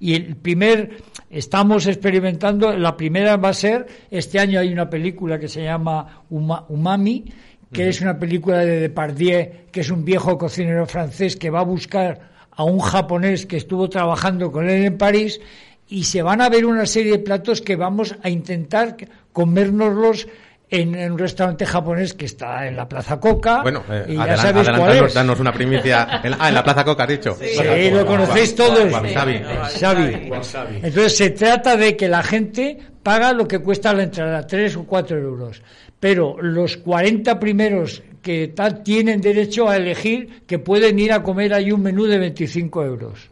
Y 0.00 0.14
el 0.14 0.36
primer, 0.36 0.96
estamos 1.28 1.86
experimentando, 1.86 2.72
la 2.72 2.96
primera 2.96 3.36
va 3.36 3.50
a 3.50 3.54
ser, 3.54 3.86
este 4.10 4.38
año 4.38 4.58
hay 4.58 4.72
una 4.72 4.88
película 4.88 5.38
que 5.38 5.46
se 5.46 5.62
llama 5.62 6.24
Umami, 6.30 7.26
que 7.70 7.88
es 7.88 8.00
una 8.00 8.18
película 8.18 8.58
de 8.58 8.80
Depardieu, 8.80 9.68
que 9.70 9.80
es 9.80 9.90
un 9.90 10.04
viejo 10.04 10.38
cocinero 10.38 10.86
francés 10.86 11.36
que 11.36 11.50
va 11.50 11.60
a 11.60 11.64
buscar 11.64 12.30
a 12.50 12.64
un 12.64 12.80
japonés 12.80 13.46
que 13.46 13.58
estuvo 13.58 13.88
trabajando 13.88 14.50
con 14.50 14.68
él 14.68 14.84
en 14.84 14.98
París 14.98 15.38
y 15.86 16.04
se 16.04 16.22
van 16.22 16.40
a 16.40 16.48
ver 16.48 16.64
una 16.64 16.86
serie 16.86 17.12
de 17.12 17.18
platos 17.18 17.60
que 17.60 17.76
vamos 17.76 18.16
a 18.22 18.30
intentar 18.30 18.96
comérnoslos 19.32 20.28
en, 20.70 21.12
un 21.12 21.18
restaurante 21.18 21.66
japonés 21.66 22.14
que 22.14 22.26
está 22.26 22.66
en 22.66 22.76
la 22.76 22.88
Plaza 22.88 23.18
Coca. 23.18 23.62
Bueno, 23.62 23.82
eh, 23.90 24.06
y 24.08 24.16
ya 24.16 24.36
sabes 24.36 24.68
cuál 24.68 25.04
es. 25.04 25.14
danos 25.14 25.40
una 25.40 25.52
primicia. 25.52 26.20
En, 26.22 26.34
ah, 26.38 26.48
en 26.48 26.54
la 26.54 26.62
Plaza 26.62 26.84
Coca, 26.84 27.02
has 27.04 27.08
dicho. 27.08 27.36
Sí, 27.40 27.90
lo 27.90 28.06
conocéis 28.06 28.54
todos. 28.54 28.92
Xavi. 28.92 30.30
Entonces 30.82 31.16
se 31.16 31.30
trata 31.30 31.76
de 31.76 31.96
que 31.96 32.08
la 32.08 32.22
gente 32.22 32.78
paga 33.02 33.32
lo 33.32 33.48
que 33.48 33.58
cuesta 33.58 33.92
la 33.92 34.04
entrada, 34.04 34.46
tres 34.46 34.76
o 34.76 34.84
cuatro 34.84 35.18
euros. 35.18 35.62
Pero 35.98 36.36
los 36.40 36.76
40 36.78 37.38
primeros 37.38 38.02
que 38.22 38.48
tal 38.48 38.82
tienen 38.82 39.20
derecho 39.20 39.68
a 39.68 39.76
elegir 39.76 40.42
que 40.46 40.58
pueden 40.58 40.98
ir 40.98 41.12
a 41.12 41.22
comer 41.22 41.52
ahí 41.54 41.72
un 41.72 41.82
menú 41.82 42.04
de 42.06 42.18
25 42.18 42.84
euros. 42.84 43.30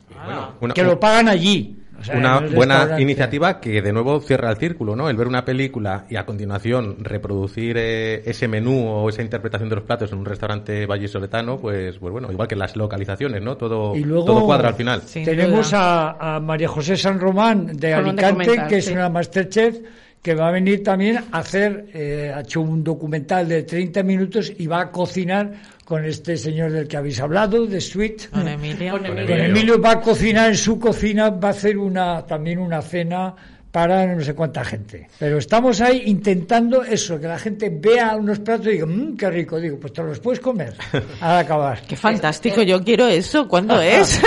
que 0.74 0.82
lo 0.82 0.98
pagan 0.98 1.28
allí. 1.28 1.77
Una 2.14 2.40
buena 2.40 3.00
iniciativa 3.00 3.60
que 3.60 3.82
de 3.82 3.92
nuevo 3.92 4.20
cierra 4.20 4.50
el 4.50 4.56
círculo, 4.56 4.94
¿no? 4.96 5.08
El 5.08 5.16
ver 5.16 5.26
una 5.26 5.44
película 5.44 6.04
y 6.08 6.16
a 6.16 6.24
continuación 6.24 6.96
reproducir 7.00 7.76
eh, 7.78 8.22
ese 8.24 8.48
menú 8.48 8.86
o 8.88 9.08
esa 9.08 9.22
interpretación 9.22 9.68
de 9.68 9.76
los 9.76 9.84
platos 9.84 10.12
en 10.12 10.18
un 10.18 10.24
restaurante 10.24 10.86
vallisoletano, 10.86 11.58
pues, 11.58 11.98
pues 11.98 12.12
bueno, 12.12 12.30
igual 12.30 12.48
que 12.48 12.56
las 12.56 12.76
localizaciones, 12.76 13.42
¿no? 13.42 13.56
Todo, 13.56 13.94
todo 14.24 14.44
cuadra 14.44 14.68
al 14.68 14.74
final. 14.74 15.02
tenemos 15.12 15.72
a, 15.74 16.40
María 16.42 16.68
José 16.68 16.96
San 16.96 17.18
Román 17.18 17.76
de 17.76 17.94
Alicante, 17.94 18.64
que 18.68 18.78
es 18.78 18.88
una 18.90 19.08
Masterchef 19.08 19.78
que 20.22 20.34
va 20.34 20.48
a 20.48 20.50
venir 20.50 20.82
también 20.82 21.18
a 21.30 21.38
hacer, 21.38 21.86
eh, 21.94 22.32
ha 22.34 22.40
hecho 22.40 22.60
un 22.60 22.82
documental 22.82 23.48
de 23.48 23.62
30 23.62 24.02
minutos 24.02 24.52
y 24.58 24.66
va 24.66 24.80
a 24.80 24.90
cocinar 24.90 25.52
con 25.88 26.04
este 26.04 26.36
señor 26.36 26.70
del 26.70 26.86
que 26.86 26.98
habéis 26.98 27.18
hablado, 27.18 27.66
de 27.66 27.80
Sweet. 27.80 28.28
Con 28.28 28.46
Emilio. 28.46 28.92
Con 28.92 29.06
Emilio 29.06 29.80
va 29.80 29.92
a 29.92 30.00
cocinar 30.02 30.50
en 30.50 30.56
su 30.58 30.78
cocina, 30.78 31.30
va 31.30 31.48
a 31.48 31.52
hacer 31.52 31.78
una 31.78 32.26
también 32.26 32.58
una 32.58 32.82
cena 32.82 33.34
para 33.78 34.12
no 34.12 34.20
sé 34.20 34.34
cuánta 34.34 34.64
gente. 34.64 35.06
Pero 35.20 35.38
estamos 35.38 35.80
ahí 35.80 36.02
intentando 36.06 36.82
eso, 36.82 37.20
que 37.20 37.28
la 37.28 37.38
gente 37.38 37.70
vea 37.70 38.16
unos 38.16 38.40
platos 38.40 38.66
y 38.66 38.70
diga, 38.70 38.86
mmm, 38.86 39.16
qué 39.16 39.30
rico. 39.30 39.60
Digo, 39.60 39.78
pues 39.78 39.92
te 39.92 40.02
los 40.02 40.18
puedes 40.18 40.40
comer 40.40 40.74
al 41.20 41.38
acabar. 41.38 41.82
Qué 41.82 41.94
fantástico, 41.94 42.62
yo 42.62 42.82
quiero 42.82 43.06
eso. 43.06 43.46
¿Cuándo 43.46 43.80
es? 43.80 44.20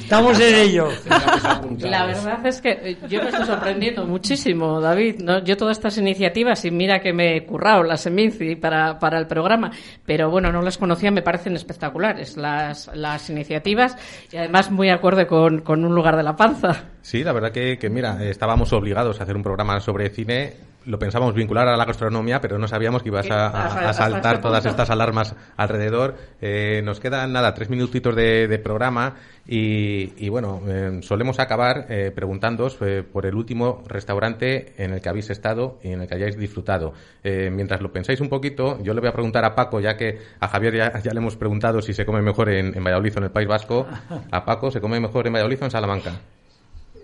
estamos 0.00 0.40
en 0.40 0.54
ello. 0.56 0.88
La 1.78 2.06
verdad 2.06 2.44
es 2.44 2.60
que 2.60 2.70
eh, 2.70 2.96
yo 3.08 3.22
me 3.22 3.28
estoy 3.28 3.46
sorprendiendo 3.46 4.04
muchísimo, 4.04 4.80
David. 4.80 5.20
¿no? 5.20 5.44
Yo 5.44 5.56
todas 5.56 5.78
estas 5.78 5.96
iniciativas, 5.96 6.64
y 6.64 6.72
mira 6.72 6.98
que 6.98 7.12
me 7.12 7.36
he 7.36 7.46
currado 7.46 7.84
las 7.84 8.00
Seminci 8.00 8.56
para, 8.56 8.98
para 8.98 9.20
el 9.20 9.28
programa, 9.28 9.70
pero 10.04 10.30
bueno, 10.30 10.50
no 10.50 10.62
las 10.62 10.78
conocía, 10.78 11.12
me 11.12 11.22
parecen 11.22 11.54
espectaculares 11.54 12.36
las, 12.36 12.90
las 12.92 13.30
iniciativas 13.30 13.96
y 14.32 14.36
además 14.36 14.72
muy 14.72 14.90
acorde 14.90 15.28
con, 15.28 15.60
con 15.60 15.84
un 15.84 15.94
lugar 15.94 16.16
de 16.16 16.24
la 16.24 16.34
panza. 16.34 16.86
Sí, 17.04 17.22
la 17.22 17.34
verdad 17.34 17.52
que, 17.52 17.76
que, 17.76 17.90
mira, 17.90 18.24
estábamos 18.24 18.72
obligados 18.72 19.20
a 19.20 19.24
hacer 19.24 19.36
un 19.36 19.42
programa 19.42 19.78
sobre 19.78 20.08
cine. 20.08 20.54
Lo 20.86 20.98
pensamos 20.98 21.34
vincular 21.34 21.68
a 21.68 21.76
la 21.76 21.84
gastronomía, 21.84 22.40
pero 22.40 22.58
no 22.58 22.66
sabíamos 22.66 23.02
que 23.02 23.10
ibas 23.10 23.30
a, 23.30 23.92
saltar 23.92 24.40
todas 24.40 24.64
estas 24.64 24.88
alarmas 24.88 25.36
alrededor. 25.58 26.16
Eh, 26.40 26.80
nos 26.82 27.00
quedan, 27.00 27.34
nada, 27.34 27.52
tres 27.52 27.68
minutitos 27.68 28.16
de, 28.16 28.58
programa 28.64 29.16
y, 29.46 30.30
bueno, 30.30 30.62
eh, 30.66 31.00
solemos 31.02 31.40
acabar 31.40 31.84
eh, 31.90 32.10
preguntándoos 32.10 32.78
eh, 32.80 33.02
por 33.02 33.26
el 33.26 33.34
último 33.34 33.82
restaurante 33.86 34.72
en 34.82 34.94
el 34.94 35.02
que 35.02 35.10
habéis 35.10 35.28
estado 35.28 35.78
y 35.82 35.92
en 35.92 36.00
el 36.00 36.08
que 36.08 36.14
hayáis 36.14 36.38
disfrutado. 36.38 36.94
mientras 37.22 37.82
lo 37.82 37.92
pensáis 37.92 38.22
un 38.22 38.30
poquito, 38.30 38.82
yo 38.82 38.94
le 38.94 39.00
voy 39.00 39.10
a 39.10 39.12
preguntar 39.12 39.44
a 39.44 39.54
Paco, 39.54 39.78
ya 39.78 39.98
que 39.98 40.20
a 40.40 40.48
Javier 40.48 40.74
ya, 40.74 41.12
le 41.12 41.18
hemos 41.18 41.36
preguntado 41.36 41.82
si 41.82 41.92
se 41.92 42.06
come 42.06 42.22
mejor 42.22 42.48
en, 42.48 42.74
en 42.74 42.82
Valladolid 42.82 43.12
o 43.16 43.18
en 43.18 43.24
el 43.24 43.30
País 43.30 43.46
Vasco. 43.46 43.86
A 44.30 44.44
Paco, 44.46 44.70
¿se 44.70 44.80
come 44.80 44.98
mejor 45.00 45.26
en 45.26 45.34
Valladolid 45.34 45.58
o 45.60 45.64
en 45.66 45.70
Salamanca? 45.70 46.12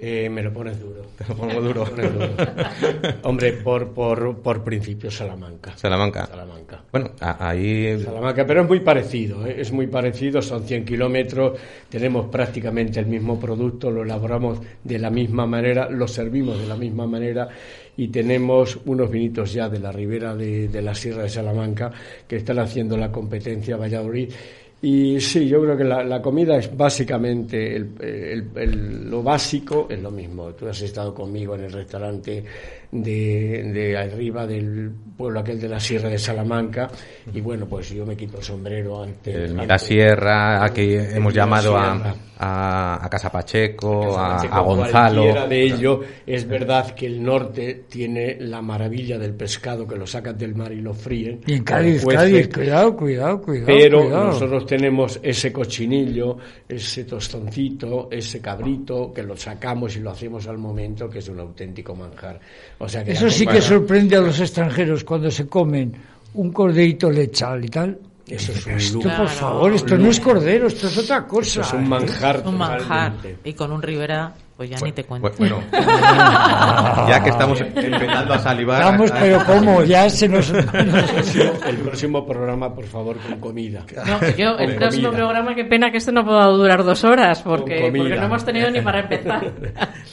Eh, 0.02 0.30
me 0.30 0.42
lo 0.42 0.50
pones 0.50 0.80
duro. 0.80 1.02
Te 1.18 1.24
lo 1.28 1.36
pongo 1.36 1.60
duro. 1.60 1.84
Hombre, 3.24 3.52
por, 3.52 3.92
por, 3.92 4.38
por 4.38 4.64
principio, 4.64 5.10
Salamanca. 5.10 5.76
Salamanca. 5.76 6.24
Salamanca. 6.26 6.82
Bueno, 6.90 7.10
ahí. 7.20 8.00
Salamanca, 8.02 8.46
pero 8.46 8.62
es 8.62 8.68
muy 8.68 8.80
parecido, 8.80 9.46
¿eh? 9.46 9.56
es 9.58 9.70
muy 9.72 9.88
parecido, 9.88 10.40
son 10.40 10.64
100 10.64 10.86
kilómetros, 10.86 11.58
tenemos 11.90 12.30
prácticamente 12.30 12.98
el 12.98 13.06
mismo 13.06 13.38
producto, 13.38 13.90
lo 13.90 14.02
elaboramos 14.02 14.60
de 14.82 14.98
la 14.98 15.10
misma 15.10 15.46
manera, 15.46 15.90
lo 15.90 16.08
servimos 16.08 16.58
de 16.58 16.66
la 16.66 16.76
misma 16.76 17.06
manera 17.06 17.48
y 17.96 18.08
tenemos 18.08 18.78
unos 18.86 19.10
vinitos 19.10 19.52
ya 19.52 19.68
de 19.68 19.80
la 19.80 19.92
ribera 19.92 20.34
de, 20.34 20.68
de 20.68 20.80
la 20.82 20.94
Sierra 20.94 21.24
de 21.24 21.28
Salamanca 21.28 21.92
que 22.26 22.36
están 22.36 22.58
haciendo 22.58 22.96
la 22.96 23.12
competencia 23.12 23.76
Valladolid 23.76 24.30
y 24.82 25.20
sí, 25.20 25.46
yo 25.46 25.60
creo 25.60 25.76
que 25.76 25.84
la, 25.84 26.22
comida 26.22 26.56
es 26.56 26.74
básicamente 26.74 27.76
el, 27.76 29.10
lo 29.10 29.22
básico, 29.22 29.86
es 29.90 30.00
lo 30.00 30.10
mismo. 30.10 30.54
Tú 30.54 30.68
has 30.68 30.80
estado 30.80 31.14
conmigo 31.14 31.54
en 31.54 31.64
el 31.64 31.72
restaurante 31.72 32.42
de, 32.92 33.70
de 33.72 33.96
arriba 33.96 34.46
del 34.46 34.90
pueblo 35.16 35.40
aquel 35.40 35.60
de 35.60 35.68
la 35.68 35.78
Sierra 35.78 36.08
de 36.08 36.18
Salamanca 36.18 36.90
y 37.32 37.40
bueno, 37.40 37.66
pues 37.66 37.90
yo 37.90 38.04
me 38.04 38.16
quito 38.16 38.38
el 38.38 38.42
sombrero 38.42 39.02
ante... 39.02 39.48
la 39.48 39.78
Sierra, 39.78 40.64
aquí 40.64 40.94
hemos 40.94 41.32
llamado 41.32 41.76
a, 41.76 42.14
a, 42.38 43.08
Casa 43.10 43.30
Pacheco, 43.30 44.18
a, 44.18 44.60
Gonzalo. 44.60 45.46
de 45.46 45.62
ello, 45.62 46.00
es 46.26 46.48
verdad 46.48 46.94
que 46.94 47.06
el 47.06 47.22
norte 47.22 47.84
tiene 47.88 48.38
la 48.40 48.62
maravilla 48.62 49.18
del 49.18 49.34
pescado 49.34 49.86
que 49.86 49.96
lo 49.96 50.06
sacan 50.06 50.38
del 50.38 50.54
mar 50.54 50.72
y 50.72 50.80
lo 50.80 50.94
fríen. 50.94 51.40
Y 51.46 51.54
en 51.54 51.64
Cádiz, 51.64 52.04
Cádiz, 52.06 52.48
cuidado, 52.48 52.96
cuidado, 52.96 53.42
cuidado. 53.42 53.66
Pero 53.66 54.08
nosotros 54.08 54.64
tenemos 54.64 55.20
ese 55.22 55.52
cochinillo, 55.52 56.38
ese 56.66 57.04
tostoncito, 57.04 58.08
ese 58.10 58.40
cabrito, 58.40 59.12
que 59.12 59.22
lo 59.22 59.36
sacamos 59.36 59.96
y 59.96 60.00
lo 60.00 60.10
hacemos 60.10 60.46
al 60.46 60.56
momento, 60.56 61.10
que 61.10 61.18
es 61.18 61.28
un 61.28 61.40
auténtico 61.40 61.94
manjar. 61.94 62.40
O 62.80 62.88
sea 62.88 63.04
que 63.04 63.12
Eso 63.12 63.30
sí 63.30 63.46
que 63.46 63.60
sorprende 63.60 64.16
a 64.16 64.20
los 64.20 64.40
extranjeros 64.40 65.04
cuando 65.04 65.30
se 65.30 65.46
comen 65.46 65.92
un 66.34 66.50
corderito 66.50 67.10
lechal 67.10 67.64
y 67.64 67.68
tal. 67.68 67.98
Eso 68.26 68.52
es 68.52 68.66
un 68.66 68.72
esto, 68.72 69.00
por 69.00 69.28
favor, 69.28 69.72
esto 69.74 69.98
no 69.98 70.08
es 70.08 70.20
cordero, 70.20 70.68
esto 70.68 70.86
es 70.86 70.98
otra 70.98 71.26
cosa. 71.26 71.60
es 71.60 71.72
un 71.72 71.88
manjar. 71.88 72.42
Un 72.46 72.56
manjar. 72.56 73.12
Y 73.44 73.52
con 73.52 73.70
un 73.72 73.82
Rivera 73.82 74.32
pues 74.60 74.68
ya 74.68 74.76
ni 74.84 74.92
te 74.92 75.04
cuento. 75.04 75.32
Bueno, 75.38 75.62
ya 75.72 77.22
que 77.24 77.30
estamos 77.30 77.58
empezando 77.62 78.34
a 78.34 78.38
salivar. 78.40 78.82
Vamos, 78.82 79.10
pero 79.10 79.42
¿cómo? 79.46 79.82
Ya 79.84 80.10
se 80.10 80.28
nos. 80.28 80.50
el 80.50 81.78
próximo 81.82 82.26
programa, 82.26 82.74
por 82.74 82.84
favor, 82.84 83.16
con 83.16 83.40
comida. 83.40 83.86
No, 84.04 84.20
yo, 84.36 84.58
el 84.58 84.76
próximo 84.76 85.12
programa, 85.12 85.54
qué 85.54 85.64
pena 85.64 85.90
que 85.90 85.96
esto 85.96 86.12
no 86.12 86.26
pueda 86.26 86.44
durar 86.48 86.84
dos 86.84 87.04
horas, 87.04 87.40
porque, 87.40 87.90
porque 87.90 88.16
no 88.16 88.26
hemos 88.26 88.44
tenido 88.44 88.70
ni 88.70 88.82
para 88.82 89.00
empezar. 89.00 89.50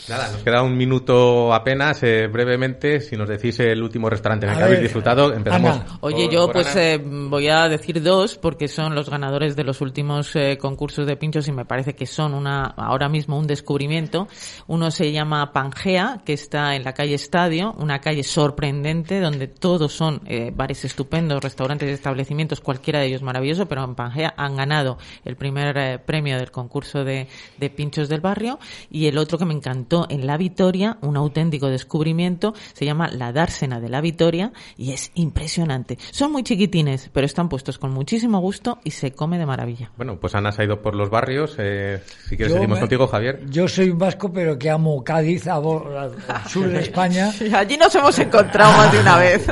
Nada, 0.07 0.31
nos 0.31 0.43
queda 0.43 0.63
un 0.63 0.77
minuto 0.77 1.53
apenas, 1.53 2.01
eh, 2.03 2.27
brevemente. 2.27 3.01
Si 3.01 3.17
nos 3.17 3.27
decís 3.27 3.59
el 3.59 3.83
último 3.83 4.09
restaurante 4.09 4.45
en 4.45 4.53
el 4.53 4.57
que 4.59 4.63
habéis 4.63 4.81
disfrutado, 4.81 5.33
empezamos. 5.33 5.81
Oye, 5.99 6.29
yo 6.31 6.49
pues 6.49 6.73
eh, 6.77 7.01
voy 7.03 7.49
a 7.49 7.67
decir 7.67 8.01
dos, 8.01 8.37
porque 8.37 8.69
son 8.69 8.95
los 8.95 9.09
ganadores 9.09 9.57
de 9.57 9.65
los 9.65 9.81
últimos 9.81 10.33
eh, 10.37 10.57
concursos 10.57 11.05
de 11.05 11.17
pinchos 11.17 11.49
y 11.49 11.51
me 11.51 11.65
parece 11.65 11.95
que 11.95 12.05
son 12.05 12.33
una 12.33 12.63
ahora 12.63 13.09
mismo 13.09 13.37
un 13.37 13.45
descubrimiento. 13.45 14.29
Uno 14.67 14.91
se 14.91 15.11
llama 15.11 15.51
Pangea, 15.51 16.21
que 16.25 16.33
está 16.33 16.75
en 16.75 16.83
la 16.83 16.93
calle 16.93 17.15
Estadio, 17.15 17.73
una 17.77 17.99
calle 17.99 18.23
sorprendente 18.23 19.19
donde 19.19 19.47
todos 19.47 19.93
son 19.93 20.21
eh, 20.25 20.51
bares 20.55 20.85
estupendos, 20.85 21.43
restaurantes 21.43 21.89
y 21.89 21.93
establecimientos, 21.93 22.61
cualquiera 22.61 22.99
de 22.99 23.07
ellos 23.07 23.21
maravilloso, 23.21 23.67
pero 23.67 23.83
en 23.83 23.95
Pangea 23.95 24.33
han 24.38 24.55
ganado 24.55 24.97
el 25.25 25.35
primer 25.35 25.77
eh, 25.77 25.99
premio 25.99 26.38
del 26.38 26.51
concurso 26.51 27.03
de, 27.03 27.27
de 27.57 27.69
pinchos 27.69 28.09
del 28.09 28.21
barrio. 28.21 28.59
Y 28.89 29.07
el 29.07 29.17
otro 29.17 29.38
que 29.38 29.45
me 29.45 29.53
encantó 29.53 30.07
en 30.09 30.27
La 30.27 30.38
Vitoria, 30.38 30.97
un 31.01 31.17
auténtico 31.17 31.67
descubrimiento, 31.67 32.53
se 32.73 32.85
llama 32.85 33.09
La 33.09 33.31
Dársena 33.31 33.79
de 33.79 33.89
La 33.89 34.01
Vitoria 34.01 34.51
y 34.77 34.91
es 34.91 35.11
impresionante. 35.15 35.97
Son 36.11 36.31
muy 36.31 36.43
chiquitines, 36.43 37.09
pero 37.13 37.25
están 37.25 37.49
puestos 37.49 37.77
con 37.77 37.91
muchísimo 37.91 38.39
gusto 38.39 38.79
y 38.83 38.91
se 38.91 39.11
come 39.11 39.38
de 39.38 39.45
maravilla. 39.45 39.91
Bueno, 39.97 40.19
pues 40.19 40.35
Ana 40.35 40.51
se 40.51 40.61
ha 40.61 40.65
ido 40.65 40.81
por 40.81 40.95
los 40.95 41.09
barrios. 41.09 41.55
Eh, 41.57 42.01
si 42.27 42.35
quieres, 42.35 42.53
seguimos 42.53 42.79
contigo, 42.79 43.07
Javier. 43.07 43.45
Yo 43.49 43.67
soy 43.67 43.89
un 43.89 43.97
vasco 44.28 44.34
pero 44.34 44.57
que 44.57 44.69
amo 44.69 45.03
Cádiz, 45.03 45.47
al 45.47 45.61
sur 46.47 46.69
de 46.69 46.82
España. 46.82 47.32
allí 47.53 47.78
nos 47.78 47.93
hemos 47.95 48.17
encontrado 48.19 48.71
más 48.73 48.91
de 48.91 48.99
una 48.99 49.17
vez. 49.17 49.47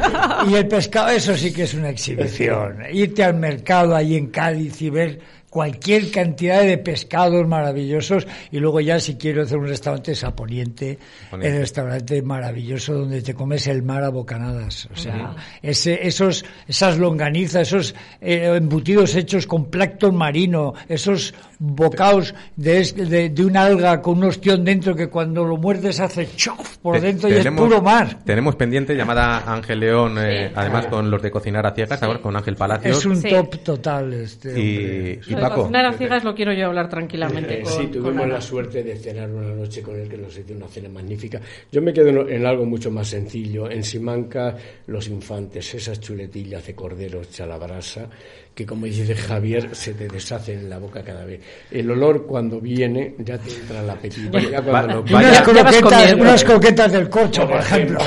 y 0.48 0.56
el 0.56 0.68
pescado, 0.68 1.10
eso 1.10 1.36
sí 1.36 1.52
que 1.54 1.64
es 1.64 1.74
una 1.74 1.90
exhibición. 1.90 2.78
Irte 2.92 3.24
al 3.24 3.36
mercado 3.36 3.96
allí 3.96 4.16
en 4.16 4.28
Cádiz 4.28 4.82
y 4.82 4.90
ver 4.90 5.20
cualquier 5.56 6.12
cantidad 6.12 6.64
de 6.64 6.78
pescados 6.78 7.48
maravillosos 7.48 8.28
y 8.52 8.60
luego 8.60 8.82
ya 8.82 9.00
si 9.00 9.16
quiero 9.16 9.44
hacer 9.44 9.58
un 9.58 9.70
restaurante 9.70 10.12
es 10.12 10.22
a 10.26 10.36
Poniente, 10.36 11.00
el 11.32 11.60
restaurante 11.60 12.22
maravilloso 12.22 12.94
donde 12.94 13.22
te 13.22 13.34
comes 13.34 13.66
el 13.68 13.82
mar 13.82 14.04
a 14.04 14.10
bocanadas, 14.10 14.90
o 14.92 14.98
sea, 14.98 15.34
ese, 15.62 16.06
esos, 16.06 16.44
esas 16.68 16.98
longanizas, 16.98 17.70
esos 17.70 17.96
eh, 18.20 18.54
embutidos 18.54 19.16
hechos 19.16 19.48
con 19.48 19.72
plancton 19.72 20.14
marino, 20.14 20.74
esos 20.90 21.34
bocados 21.60 22.34
de, 22.56 23.30
de, 23.34 23.46
una 23.46 23.66
alga 23.66 24.02
con 24.02 24.18
un 24.18 24.26
ostión 24.26 24.64
dentro 24.64 24.96
que 24.96 25.08
cuando 25.08 25.44
lo 25.46 25.58
muerdes 25.58 26.00
hace 26.00 26.28
chof 26.36 26.78
por 26.78 27.00
dentro 27.00 27.30
y 27.30 27.34
es 27.34 27.48
puro 27.52 27.82
mar. 27.82 28.20
Tenemos 28.24 28.56
pendiente 28.56 28.96
llamada 28.96 29.52
Ángel 29.52 29.80
León, 29.80 30.18
eh, 30.20 30.52
además 30.54 30.88
con 30.88 31.10
los 31.10 31.22
de 31.22 31.32
cocinar 31.32 31.66
a 31.66 31.74
ciegas, 31.74 32.02
ahora 32.04 32.20
con 32.20 32.36
Ángel 32.36 32.56
Palacios. 32.56 32.98
Es 32.98 33.06
un 33.06 33.22
top 33.22 33.58
total 33.64 34.14
este 34.14 34.60
y, 34.60 35.20
cocinar 35.36 35.86
a 35.86 35.94
ciegas 35.94 36.24
lo 36.24 36.36
quiero 36.36 36.54
yo 36.54 36.68
hablar 36.68 36.90
tranquilamente. 36.90 37.62
Eh, 37.62 37.66
sí, 37.66 37.88
tuvimos 37.88 38.28
la 38.28 38.42
suerte 38.42 38.84
de 38.84 38.96
cenar 38.98 39.30
una 39.30 39.54
noche 39.54 39.82
con 39.82 40.00
él 40.00 40.08
que 40.08 40.18
nos 40.18 40.38
hizo 40.38 40.54
una 40.54 40.68
cena 40.68 40.90
magnífica. 40.90 41.40
Yo 41.72 41.82
me 41.82 41.94
quedo 41.94 42.28
en, 42.28 42.46
algo 42.46 42.66
mucho 42.66 42.92
más 42.92 43.08
sencillo. 43.08 43.70
En 43.70 43.84
Simanca, 43.84 44.56
los 44.88 45.08
infantes, 45.08 45.74
esas 45.74 46.00
chuletillas 46.00 46.66
de 46.66 46.76
cordero 46.76 47.22
hecha 47.22 47.46
la 47.46 47.58
brasa 47.58 48.08
que 48.56 48.66
como 48.66 48.86
dice 48.86 49.14
Javier, 49.14 49.76
se 49.76 49.94
te 49.94 50.08
deshace 50.08 50.54
en 50.54 50.70
la 50.70 50.80
boca 50.80 51.04
cada 51.04 51.26
vez. 51.26 51.42
El 51.70 51.92
olor 51.92 52.26
cuando 52.26 52.62
viene 52.62 53.14
ya 53.20 53.38
te 53.38 53.54
entra 53.54 53.82
el 53.82 53.90
apetito. 53.90 54.40
Ya 54.40 54.62
cuando 54.62 55.02
unas, 55.02 55.42
croquetas, 55.42 56.14
unas 56.14 56.44
croquetas 56.46 56.92
del 56.94 57.10
corcho, 57.10 57.46
por 57.46 57.60
ejemplo. 57.60 58.00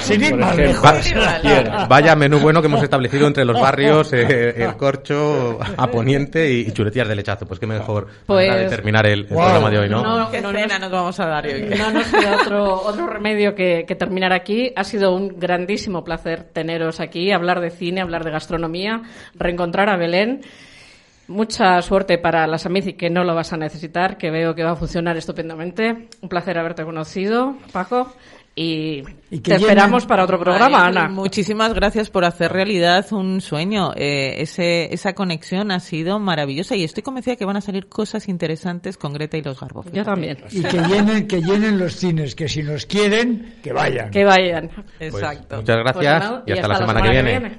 Vaya 1.86 2.16
menú 2.16 2.38
bueno 2.38 2.62
que 2.62 2.66
hemos 2.66 2.82
establecido 2.82 3.26
entre 3.26 3.44
los 3.44 3.60
barrios, 3.60 4.10
eh, 4.14 4.54
el 4.56 4.74
corcho 4.76 5.58
a 5.60 5.86
poniente 5.90 6.50
y, 6.50 6.72
chuletillas 6.72 7.08
de 7.08 7.16
lechazo. 7.16 7.44
Pues 7.44 7.60
qué 7.60 7.66
mejor 7.66 8.06
pues, 8.24 8.50
de 8.50 8.68
terminar 8.68 9.06
el, 9.06 9.26
programa 9.26 9.70
de 9.70 9.78
hoy, 9.80 9.90
¿no? 9.90 10.02
No, 10.02 10.30
que 10.30 10.40
no 10.40 10.50
nos 10.50 10.90
vamos 10.90 11.20
a 11.20 11.26
dar 11.26 11.46
hoy. 11.46 11.74
No 11.76 11.90
nos 11.90 12.06
queda 12.06 12.38
otro, 12.40 12.72
otro 12.72 13.06
remedio 13.06 13.54
que, 13.54 13.84
que 13.86 13.94
terminar 13.94 14.32
aquí. 14.32 14.72
Ha 14.74 14.84
sido 14.84 15.14
un 15.14 15.38
grandísimo 15.38 16.04
placer 16.04 16.44
teneros 16.44 17.00
aquí, 17.00 17.32
hablar 17.32 17.60
de 17.60 17.68
cine, 17.68 18.00
hablar 18.00 18.24
de 18.24 18.30
gastronomía, 18.30 19.02
reencontrar 19.34 19.90
a 19.90 19.98
Belén 19.98 20.37
Mucha 21.28 21.82
suerte 21.82 22.16
para 22.16 22.46
la 22.46 22.56
Samici, 22.56 22.94
que 22.94 23.10
no 23.10 23.22
lo 23.22 23.34
vas 23.34 23.52
a 23.52 23.58
necesitar, 23.58 24.16
que 24.16 24.30
veo 24.30 24.54
que 24.54 24.64
va 24.64 24.70
a 24.70 24.76
funcionar 24.76 25.16
estupendamente. 25.18 26.08
Un 26.22 26.28
placer 26.28 26.58
haberte 26.58 26.84
conocido, 26.84 27.56
Paco. 27.70 28.10
Y, 28.60 29.04
te 29.40 29.54
esperamos 29.54 30.04
para 30.04 30.24
otro 30.24 30.40
programa, 30.40 30.86
Ana. 30.86 31.08
Muchísimas 31.08 31.74
gracias 31.74 32.10
por 32.10 32.24
hacer 32.24 32.50
realidad 32.50 33.06
un 33.12 33.40
sueño. 33.40 33.92
Eh, 33.94 34.42
ese, 34.42 34.92
esa 34.92 35.12
conexión 35.12 35.70
ha 35.70 35.78
sido 35.78 36.18
maravillosa 36.18 36.74
y 36.74 36.82
estoy 36.82 37.04
convencida 37.04 37.36
que 37.36 37.44
van 37.44 37.56
a 37.56 37.60
salir 37.60 37.88
cosas 37.88 38.26
interesantes 38.26 38.96
con 38.96 39.12
Greta 39.12 39.36
y 39.36 39.42
los 39.42 39.60
Garbo. 39.60 39.84
Yo 39.92 40.02
también. 40.02 40.38
Y 40.50 40.62
que 40.62 40.78
llenen, 40.78 41.28
que 41.28 41.40
llenen 41.40 41.78
los 41.78 41.94
cines, 41.94 42.34
que 42.34 42.48
si 42.48 42.64
nos 42.64 42.84
quieren, 42.86 43.58
que 43.62 43.72
vayan. 43.72 44.10
Que 44.10 44.24
vayan. 44.24 44.70
Pues 44.98 45.14
Exacto. 45.14 45.58
muchas 45.58 45.76
gracias 45.76 46.28
pues 46.28 46.42
y, 46.46 46.52
hasta 46.52 46.66
la 46.66 46.78
semana, 46.78 47.02
que 47.02 47.10
viene. 47.10 47.58